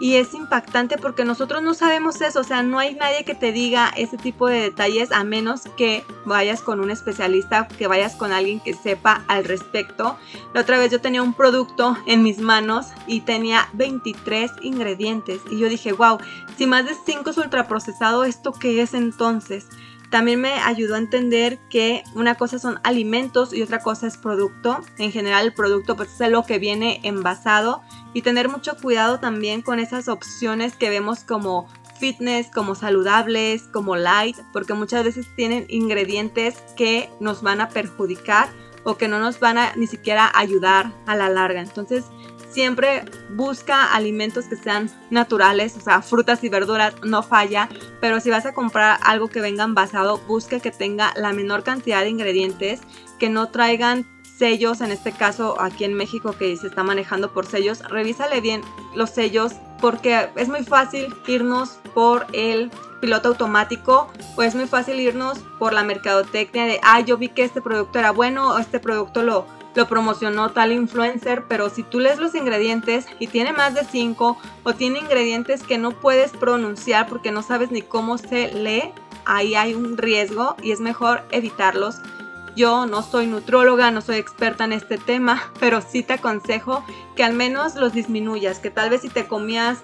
y 0.00 0.14
es 0.14 0.34
impactante 0.34 0.96
porque 0.96 1.24
nosotros 1.24 1.62
no 1.62 1.74
sabemos 1.74 2.20
eso, 2.20 2.40
o 2.40 2.44
sea, 2.44 2.62
no 2.62 2.78
hay 2.78 2.94
nadie 2.94 3.24
que 3.24 3.34
te 3.34 3.52
diga 3.52 3.92
ese 3.96 4.16
tipo 4.16 4.46
de 4.46 4.60
detalles 4.60 5.10
a 5.10 5.24
menos 5.24 5.62
que 5.76 6.04
vayas 6.24 6.62
con 6.62 6.80
un 6.80 6.90
especialista, 6.90 7.66
que 7.66 7.88
vayas 7.88 8.14
con 8.14 8.32
alguien 8.32 8.60
que 8.60 8.74
sepa 8.74 9.24
al 9.26 9.44
respecto. 9.44 10.16
La 10.54 10.60
otra 10.60 10.78
vez 10.78 10.92
yo 10.92 11.00
tenía 11.00 11.22
un 11.22 11.34
producto 11.34 11.96
en 12.06 12.22
mis 12.22 12.38
manos 12.38 12.86
y 13.06 13.22
tenía 13.22 13.68
23 13.72 14.52
ingredientes 14.62 15.40
y 15.50 15.58
yo 15.58 15.68
dije, 15.68 15.92
wow, 15.92 16.18
si 16.56 16.66
más 16.66 16.84
de 16.84 16.94
5 16.94 17.30
es 17.30 17.38
ultraprocesado, 17.38 18.24
¿esto 18.24 18.52
qué 18.52 18.80
es 18.82 18.94
entonces? 18.94 19.66
También 20.10 20.40
me 20.40 20.54
ayudó 20.54 20.94
a 20.94 20.98
entender 20.98 21.58
que 21.68 22.02
una 22.14 22.34
cosa 22.36 22.58
son 22.58 22.80
alimentos 22.82 23.52
y 23.52 23.62
otra 23.62 23.80
cosa 23.80 24.06
es 24.06 24.16
producto. 24.16 24.80
En 24.96 25.12
general 25.12 25.46
el 25.46 25.54
producto 25.54 25.96
pues 25.96 26.20
es 26.20 26.30
lo 26.30 26.44
que 26.44 26.58
viene 26.58 27.00
envasado 27.02 27.82
y 28.14 28.22
tener 28.22 28.48
mucho 28.48 28.76
cuidado 28.76 29.20
también 29.20 29.60
con 29.60 29.78
esas 29.78 30.08
opciones 30.08 30.74
que 30.74 30.88
vemos 30.88 31.20
como 31.24 31.68
fitness, 31.98 32.48
como 32.54 32.74
saludables, 32.74 33.64
como 33.72 33.96
light, 33.96 34.36
porque 34.52 34.72
muchas 34.72 35.04
veces 35.04 35.26
tienen 35.36 35.66
ingredientes 35.68 36.56
que 36.76 37.10
nos 37.20 37.42
van 37.42 37.60
a 37.60 37.68
perjudicar 37.68 38.48
o 38.84 38.96
que 38.96 39.08
no 39.08 39.18
nos 39.18 39.40
van 39.40 39.58
a 39.58 39.74
ni 39.76 39.86
siquiera 39.86 40.30
ayudar 40.34 40.92
a 41.06 41.16
la 41.16 41.28
larga. 41.28 41.60
Entonces, 41.60 42.04
siempre 42.50 43.04
busca 43.30 43.92
alimentos 43.94 44.46
que 44.46 44.56
sean 44.56 44.90
naturales, 45.10 45.76
o 45.76 45.80
sea, 45.80 46.02
frutas 46.02 46.42
y 46.44 46.48
verduras 46.48 46.94
no 47.04 47.22
falla, 47.22 47.68
pero 48.00 48.20
si 48.20 48.30
vas 48.30 48.46
a 48.46 48.54
comprar 48.54 48.98
algo 49.02 49.28
que 49.28 49.40
venga 49.40 49.64
envasado, 49.64 50.18
busca 50.26 50.60
que 50.60 50.70
tenga 50.70 51.12
la 51.16 51.32
menor 51.32 51.62
cantidad 51.62 52.02
de 52.02 52.10
ingredientes, 52.10 52.80
que 53.18 53.28
no 53.28 53.48
traigan 53.48 54.06
sellos, 54.38 54.80
en 54.80 54.92
este 54.92 55.12
caso 55.12 55.60
aquí 55.60 55.84
en 55.84 55.94
México 55.94 56.34
que 56.38 56.56
se 56.56 56.68
está 56.68 56.84
manejando 56.84 57.32
por 57.32 57.46
sellos, 57.46 57.80
revísale 57.88 58.40
bien 58.40 58.62
los 58.94 59.10
sellos 59.10 59.54
porque 59.80 60.28
es 60.36 60.48
muy 60.48 60.64
fácil 60.64 61.14
irnos 61.26 61.78
por 61.94 62.26
el 62.32 62.70
piloto 63.00 63.28
automático 63.28 64.08
o 64.36 64.42
es 64.42 64.54
muy 64.54 64.66
fácil 64.66 65.00
irnos 65.00 65.38
por 65.58 65.72
la 65.72 65.82
mercadotecnia 65.82 66.66
de, 66.66 66.80
ah, 66.82 67.00
yo 67.00 67.16
vi 67.16 67.28
que 67.28 67.44
este 67.44 67.60
producto 67.60 67.98
era 67.98 68.12
bueno 68.12 68.54
o 68.54 68.58
este 68.58 68.80
producto 68.80 69.22
lo, 69.22 69.46
lo 69.74 69.86
promocionó 69.86 70.50
tal 70.50 70.72
influencer, 70.72 71.44
pero 71.48 71.70
si 71.70 71.82
tú 71.82 72.00
lees 72.00 72.18
los 72.18 72.34
ingredientes 72.34 73.06
y 73.18 73.28
tiene 73.28 73.52
más 73.52 73.74
de 73.74 73.84
5 73.84 74.36
o 74.64 74.74
tiene 74.74 74.98
ingredientes 74.98 75.62
que 75.62 75.78
no 75.78 75.92
puedes 75.92 76.32
pronunciar 76.32 77.06
porque 77.08 77.30
no 77.30 77.42
sabes 77.42 77.70
ni 77.70 77.82
cómo 77.82 78.18
se 78.18 78.52
lee, 78.52 78.92
ahí 79.24 79.54
hay 79.54 79.74
un 79.74 79.96
riesgo 79.96 80.56
y 80.62 80.72
es 80.72 80.80
mejor 80.80 81.22
evitarlos. 81.30 81.96
Yo 82.56 82.86
no 82.86 83.02
soy 83.02 83.28
nutróloga, 83.28 83.92
no 83.92 84.00
soy 84.00 84.16
experta 84.16 84.64
en 84.64 84.72
este 84.72 84.98
tema, 84.98 85.52
pero 85.60 85.80
sí 85.80 86.02
te 86.02 86.14
aconsejo 86.14 86.84
que 87.14 87.22
al 87.22 87.34
menos 87.34 87.76
los 87.76 87.92
disminuyas, 87.92 88.58
que 88.58 88.70
tal 88.70 88.90
vez 88.90 89.02
si 89.02 89.08
te 89.08 89.26
comías 89.26 89.78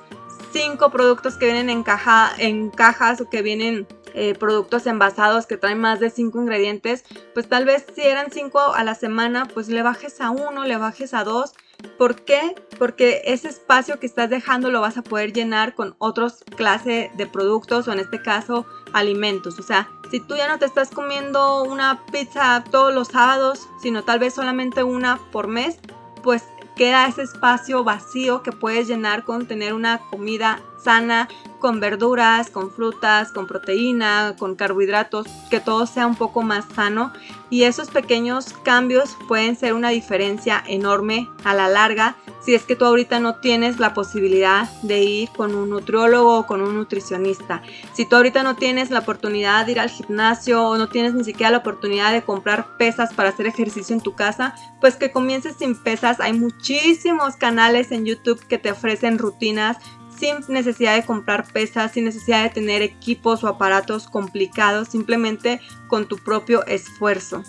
cinco 0.53 0.91
productos 0.91 1.37
que 1.37 1.47
vienen 1.47 1.69
en, 1.69 1.83
caja, 1.83 2.33
en 2.39 2.71
cajas 2.71 3.21
o 3.21 3.29
que 3.29 3.43
vienen 3.43 3.87
eh, 4.15 4.35
productos 4.35 4.87
envasados 4.87 5.47
que 5.47 5.57
traen 5.57 5.81
más 5.81 6.01
de 6.01 6.11
5 6.11 6.41
ingredientes, 6.41 7.05
pues 7.35 7.49
tal 7.49 7.65
vez 7.65 7.85
si 7.95 8.03
eran 8.03 8.31
5 8.31 8.75
a 8.75 8.85
la 8.85 8.95
semana, 8.95 9.47
pues 9.53 9.69
le 9.69 9.83
bajes 9.83 10.21
a 10.21 10.31
uno, 10.31 10.65
le 10.65 10.77
bajes 10.77 11.15
a 11.15 11.25
dos. 11.25 11.55
¿Por 11.99 12.23
qué? 12.23 12.55
Porque 12.79 13.23
ese 13.25 13.49
espacio 13.49 13.99
que 13.99 14.07
estás 14.07 14.31
dejando 14.31 14.71
lo 14.71 14.81
vas 14.81 14.97
a 14.97 15.03
poder 15.03 15.33
llenar 15.33 15.75
con 15.75 15.97
otros 15.99 16.45
clase 16.57 17.11
de 17.17 17.27
productos 17.27 17.89
o 17.89 17.93
en 17.93 17.99
este 17.99 18.23
caso 18.23 18.67
alimentos. 18.93 19.59
O 19.59 19.63
sea, 19.63 19.89
si 20.11 20.21
tú 20.21 20.37
ya 20.37 20.49
no 20.49 20.59
te 20.59 20.67
estás 20.67 20.91
comiendo 20.91 21.65
una 21.65 22.07
pizza 22.13 22.63
todos 22.71 22.95
los 22.95 23.09
sábados, 23.09 23.69
sino 23.83 24.05
tal 24.05 24.21
vez 24.21 24.35
solamente 24.35 24.83
una 24.85 25.19
por 25.33 25.49
mes, 25.49 25.79
pues 26.23 26.45
queda 26.77 27.07
ese 27.07 27.23
espacio 27.23 27.85
vacío 27.85 28.43
que 28.43 28.53
puedes 28.53 28.89
llenar 28.89 29.25
con 29.25 29.47
tener 29.47 29.75
una 29.75 29.99
comida 30.11 30.61
sana, 30.85 31.29
con 31.59 31.81
verduras, 31.81 32.51
con 32.51 32.71
frutas, 32.71 33.33
con 33.33 33.47
proteína, 33.47 34.37
con 34.39 34.55
carbohidratos, 34.55 35.27
que 35.51 35.61
todo 35.61 35.87
sea 35.87 36.07
un 36.07 36.15
poco 36.15 36.43
más 36.43 36.67
sano 36.75 37.13
y 37.49 37.63
esos 37.63 37.89
pequeños 37.89 38.53
cambios 38.65 39.17
pueden 39.29 39.57
ser 39.57 39.73
una 39.73 39.89
diferencia 39.89 40.63
enorme 40.67 41.29
a 41.43 41.55
la 41.55 41.69
larga 41.69 42.17
si 42.45 42.55
es 42.55 42.65
que 42.65 42.77
tú 42.77 42.85
ahorita 42.85 43.21
no 43.21 43.37
tienes 43.37 43.79
la 43.79 43.95
posibilidad 43.95 44.69
de 44.83 45.03
ir 45.03 45.31
con 45.31 45.55
un 45.55 45.71
nutriólogo 45.71 46.41
o 46.41 46.47
con 46.47 46.61
un 46.61 46.75
nutricionista. 46.75 47.63
Si 47.95 48.05
tú 48.05 48.17
ahorita 48.17 48.43
no 48.43 48.57
tienes 48.57 48.91
la 48.91 48.99
oportunidad 48.99 49.65
de 49.65 49.73
ir 49.73 49.81
al 49.81 49.89
gimnasio 49.89 50.69
o 50.69 50.77
no 50.77 50.89
tienes 50.89 51.15
ni 51.15 51.25
siquiera 51.25 51.51
la 51.51 51.59
oportunidad 51.59 52.13
de 52.13 52.23
comprar 52.23 52.77
pesas 52.77 53.15
para 53.15 53.31
hacer 53.31 53.47
ejercicio 53.47 53.95
en 53.95 54.03
tu 54.03 54.15
casa, 54.15 54.55
pues 54.81 54.97
que 54.97 55.11
comiences 55.11 55.57
sin 55.57 55.75
pesas. 55.75 56.21
Hay 56.21 56.35
muchísimos 56.35 57.37
canales 57.37 57.91
en 57.93 58.05
YouTube 58.05 58.47
que 58.47 58.59
te 58.59 58.71
ofrecen 58.71 59.17
rutinas 59.19 59.79
sin 60.19 60.39
necesidad 60.49 60.95
de 60.95 61.05
comprar 61.05 61.47
pesas, 61.53 61.93
sin 61.93 62.05
necesidad 62.05 62.43
de 62.43 62.51
tener 62.51 62.83
equipos 62.83 63.45
o 63.45 63.49
aparatos 63.49 64.09
complicados, 64.09 64.89
simplemente 64.89 65.61
con 65.89 66.07
tu 66.07 66.17
propio 66.19 66.65
esfuerzo. 66.67 67.43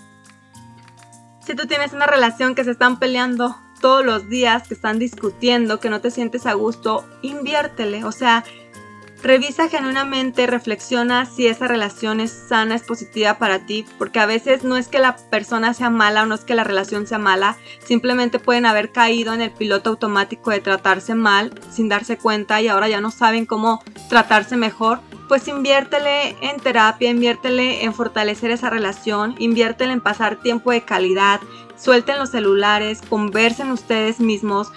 Si 1.46 1.56
tú 1.56 1.68
tienes 1.68 1.94
una 1.94 2.08
relación 2.08 2.56
que 2.56 2.64
se 2.64 2.72
están 2.72 2.98
peleando 2.98 3.56
todos 3.80 4.04
los 4.04 4.30
días, 4.30 4.68
que 4.68 4.74
están 4.74 4.98
discutiendo, 4.98 5.80
que 5.80 5.90
no 5.90 6.02
te 6.02 6.10
sientes 6.10 6.46
a 6.48 6.54
gusto, 6.54 7.08
inviértele. 7.22 8.04
O 8.04 8.12
sea, 8.12 8.44
Revisa 9.26 9.70
genuinamente, 9.70 10.46
reflexiona 10.46 11.26
si 11.26 11.48
esa 11.48 11.68
relación 11.68 12.20
es 12.20 12.30
sana, 12.48 12.76
es 12.76 12.84
positiva 12.84 13.40
para 13.40 13.66
ti, 13.66 13.84
porque 13.98 14.20
a 14.20 14.28
veces 14.28 14.64
no 14.64 14.78
es 14.78 14.88
que 14.88 15.00
la 15.00 15.16
persona 15.16 15.74
sea 15.74 15.90
mala 15.90 16.22
o 16.22 16.26
no 16.28 16.36
es 16.36 16.42
que 16.42 16.54
la 16.54 16.64
relación 16.64 17.08
sea 17.08 17.18
mala, 17.18 17.58
simplemente 17.84 18.38
pueden 18.38 18.68
haber 18.68 18.92
caído 18.92 19.34
en 19.34 19.42
el 19.42 19.50
piloto 19.50 19.90
automático 19.90 20.52
de 20.52 20.60
tratarse 20.60 21.16
mal 21.16 21.60
sin 21.72 21.90
darse 21.90 22.20
cuenta 22.20 22.62
y 22.62 22.68
ahora 22.68 22.88
ya 22.88 23.02
no 23.02 23.10
saben 23.10 23.48
cómo 23.48 23.84
tratarse 24.10 24.58
mejor. 24.58 25.00
Pues 25.28 25.48
inviértele 25.48 26.36
en 26.42 26.60
terapia, 26.60 27.10
inviértele 27.10 27.84
en 27.84 27.96
fortalecer 27.96 28.52
esa 28.52 28.70
relación, 28.70 29.34
inviértele 29.40 29.92
en 29.92 30.02
pasar 30.02 30.36
tiempo 30.36 30.70
de 30.70 30.86
calidad, 30.86 31.40
suelten 31.78 32.20
los 32.20 32.30
celulares, 32.30 33.02
conversen 33.08 33.72
ustedes 33.72 34.20
mismos, 34.20 34.72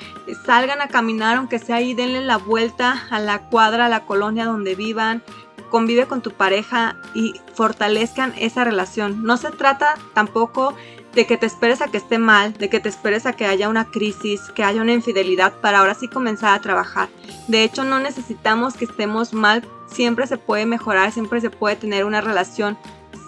salgan 0.44 0.80
a 0.80 0.88
caminar 0.88 1.36
aunque 1.36 1.58
sea 1.58 1.76
ahí, 1.76 1.94
denle 1.94 2.20
la 2.20 2.36
vuelta 2.36 3.06
a 3.10 3.20
la 3.20 3.48
cuadra, 3.48 3.86
a 3.86 3.88
la 3.88 4.04
colonia 4.04 4.44
donde 4.44 4.74
vivan, 4.74 5.22
convive 5.70 6.06
con 6.06 6.22
tu 6.22 6.32
pareja 6.32 6.96
y 7.14 7.34
fortalezcan 7.54 8.34
esa 8.38 8.64
relación. 8.64 9.22
No 9.24 9.36
se 9.36 9.50
trata 9.50 9.94
tampoco 10.14 10.74
de 11.14 11.26
que 11.26 11.36
te 11.36 11.46
esperes 11.46 11.80
a 11.80 11.88
que 11.88 11.96
esté 11.96 12.18
mal, 12.18 12.52
de 12.54 12.68
que 12.68 12.80
te 12.80 12.88
esperes 12.88 13.26
a 13.26 13.32
que 13.32 13.46
haya 13.46 13.68
una 13.68 13.86
crisis, 13.86 14.40
que 14.54 14.62
haya 14.62 14.82
una 14.82 14.92
infidelidad 14.92 15.54
para 15.60 15.80
ahora 15.80 15.94
sí 15.94 16.08
comenzar 16.08 16.54
a 16.54 16.60
trabajar. 16.60 17.08
De 17.48 17.64
hecho, 17.64 17.84
no 17.84 17.98
necesitamos 17.98 18.74
que 18.74 18.84
estemos 18.84 19.32
mal, 19.32 19.66
siempre 19.86 20.26
se 20.26 20.36
puede 20.36 20.66
mejorar, 20.66 21.12
siempre 21.12 21.40
se 21.40 21.50
puede 21.50 21.76
tener 21.76 22.04
una 22.04 22.20
relación 22.20 22.78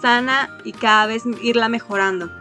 sana 0.01 0.49
y 0.63 0.71
cada 0.73 1.05
vez 1.07 1.23
irla 1.41 1.69
mejorando. 1.69 2.40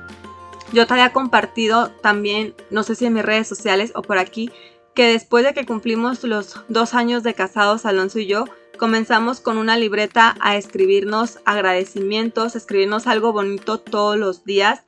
Yo 0.73 0.87
te 0.87 0.95
había 0.95 1.13
compartido 1.13 1.91
también, 2.01 2.55
no 2.71 2.83
sé 2.83 2.95
si 2.95 3.07
en 3.07 3.15
mis 3.15 3.25
redes 3.25 3.49
sociales 3.49 3.93
o 3.95 4.03
por 4.03 4.19
aquí, 4.19 4.51
que 4.95 5.13
después 5.13 5.45
de 5.45 5.55
que 5.55 5.67
cumplimos 5.67 6.23
los 6.25 6.61
dos 6.69 6.95
años 6.95 7.23
de 7.23 7.35
casados, 7.35 7.87
Alonso 7.87 8.19
y 8.19 8.27
yo, 8.27 8.45
comenzamos 8.79 9.41
con 9.41 9.59
una 9.59 9.77
libreta 9.77 10.37
a 10.41 10.57
escribirnos 10.57 11.39
agradecimientos, 11.45 12.57
escribirnos 12.57 13.07
algo 13.07 13.33
bonito 13.33 13.79
todos 13.79 14.17
los 14.17 14.45
días. 14.45 14.83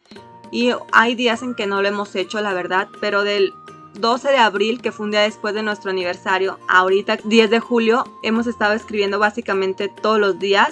Y 0.51 0.71
hay 0.93 1.15
días 1.15 1.43
en 1.43 1.55
que 1.55 1.67
no 1.67 1.83
lo 1.83 1.89
hemos 1.89 2.15
hecho, 2.15 2.41
la 2.41 2.53
verdad, 2.53 2.89
pero 3.01 3.25
del 3.25 3.53
12 3.99 4.31
de 4.31 4.39
abril, 4.39 4.81
que 4.81 4.93
fue 4.93 5.07
un 5.07 5.13
día 5.13 5.21
después 5.21 5.55
de 5.55 5.63
nuestro 5.63 5.91
aniversario, 5.91 6.59
ahorita 6.69 7.19
10 7.25 7.51
de 7.51 7.61
julio, 7.61 8.05
hemos 8.23 8.47
estado 8.47 8.75
escribiendo 8.75 9.19
básicamente 9.19 9.89
todos 9.89 10.19
los 10.19 10.39
días. 10.39 10.71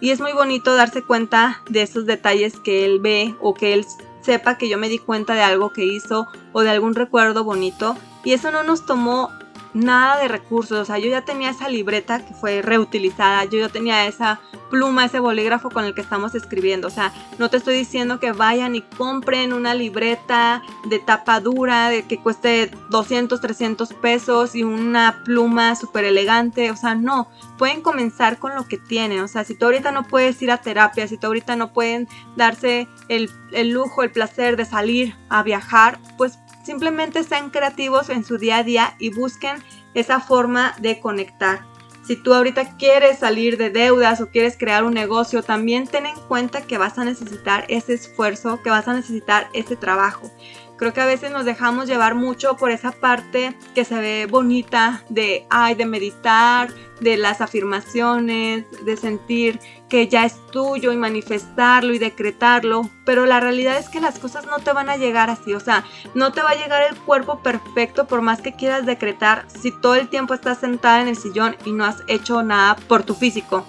Y 0.00 0.10
es 0.10 0.20
muy 0.20 0.32
bonito 0.32 0.74
darse 0.74 1.02
cuenta 1.02 1.62
de 1.68 1.82
esos 1.82 2.06
detalles 2.06 2.58
que 2.60 2.84
él 2.84 3.00
ve 3.00 3.34
o 3.40 3.54
que 3.54 3.72
él 3.72 3.86
sepa 4.24 4.56
que 4.56 4.68
yo 4.68 4.78
me 4.78 4.88
di 4.88 4.98
cuenta 4.98 5.34
de 5.34 5.42
algo 5.42 5.70
que 5.70 5.84
hizo 5.84 6.26
o 6.52 6.62
de 6.62 6.70
algún 6.70 6.94
recuerdo 6.94 7.44
bonito. 7.44 7.96
Y 8.24 8.32
eso 8.32 8.50
no 8.50 8.62
nos 8.62 8.86
tomó 8.86 9.30
nada 9.74 10.18
de 10.18 10.28
recursos, 10.28 10.78
o 10.78 10.84
sea, 10.84 10.98
yo 10.98 11.10
ya 11.10 11.22
tenía 11.22 11.50
esa 11.50 11.68
libreta 11.68 12.24
que 12.24 12.32
fue 12.32 12.62
reutilizada, 12.62 13.44
yo 13.44 13.58
ya 13.58 13.68
tenía 13.68 14.06
esa 14.06 14.40
pluma, 14.70 15.04
ese 15.04 15.18
bolígrafo 15.18 15.68
con 15.70 15.84
el 15.84 15.94
que 15.94 16.00
estamos 16.00 16.34
escribiendo, 16.34 16.88
o 16.88 16.90
sea, 16.90 17.12
no 17.38 17.50
te 17.50 17.56
estoy 17.56 17.76
diciendo 17.76 18.20
que 18.20 18.32
vayan 18.32 18.76
y 18.76 18.82
compren 18.82 19.52
una 19.52 19.74
libreta 19.74 20.62
de 20.86 21.00
tapa 21.00 21.40
dura, 21.40 21.90
de 21.90 22.04
que 22.04 22.18
cueste 22.18 22.70
200, 22.90 23.40
300 23.40 23.92
pesos 23.94 24.54
y 24.54 24.62
una 24.62 25.22
pluma 25.24 25.74
súper 25.74 26.04
elegante, 26.04 26.70
o 26.70 26.76
sea, 26.76 26.94
no, 26.94 27.28
pueden 27.58 27.82
comenzar 27.82 28.38
con 28.38 28.54
lo 28.54 28.66
que 28.66 28.78
tienen, 28.78 29.20
o 29.20 29.28
sea, 29.28 29.44
si 29.44 29.54
tú 29.56 29.66
ahorita 29.66 29.90
no 29.90 30.04
puedes 30.04 30.40
ir 30.40 30.52
a 30.52 30.58
terapia, 30.58 31.08
si 31.08 31.18
tú 31.18 31.26
ahorita 31.26 31.56
no 31.56 31.72
pueden 31.72 32.08
darse 32.36 32.88
el, 33.08 33.28
el 33.52 33.70
lujo, 33.70 34.04
el 34.04 34.12
placer 34.12 34.56
de 34.56 34.64
salir 34.64 35.16
a 35.28 35.42
viajar, 35.42 35.98
pues 36.16 36.38
Simplemente 36.64 37.22
sean 37.22 37.50
creativos 37.50 38.08
en 38.08 38.24
su 38.24 38.38
día 38.38 38.58
a 38.58 38.64
día 38.64 38.96
y 38.98 39.10
busquen 39.10 39.62
esa 39.94 40.18
forma 40.18 40.74
de 40.80 40.98
conectar. 40.98 41.66
Si 42.06 42.16
tú 42.16 42.34
ahorita 42.34 42.76
quieres 42.76 43.20
salir 43.20 43.56
de 43.56 43.70
deudas 43.70 44.20
o 44.20 44.28
quieres 44.28 44.58
crear 44.58 44.84
un 44.84 44.92
negocio, 44.92 45.42
también 45.42 45.86
ten 45.86 46.04
en 46.04 46.16
cuenta 46.28 46.60
que 46.60 46.76
vas 46.76 46.98
a 46.98 47.04
necesitar 47.04 47.64
ese 47.68 47.94
esfuerzo, 47.94 48.60
que 48.62 48.68
vas 48.68 48.86
a 48.88 48.94
necesitar 48.94 49.48
ese 49.54 49.76
trabajo. 49.76 50.30
Creo 50.76 50.92
que 50.92 51.00
a 51.00 51.06
veces 51.06 51.30
nos 51.30 51.44
dejamos 51.44 51.86
llevar 51.86 52.14
mucho 52.14 52.56
por 52.56 52.70
esa 52.70 52.90
parte 52.90 53.56
que 53.74 53.84
se 53.84 53.94
ve 53.94 54.26
bonita 54.28 55.04
de, 55.08 55.46
ay, 55.48 55.76
de 55.76 55.86
meditar, 55.86 56.68
de 57.00 57.16
las 57.16 57.40
afirmaciones, 57.40 58.64
de 58.84 58.96
sentir 58.96 59.60
que 59.88 60.08
ya 60.08 60.24
es 60.24 60.34
tuyo 60.50 60.90
y 60.90 60.96
manifestarlo 60.96 61.94
y 61.94 61.98
decretarlo, 61.98 62.90
pero 63.04 63.26
la 63.26 63.40
realidad 63.40 63.78
es 63.78 63.88
que 63.88 64.00
las 64.00 64.18
cosas 64.18 64.46
no 64.46 64.58
te 64.58 64.72
van 64.72 64.88
a 64.88 64.96
llegar 64.96 65.30
así, 65.30 65.54
o 65.54 65.60
sea, 65.60 65.84
no 66.14 66.32
te 66.32 66.42
va 66.42 66.50
a 66.50 66.56
llegar 66.56 66.82
el 66.90 66.96
cuerpo 66.96 67.40
perfecto 67.42 68.06
por 68.06 68.22
más 68.22 68.40
que 68.40 68.54
quieras 68.54 68.86
decretar 68.86 69.44
si 69.48 69.70
todo 69.70 69.94
el 69.94 70.08
tiempo 70.08 70.34
estás 70.34 70.58
sentada 70.58 71.02
en 71.02 71.08
el 71.08 71.16
sillón 71.16 71.56
y 71.64 71.72
no 71.72 71.84
has 71.84 72.02
hecho 72.08 72.42
nada 72.42 72.76
por 72.88 73.02
tu 73.04 73.14
físico. 73.14 73.64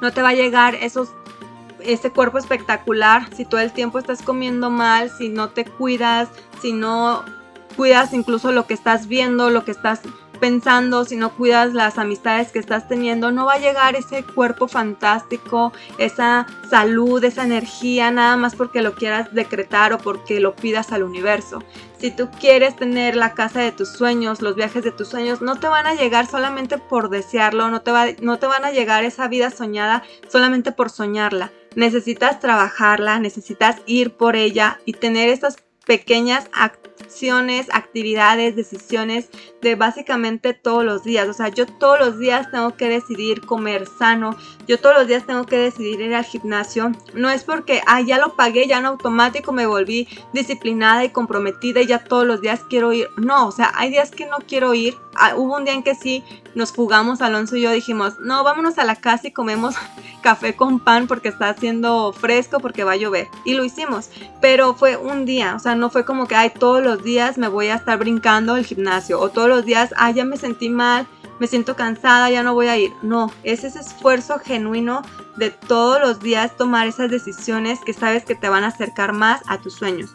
No 0.00 0.12
te 0.12 0.22
va 0.22 0.30
a 0.30 0.34
llegar 0.34 0.76
esos 0.76 1.10
ese 1.82 2.10
cuerpo 2.10 2.38
espectacular, 2.38 3.28
si 3.34 3.44
todo 3.44 3.60
el 3.60 3.72
tiempo 3.72 3.98
estás 3.98 4.22
comiendo 4.22 4.70
mal, 4.70 5.10
si 5.10 5.28
no 5.28 5.50
te 5.50 5.64
cuidas, 5.64 6.28
si 6.60 6.72
no 6.72 7.24
cuidas 7.76 8.12
incluso 8.12 8.52
lo 8.52 8.66
que 8.66 8.74
estás 8.74 9.06
viendo, 9.06 9.50
lo 9.50 9.64
que 9.64 9.70
estás 9.70 10.00
pensando, 10.40 11.04
si 11.04 11.16
no 11.16 11.36
cuidas 11.36 11.74
las 11.74 11.98
amistades 11.98 12.50
que 12.50 12.58
estás 12.58 12.88
teniendo, 12.88 13.30
no 13.30 13.46
va 13.46 13.54
a 13.54 13.58
llegar 13.58 13.94
ese 13.94 14.24
cuerpo 14.24 14.66
fantástico, 14.66 15.72
esa 15.98 16.46
salud, 16.68 17.22
esa 17.22 17.44
energía, 17.44 18.10
nada 18.10 18.36
más 18.36 18.56
porque 18.56 18.82
lo 18.82 18.94
quieras 18.94 19.32
decretar 19.32 19.92
o 19.92 19.98
porque 19.98 20.40
lo 20.40 20.56
pidas 20.56 20.92
al 20.92 21.02
universo. 21.02 21.62
Si 21.98 22.10
tú 22.10 22.30
quieres 22.40 22.76
tener 22.76 23.14
la 23.14 23.34
casa 23.34 23.60
de 23.60 23.72
tus 23.72 23.90
sueños, 23.90 24.40
los 24.40 24.56
viajes 24.56 24.82
de 24.82 24.90
tus 24.90 25.08
sueños, 25.08 25.42
no 25.42 25.60
te 25.60 25.68
van 25.68 25.86
a 25.86 25.94
llegar 25.94 26.26
solamente 26.26 26.78
por 26.78 27.10
desearlo, 27.10 27.68
no 27.68 27.82
te, 27.82 27.92
va, 27.92 28.06
no 28.22 28.38
te 28.38 28.46
van 28.46 28.64
a 28.64 28.72
llegar 28.72 29.04
esa 29.04 29.28
vida 29.28 29.50
soñada 29.50 30.02
solamente 30.28 30.72
por 30.72 30.88
soñarla. 30.88 31.52
Necesitas 31.76 32.40
trabajarla, 32.40 33.20
necesitas 33.20 33.76
ir 33.86 34.14
por 34.16 34.34
ella 34.34 34.80
y 34.86 34.94
tener 34.94 35.28
estas 35.28 35.58
pequeñas 35.86 36.48
acciones, 36.52 37.66
actividades, 37.72 38.54
decisiones 38.56 39.28
de 39.62 39.74
básicamente 39.74 40.54
todos 40.54 40.84
los 40.84 41.02
días. 41.04 41.28
O 41.28 41.32
sea, 41.32 41.48
yo 41.48 41.66
todos 41.66 41.98
los 41.98 42.18
días 42.18 42.50
tengo 42.50 42.76
que 42.76 42.88
decidir 42.88 43.42
comer 43.42 43.86
sano, 43.86 44.36
yo 44.66 44.78
todos 44.78 44.96
los 44.96 45.06
días 45.06 45.26
tengo 45.26 45.44
que 45.44 45.56
decidir 45.56 46.00
ir 46.00 46.14
al 46.14 46.24
gimnasio. 46.24 46.92
No 47.14 47.30
es 47.30 47.44
porque, 47.44 47.82
ah, 47.86 48.00
ya 48.00 48.18
lo 48.18 48.36
pagué, 48.36 48.66
ya 48.66 48.78
en 48.78 48.86
automático 48.86 49.52
me 49.52 49.66
volví 49.66 50.08
disciplinada 50.32 51.04
y 51.04 51.10
comprometida 51.10 51.80
y 51.80 51.86
ya 51.86 52.04
todos 52.04 52.26
los 52.26 52.40
días 52.40 52.60
quiero 52.68 52.92
ir. 52.92 53.08
No, 53.16 53.48
o 53.48 53.52
sea, 53.52 53.72
hay 53.74 53.90
días 53.90 54.10
que 54.10 54.26
no 54.26 54.38
quiero 54.46 54.74
ir. 54.74 54.96
Ah, 55.14 55.34
hubo 55.36 55.56
un 55.56 55.64
día 55.64 55.74
en 55.74 55.82
que 55.82 55.94
sí 55.94 56.24
nos 56.54 56.72
fugamos, 56.72 57.20
Alonso 57.20 57.56
y 57.56 57.62
yo 57.62 57.70
dijimos, 57.70 58.18
no, 58.20 58.42
vámonos 58.42 58.78
a 58.78 58.84
la 58.84 58.96
casa 58.96 59.28
y 59.28 59.32
comemos 59.32 59.74
café 60.22 60.54
con 60.54 60.80
pan 60.80 61.06
porque 61.06 61.28
está 61.28 61.50
haciendo 61.50 62.12
fresco, 62.12 62.60
porque 62.60 62.84
va 62.84 62.92
a 62.92 62.96
llover. 62.96 63.28
Y 63.44 63.54
lo 63.54 63.64
hicimos, 63.64 64.10
pero 64.40 64.74
fue 64.74 64.96
un 64.96 65.24
día, 65.24 65.54
o 65.54 65.58
sea, 65.58 65.74
no 65.74 65.90
fue 65.90 66.04
como 66.04 66.26
que, 66.26 66.34
ay, 66.34 66.50
todos 66.58 66.82
los 66.82 67.02
días 67.02 67.38
me 67.38 67.48
voy 67.48 67.68
a 67.68 67.76
estar 67.76 67.98
brincando 67.98 68.56
el 68.56 68.64
gimnasio 68.64 69.20
o 69.20 69.30
todos 69.30 69.48
los 69.50 69.64
días, 69.66 69.92
ay, 69.96 70.14
ya 70.14 70.24
me 70.24 70.36
sentí 70.36 70.70
mal, 70.70 71.06
me 71.38 71.46
siento 71.46 71.76
cansada, 71.76 72.30
ya 72.30 72.42
no 72.42 72.54
voy 72.54 72.68
a 72.68 72.78
ir. 72.78 72.92
No, 73.02 73.32
es 73.42 73.64
ese 73.64 73.80
esfuerzo 73.80 74.38
genuino 74.38 75.02
de 75.36 75.50
todos 75.50 76.00
los 76.00 76.20
días 76.20 76.56
tomar 76.56 76.86
esas 76.86 77.10
decisiones 77.10 77.80
que 77.84 77.92
sabes 77.92 78.24
que 78.24 78.34
te 78.34 78.48
van 78.48 78.64
a 78.64 78.68
acercar 78.68 79.12
más 79.12 79.42
a 79.46 79.58
tus 79.58 79.74
sueños. 79.74 80.14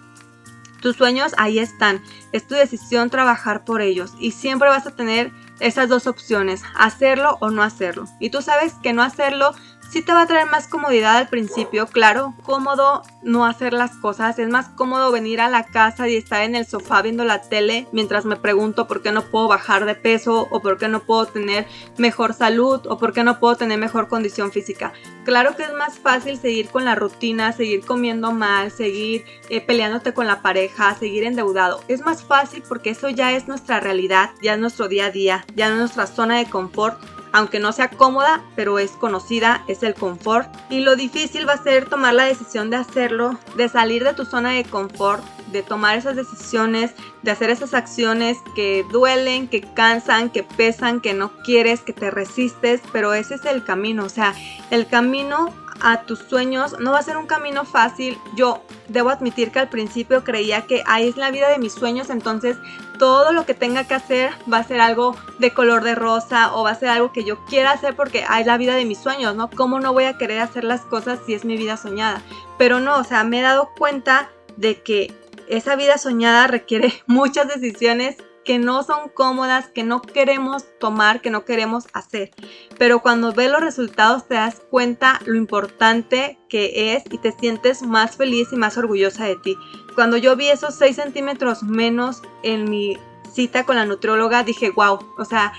Tus 0.82 0.98
sueños 0.98 1.34
ahí 1.38 1.58
están, 1.58 2.02
es 2.32 2.48
tu 2.48 2.54
decisión 2.54 3.10
trabajar 3.10 3.66
por 3.66 3.82
ellos 3.82 4.14
y 4.20 4.32
siempre 4.32 4.70
vas 4.70 4.86
a 4.86 4.96
tener 4.96 5.32
esas 5.60 5.90
dos 5.90 6.06
opciones, 6.06 6.62
hacerlo 6.76 7.38
o 7.40 7.50
no 7.50 7.64
hacerlo. 7.64 8.06
Y 8.20 8.30
tú 8.30 8.42
sabes 8.42 8.74
que 8.84 8.94
no 8.94 9.02
hacerlo 9.02 9.56
sí 9.96 10.02
te 10.02 10.12
va 10.12 10.24
a 10.24 10.28
traer 10.28 10.48
más 10.48 10.68
comodidad 10.68 11.16
al 11.16 11.30
principio, 11.30 11.88
claro, 11.88 12.34
cómodo 12.44 13.04
no 13.24 13.46
hacer 13.46 13.72
las 13.72 13.96
cosas, 13.96 14.38
es 14.40 14.50
más 14.50 14.68
cómodo 14.68 15.10
venir 15.10 15.40
a 15.40 15.48
la 15.48 15.64
casa 15.64 16.10
y 16.10 16.18
estar 16.18 16.44
en 16.44 16.54
el 16.54 16.66
sofá 16.66 17.02
viendo 17.02 17.24
la 17.24 17.44
tele 17.44 17.88
mientras 17.94 18.26
me 18.26 18.36
pregunto 18.36 18.90
por 18.90 19.02
qué 19.02 19.14
no 19.14 19.22
puedo 19.24 19.48
bajar 19.48 19.86
de 19.86 19.96
peso 19.96 20.50
o 20.52 20.60
por 20.60 20.78
qué 20.78 20.90
no 20.90 21.04
puedo 21.04 21.28
tener 21.28 21.66
mejor 21.98 22.34
salud 22.34 22.86
o 22.88 22.98
por 22.98 23.14
qué 23.14 23.24
no 23.24 23.40
puedo 23.40 23.56
tener 23.56 23.80
mejor 23.80 24.10
condición 24.10 24.52
física. 24.52 24.92
Claro 25.24 25.56
que 25.56 25.64
es 25.64 25.72
más 25.72 25.98
fácil 25.98 26.38
seguir 26.38 26.68
con 26.68 26.84
la 26.84 26.96
rutina, 26.96 27.54
seguir 27.54 27.86
comiendo 27.86 28.34
mal, 28.34 28.72
seguir 28.72 29.24
eh, 29.50 29.62
peleándote 29.62 30.14
con 30.14 30.28
la 30.28 30.42
pareja, 30.42 30.94
seguir 30.96 31.24
endeudado. 31.24 31.80
Es 31.88 32.02
más 32.02 32.22
fácil 32.22 32.64
porque 32.68 32.90
eso 32.90 33.08
ya 33.08 33.32
es 33.32 33.48
nuestra 33.48 33.80
realidad, 33.80 34.32
ya 34.42 34.56
es 34.56 34.60
nuestro 34.60 34.90
día 34.90 35.06
a 35.06 35.12
día, 35.12 35.46
ya 35.56 35.70
es 35.70 35.74
nuestra 35.74 36.06
zona 36.06 36.40
de 36.40 36.50
confort 36.50 37.00
aunque 37.36 37.60
no 37.60 37.74
sea 37.74 37.90
cómoda, 37.90 38.42
pero 38.56 38.80
es 38.80 38.92
conocida, 38.92 39.66
es 39.68 39.84
el 39.84 39.94
confort. 39.94 40.48
Y 40.70 40.80
lo 40.80 40.96
difícil 40.96 41.46
va 41.46 41.54
a 41.54 41.62
ser 41.62 41.90
tomar 41.90 42.14
la 42.14 42.24
decisión 42.24 42.70
de 42.70 42.78
hacerlo, 42.78 43.38
de 43.58 43.68
salir 43.68 44.06
de 44.06 44.14
tu 44.14 44.24
zona 44.24 44.52
de 44.52 44.64
confort, 44.64 45.22
de 45.52 45.62
tomar 45.62 45.98
esas 45.98 46.16
decisiones, 46.16 46.94
de 47.24 47.32
hacer 47.32 47.50
esas 47.50 47.74
acciones 47.74 48.38
que 48.56 48.86
duelen, 48.90 49.50
que 49.50 49.60
cansan, 49.60 50.30
que 50.30 50.44
pesan, 50.44 51.02
que 51.02 51.14
no 51.14 51.34
quieres, 51.44 51.82
que 51.82 51.92
te 51.92 52.10
resistes, 52.10 52.80
pero 52.94 53.14
ese 53.14 53.36
es 53.36 53.44
el 53.44 53.66
camino, 53.66 54.06
o 54.06 54.10
sea, 54.10 54.34
el 54.72 54.88
camino 54.88 55.54
a 55.82 56.04
tus 56.04 56.20
sueños 56.20 56.80
no 56.80 56.92
va 56.92 57.00
a 57.00 57.04
ser 57.04 57.18
un 57.18 57.28
camino 57.28 57.66
fácil. 57.66 58.18
Yo 58.36 58.62
debo 58.88 59.10
admitir 59.10 59.52
que 59.52 59.60
al 59.60 59.70
principio 59.70 60.24
creía 60.24 60.62
que 60.62 60.84
ahí 60.86 61.08
es 61.08 61.18
la 61.18 61.32
vida 61.32 61.50
de 61.50 61.60
mis 61.60 61.74
sueños, 61.74 62.10
entonces 62.10 62.58
todo 62.98 63.34
lo 63.34 63.46
que 63.46 63.54
tenga 63.54 63.86
que 63.86 63.94
hacer 63.94 64.32
va 64.52 64.60
a 64.60 64.64
ser 64.64 64.80
algo 64.80 65.16
de 65.40 65.52
color 65.52 65.84
de 65.84 65.96
rosa 65.96 66.56
o 66.56 66.64
va 66.64 66.72
a 66.72 66.76
ser 66.80 66.90
algo 66.90 67.12
que 67.12 67.24
yo 67.24 67.44
quiera 67.46 67.72
hacer 67.72 67.96
porque 67.96 68.24
hay 68.28 68.44
la 68.44 68.58
vida 68.58 68.76
de 68.76 68.86
mis 68.86 69.00
sueños, 69.00 69.36
¿no? 69.36 69.50
¿Cómo 69.50 69.80
no 69.80 69.94
voy 69.94 70.06
a 70.06 70.18
querer 70.18 70.40
hacer 70.40 70.64
las 70.64 70.82
cosas 70.82 71.20
si 71.26 71.34
es 71.34 71.46
mi 71.46 71.58
vida 71.58 71.78
soñada? 71.78 72.22
Pero 72.58 72.80
no, 72.80 72.98
o 72.98 73.04
sea, 73.04 73.24
me 73.24 73.40
he 73.40 73.42
dado 73.42 73.70
cuenta 73.78 74.30
de 74.56 74.82
que 74.82 75.14
esa 75.48 75.76
vida 75.76 75.98
soñada 75.98 76.48
requiere 76.48 76.94
muchas 77.06 77.48
decisiones 77.48 78.18
que 78.46 78.60
no 78.60 78.84
son 78.84 79.10
cómodas, 79.10 79.68
que 79.68 79.84
no 79.84 80.02
queremos 80.02 80.66
tomar, 80.80 81.20
que 81.20 81.32
no 81.32 81.44
queremos 81.44 81.88
hacer. 81.94 82.32
Pero 82.78 83.02
cuando 83.02 83.34
ves 83.34 83.52
los 83.52 83.62
resultados 83.62 84.28
te 84.28 84.36
das 84.36 84.62
cuenta 84.70 85.20
lo 85.26 85.36
importante 85.36 86.38
que 86.48 86.94
es 86.94 87.04
y 87.12 87.18
te 87.18 87.32
sientes 87.32 87.82
más 87.82 88.16
feliz 88.16 88.50
y 88.54 88.56
más 88.56 88.78
orgullosa 88.78 89.26
de 89.26 89.36
ti. 89.38 89.58
Cuando 89.96 90.16
yo 90.16 90.36
vi 90.36 90.50
esos 90.50 90.76
6 90.76 90.96
centímetros 90.96 91.64
menos 91.64 92.22
en 92.44 92.70
mi 92.70 92.98
cita 93.34 93.66
con 93.66 93.76
la 93.76 93.86
nutrióloga, 93.86 94.44
dije, 94.44 94.70
wow, 94.70 95.00
o 95.18 95.26
sea, 95.26 95.52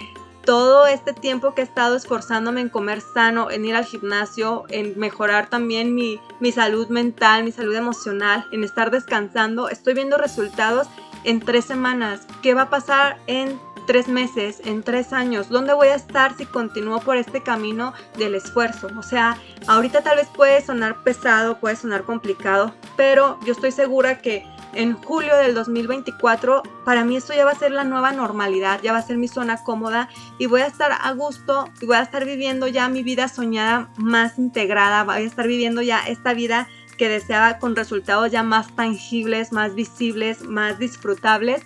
todo 0.46 0.86
este 0.86 1.12
tiempo 1.12 1.54
que 1.54 1.62
he 1.62 1.64
estado 1.64 1.96
esforzándome 1.96 2.60
en 2.60 2.68
comer 2.68 3.00
sano, 3.00 3.50
en 3.50 3.64
ir 3.64 3.74
al 3.74 3.84
gimnasio, 3.84 4.64
en 4.68 4.96
mejorar 4.96 5.50
también 5.50 5.94
mi, 5.94 6.20
mi, 6.38 6.52
salud 6.52 6.88
mental, 6.88 7.42
mi 7.42 7.50
salud 7.50 7.74
emocional, 7.74 8.46
en 8.52 8.62
estar 8.62 8.92
descansando, 8.92 9.68
estoy 9.68 9.94
viendo 9.94 10.16
resultados 10.16 10.86
en 11.26 11.40
tres 11.40 11.66
semanas? 11.66 12.26
¿Qué 12.40 12.54
va 12.54 12.62
a 12.62 12.70
pasar 12.70 13.18
en 13.26 13.60
tres 13.86 14.08
meses, 14.08 14.62
en 14.64 14.82
tres 14.82 15.12
años? 15.12 15.48
¿Dónde 15.48 15.74
voy 15.74 15.88
a 15.88 15.96
estar 15.96 16.34
si 16.36 16.46
continúo 16.46 17.00
por 17.00 17.16
este 17.16 17.42
camino 17.42 17.92
del 18.16 18.34
esfuerzo? 18.34 18.88
O 18.96 19.02
sea, 19.02 19.36
ahorita 19.66 20.02
tal 20.02 20.16
vez 20.16 20.28
puede 20.28 20.64
sonar 20.64 21.02
pesado, 21.02 21.60
puede 21.60 21.76
sonar 21.76 22.04
complicado, 22.04 22.72
pero 22.96 23.38
yo 23.44 23.52
estoy 23.52 23.72
segura 23.72 24.18
que 24.18 24.46
en 24.72 24.94
julio 24.94 25.36
del 25.36 25.54
2024, 25.54 26.62
para 26.84 27.04
mí 27.04 27.16
esto 27.16 27.32
ya 27.34 27.44
va 27.44 27.52
a 27.52 27.58
ser 27.58 27.72
la 27.72 27.84
nueva 27.84 28.12
normalidad, 28.12 28.80
ya 28.82 28.92
va 28.92 28.98
a 28.98 29.02
ser 29.02 29.16
mi 29.16 29.26
zona 29.26 29.62
cómoda 29.64 30.08
y 30.38 30.46
voy 30.46 30.60
a 30.60 30.66
estar 30.66 30.92
a 30.92 31.12
gusto 31.12 31.68
y 31.80 31.86
voy 31.86 31.96
a 31.96 32.02
estar 32.02 32.24
viviendo 32.24 32.68
ya 32.68 32.88
mi 32.88 33.02
vida 33.02 33.28
soñada 33.28 33.88
más 33.96 34.38
integrada, 34.38 35.04
voy 35.04 35.16
a 35.16 35.20
estar 35.20 35.46
viviendo 35.46 35.80
ya 35.80 36.06
esta 36.06 36.34
vida 36.34 36.68
que 36.96 37.08
deseaba 37.08 37.58
con 37.58 37.76
resultados 37.76 38.30
ya 38.30 38.42
más 38.42 38.74
tangibles, 38.74 39.52
más 39.52 39.74
visibles, 39.74 40.42
más 40.42 40.78
disfrutables. 40.78 41.62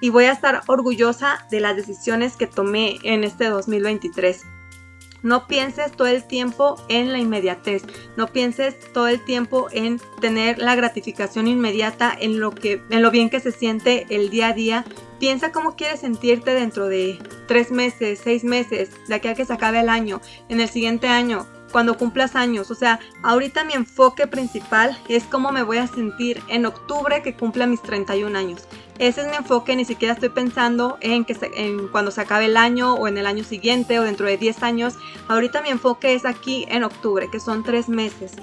y 0.00 0.10
voy 0.10 0.24
a 0.24 0.32
estar 0.32 0.60
orgullosa 0.66 1.46
de 1.50 1.60
las 1.60 1.76
decisiones 1.76 2.36
que 2.36 2.46
tomé 2.46 2.98
en 3.04 3.24
este 3.24 3.48
2023. 3.48 4.44
No 5.24 5.46
pienses 5.46 5.92
todo 5.92 6.08
el 6.08 6.24
tiempo 6.24 6.76
en 6.90 7.10
la 7.10 7.18
inmediatez, 7.18 7.82
no 8.18 8.26
pienses 8.26 8.78
todo 8.92 9.08
el 9.08 9.24
tiempo 9.24 9.68
en 9.72 9.98
tener 10.20 10.58
la 10.58 10.74
gratificación 10.74 11.48
inmediata 11.48 12.14
en 12.20 12.38
lo 12.38 12.50
que 12.50 12.82
en 12.90 13.00
lo 13.00 13.10
bien 13.10 13.30
que 13.30 13.40
se 13.40 13.50
siente 13.50 14.06
el 14.10 14.28
día 14.28 14.48
a 14.48 14.52
día. 14.52 14.84
Piensa 15.18 15.50
cómo 15.50 15.76
quieres 15.76 16.00
sentirte 16.00 16.52
dentro 16.52 16.88
de 16.88 17.18
tres 17.48 17.70
meses, 17.70 18.20
seis 18.22 18.44
meses, 18.44 18.90
de 19.08 19.14
aquí 19.14 19.28
a 19.28 19.34
que 19.34 19.46
se 19.46 19.54
acabe 19.54 19.80
el 19.80 19.88
año, 19.88 20.20
en 20.50 20.60
el 20.60 20.68
siguiente 20.68 21.08
año 21.08 21.46
cuando 21.74 21.98
cumplas 21.98 22.36
años. 22.36 22.70
O 22.70 22.76
sea, 22.76 23.00
ahorita 23.24 23.64
mi 23.64 23.72
enfoque 23.72 24.28
principal 24.28 24.96
es 25.08 25.24
cómo 25.24 25.50
me 25.50 25.64
voy 25.64 25.78
a 25.78 25.88
sentir 25.88 26.40
en 26.46 26.66
octubre 26.66 27.20
que 27.20 27.34
cumpla 27.34 27.66
mis 27.66 27.82
31 27.82 28.38
años. 28.38 28.62
Ese 29.00 29.22
es 29.22 29.26
mi 29.26 29.34
enfoque, 29.34 29.74
ni 29.74 29.84
siquiera 29.84 30.14
estoy 30.14 30.28
pensando 30.28 30.98
en 31.00 31.24
que 31.24 31.36
en 31.56 31.88
cuando 31.88 32.12
se 32.12 32.20
acabe 32.20 32.44
el 32.44 32.56
año 32.56 32.94
o 32.94 33.08
en 33.08 33.18
el 33.18 33.26
año 33.26 33.42
siguiente 33.42 33.98
o 33.98 34.04
dentro 34.04 34.28
de 34.28 34.36
10 34.36 34.62
años. 34.62 34.94
Ahorita 35.26 35.62
mi 35.62 35.70
enfoque 35.70 36.14
es 36.14 36.24
aquí 36.24 36.64
en 36.68 36.84
octubre, 36.84 37.28
que 37.28 37.40
son 37.40 37.64
tres 37.64 37.88
meses 37.88 38.36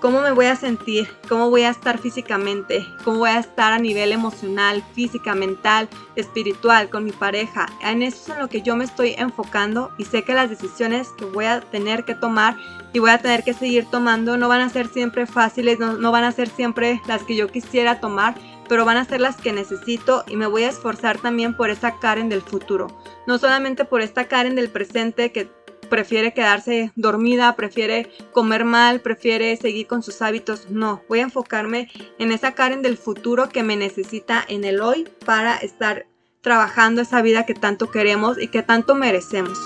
cómo 0.00 0.20
me 0.20 0.32
voy 0.32 0.46
a 0.46 0.56
sentir, 0.56 1.08
cómo 1.28 1.50
voy 1.50 1.62
a 1.62 1.70
estar 1.70 1.98
físicamente, 1.98 2.86
cómo 3.04 3.18
voy 3.18 3.30
a 3.30 3.38
estar 3.38 3.72
a 3.72 3.78
nivel 3.78 4.12
emocional, 4.12 4.82
física, 4.94 5.34
mental, 5.34 5.88
espiritual, 6.14 6.90
con 6.90 7.04
mi 7.04 7.12
pareja. 7.12 7.66
En 7.82 8.02
eso 8.02 8.16
es 8.22 8.28
en 8.30 8.38
lo 8.38 8.48
que 8.48 8.62
yo 8.62 8.76
me 8.76 8.84
estoy 8.84 9.14
enfocando 9.18 9.90
y 9.98 10.04
sé 10.04 10.22
que 10.22 10.34
las 10.34 10.50
decisiones 10.50 11.08
que 11.18 11.24
voy 11.24 11.46
a 11.46 11.60
tener 11.60 12.04
que 12.04 12.14
tomar 12.14 12.56
y 12.92 12.98
voy 12.98 13.10
a 13.10 13.18
tener 13.18 13.44
que 13.44 13.54
seguir 13.54 13.86
tomando 13.90 14.36
no 14.36 14.48
van 14.48 14.60
a 14.60 14.68
ser 14.68 14.88
siempre 14.88 15.26
fáciles, 15.26 15.78
no, 15.78 15.94
no 15.94 16.12
van 16.12 16.24
a 16.24 16.32
ser 16.32 16.48
siempre 16.48 17.00
las 17.06 17.22
que 17.22 17.36
yo 17.36 17.48
quisiera 17.48 18.00
tomar, 18.00 18.34
pero 18.68 18.84
van 18.84 18.96
a 18.96 19.04
ser 19.04 19.20
las 19.20 19.36
que 19.36 19.52
necesito 19.52 20.24
y 20.28 20.36
me 20.36 20.46
voy 20.46 20.64
a 20.64 20.70
esforzar 20.70 21.18
también 21.18 21.54
por 21.54 21.70
esa 21.70 21.98
Karen 21.98 22.28
del 22.28 22.42
futuro. 22.42 22.88
No 23.26 23.38
solamente 23.38 23.84
por 23.84 24.00
esta 24.02 24.28
Karen 24.28 24.56
del 24.56 24.70
presente 24.70 25.32
que 25.32 25.50
prefiere 25.88 26.32
quedarse 26.32 26.92
dormida, 26.96 27.56
prefiere 27.56 28.10
comer 28.32 28.64
mal, 28.64 29.00
prefiere 29.00 29.56
seguir 29.56 29.86
con 29.86 30.02
sus 30.02 30.22
hábitos. 30.22 30.70
No, 30.70 31.02
voy 31.08 31.20
a 31.20 31.24
enfocarme 31.24 31.88
en 32.18 32.32
esa 32.32 32.54
Karen 32.54 32.82
del 32.82 32.96
futuro 32.96 33.48
que 33.48 33.62
me 33.62 33.76
necesita 33.76 34.44
en 34.48 34.64
el 34.64 34.80
hoy 34.80 35.08
para 35.24 35.56
estar 35.56 36.06
trabajando 36.40 37.02
esa 37.02 37.22
vida 37.22 37.44
que 37.46 37.54
tanto 37.54 37.90
queremos 37.90 38.40
y 38.40 38.48
que 38.48 38.62
tanto 38.62 38.94
merecemos. 38.94 39.58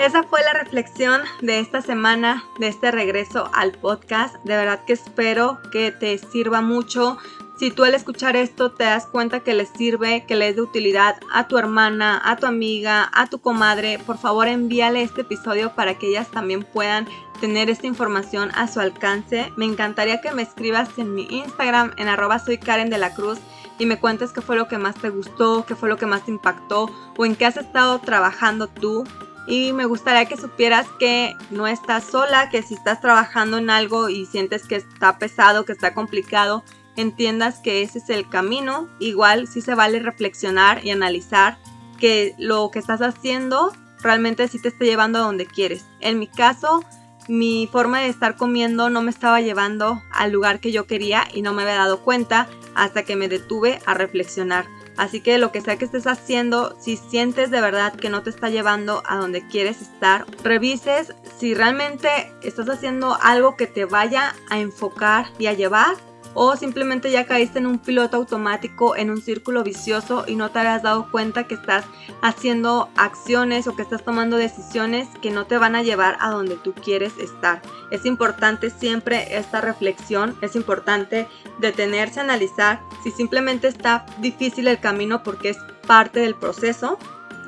Esa 0.00 0.22
fue 0.22 0.42
la 0.42 0.54
reflexión 0.54 1.20
de 1.42 1.60
esta 1.60 1.82
semana, 1.82 2.42
de 2.58 2.68
este 2.68 2.90
regreso 2.90 3.50
al 3.52 3.72
podcast. 3.72 4.34
De 4.44 4.56
verdad 4.56 4.82
que 4.86 4.94
espero 4.94 5.58
que 5.70 5.92
te 5.92 6.16
sirva 6.16 6.62
mucho. 6.62 7.18
Si 7.60 7.70
tú 7.70 7.84
al 7.84 7.94
escuchar 7.94 8.36
esto 8.36 8.72
te 8.72 8.84
das 8.84 9.04
cuenta 9.04 9.40
que 9.40 9.52
le 9.52 9.66
sirve, 9.66 10.24
que 10.24 10.34
le 10.34 10.48
es 10.48 10.56
de 10.56 10.62
utilidad 10.62 11.16
a 11.30 11.46
tu 11.46 11.58
hermana, 11.58 12.18
a 12.24 12.36
tu 12.36 12.46
amiga, 12.46 13.10
a 13.12 13.26
tu 13.26 13.42
comadre, 13.42 13.98
por 13.98 14.16
favor 14.16 14.48
envíale 14.48 15.02
este 15.02 15.20
episodio 15.20 15.74
para 15.74 15.98
que 15.98 16.06
ellas 16.06 16.30
también 16.30 16.62
puedan 16.62 17.06
tener 17.38 17.68
esta 17.68 17.86
información 17.86 18.50
a 18.54 18.66
su 18.66 18.80
alcance. 18.80 19.52
Me 19.58 19.66
encantaría 19.66 20.22
que 20.22 20.32
me 20.32 20.40
escribas 20.40 20.88
en 20.96 21.14
mi 21.14 21.24
Instagram 21.24 21.92
en 21.98 22.08
arroba 22.08 22.38
soy 22.38 22.56
Karen 22.56 22.88
de 22.88 22.96
la 22.96 23.12
Cruz 23.12 23.38
y 23.78 23.84
me 23.84 24.00
cuentes 24.00 24.32
qué 24.32 24.40
fue 24.40 24.56
lo 24.56 24.66
que 24.66 24.78
más 24.78 24.94
te 24.94 25.10
gustó, 25.10 25.66
qué 25.66 25.76
fue 25.76 25.90
lo 25.90 25.98
que 25.98 26.06
más 26.06 26.24
te 26.24 26.30
impactó 26.30 26.90
o 27.18 27.26
en 27.26 27.36
qué 27.36 27.44
has 27.44 27.58
estado 27.58 27.98
trabajando 27.98 28.68
tú. 28.68 29.04
Y 29.46 29.74
me 29.74 29.84
gustaría 29.84 30.24
que 30.24 30.38
supieras 30.38 30.86
que 30.98 31.36
no 31.50 31.66
estás 31.66 32.04
sola, 32.04 32.48
que 32.48 32.62
si 32.62 32.72
estás 32.72 33.02
trabajando 33.02 33.58
en 33.58 33.68
algo 33.68 34.08
y 34.08 34.24
sientes 34.24 34.66
que 34.66 34.76
está 34.76 35.18
pesado, 35.18 35.66
que 35.66 35.72
está 35.72 35.92
complicado, 35.92 36.64
entiendas 36.96 37.58
que 37.58 37.82
ese 37.82 37.98
es 37.98 38.10
el 38.10 38.28
camino. 38.28 38.88
Igual 38.98 39.46
sí 39.46 39.60
se 39.60 39.74
vale 39.74 40.00
reflexionar 40.00 40.84
y 40.84 40.90
analizar 40.90 41.58
que 41.98 42.34
lo 42.38 42.70
que 42.70 42.78
estás 42.78 43.02
haciendo 43.02 43.72
realmente 44.02 44.48
sí 44.48 44.60
te 44.60 44.68
está 44.68 44.84
llevando 44.84 45.18
a 45.18 45.22
donde 45.22 45.46
quieres. 45.46 45.84
En 46.00 46.18
mi 46.18 46.26
caso, 46.26 46.82
mi 47.28 47.68
forma 47.70 48.00
de 48.00 48.08
estar 48.08 48.36
comiendo 48.36 48.90
no 48.90 49.02
me 49.02 49.10
estaba 49.10 49.40
llevando 49.40 50.02
al 50.10 50.32
lugar 50.32 50.60
que 50.60 50.72
yo 50.72 50.86
quería 50.86 51.28
y 51.32 51.42
no 51.42 51.52
me 51.52 51.62
había 51.62 51.76
dado 51.76 52.00
cuenta 52.00 52.48
hasta 52.74 53.04
que 53.04 53.16
me 53.16 53.28
detuve 53.28 53.78
a 53.86 53.94
reflexionar. 53.94 54.66
Así 54.96 55.20
que 55.20 55.38
lo 55.38 55.50
que 55.50 55.60
sea 55.60 55.76
que 55.76 55.84
estés 55.86 56.06
haciendo, 56.06 56.76
si 56.78 56.96
sientes 56.96 57.50
de 57.50 57.60
verdad 57.60 57.94
que 57.94 58.10
no 58.10 58.22
te 58.22 58.30
está 58.30 58.50
llevando 58.50 59.02
a 59.06 59.16
donde 59.16 59.46
quieres 59.46 59.80
estar, 59.80 60.26
revises 60.42 61.14
si 61.38 61.54
realmente 61.54 62.08
estás 62.42 62.68
haciendo 62.68 63.16
algo 63.22 63.56
que 63.56 63.66
te 63.66 63.86
vaya 63.86 64.34
a 64.50 64.58
enfocar 64.58 65.26
y 65.38 65.46
a 65.46 65.54
llevar 65.54 65.96
o 66.34 66.56
simplemente 66.56 67.10
ya 67.10 67.26
caíste 67.26 67.58
en 67.58 67.66
un 67.66 67.78
piloto 67.78 68.16
automático, 68.16 68.96
en 68.96 69.10
un 69.10 69.20
círculo 69.20 69.62
vicioso 69.62 70.24
y 70.26 70.36
no 70.36 70.50
te 70.50 70.60
habías 70.60 70.82
dado 70.82 71.10
cuenta 71.10 71.44
que 71.44 71.54
estás 71.54 71.84
haciendo 72.22 72.88
acciones 72.96 73.66
o 73.66 73.76
que 73.76 73.82
estás 73.82 74.04
tomando 74.04 74.36
decisiones 74.36 75.08
que 75.20 75.30
no 75.30 75.46
te 75.46 75.58
van 75.58 75.74
a 75.74 75.82
llevar 75.82 76.16
a 76.20 76.30
donde 76.30 76.56
tú 76.56 76.72
quieres 76.74 77.18
estar. 77.18 77.62
Es 77.90 78.06
importante 78.06 78.70
siempre 78.70 79.36
esta 79.36 79.60
reflexión, 79.60 80.36
es 80.40 80.56
importante 80.56 81.26
detenerse, 81.58 82.20
analizar 82.20 82.80
si 83.02 83.10
simplemente 83.10 83.68
está 83.68 84.06
difícil 84.18 84.68
el 84.68 84.80
camino 84.80 85.22
porque 85.22 85.50
es 85.50 85.58
parte 85.86 86.20
del 86.20 86.34
proceso 86.34 86.98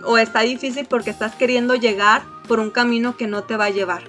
o 0.04 0.18
está 0.18 0.40
difícil 0.40 0.86
porque 0.86 1.10
estás 1.10 1.34
queriendo 1.34 1.74
llegar 1.74 2.22
por 2.48 2.58
un 2.58 2.70
camino 2.70 3.16
que 3.16 3.26
no 3.26 3.44
te 3.44 3.56
va 3.56 3.66
a 3.66 3.70
llevar. 3.70 4.02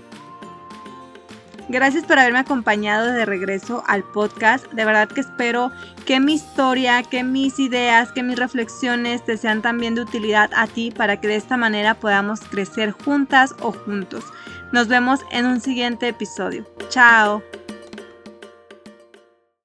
Gracias 1.70 2.04
por 2.04 2.20
haberme 2.20 2.40
acompañado 2.40 3.08
de 3.08 3.26
regreso 3.26 3.84
al 3.88 4.04
podcast. 4.04 4.66
De 4.74 4.86
verdad 4.86 5.08
que 5.08 5.22
espero 5.22 5.72
que 6.06 6.20
mi 6.20 6.34
historia, 6.34 7.04
que 7.04 7.24
mis 7.24 7.60
ideas, 7.60 8.12
que 8.12 8.24
mis 8.24 8.38
reflexiones 8.38 9.24
te 9.24 9.38
sean 9.38 9.62
también 9.62 9.96
de 9.96 10.02
utilidad 10.02 10.52
a 10.56 10.68
ti 10.68 10.92
para 10.92 11.20
que 11.20 11.28
de 11.28 11.36
esta 11.36 11.58
manera 11.58 11.96
podamos 11.96 12.42
crecer 12.42 12.92
juntas 12.92 13.56
o 13.62 13.72
juntos. 13.72 14.26
Nos 14.72 14.88
vemos 14.88 15.22
en 15.32 15.46
un 15.46 15.62
siguiente 15.62 16.08
episodio. 16.08 16.66
Chao. 16.90 17.42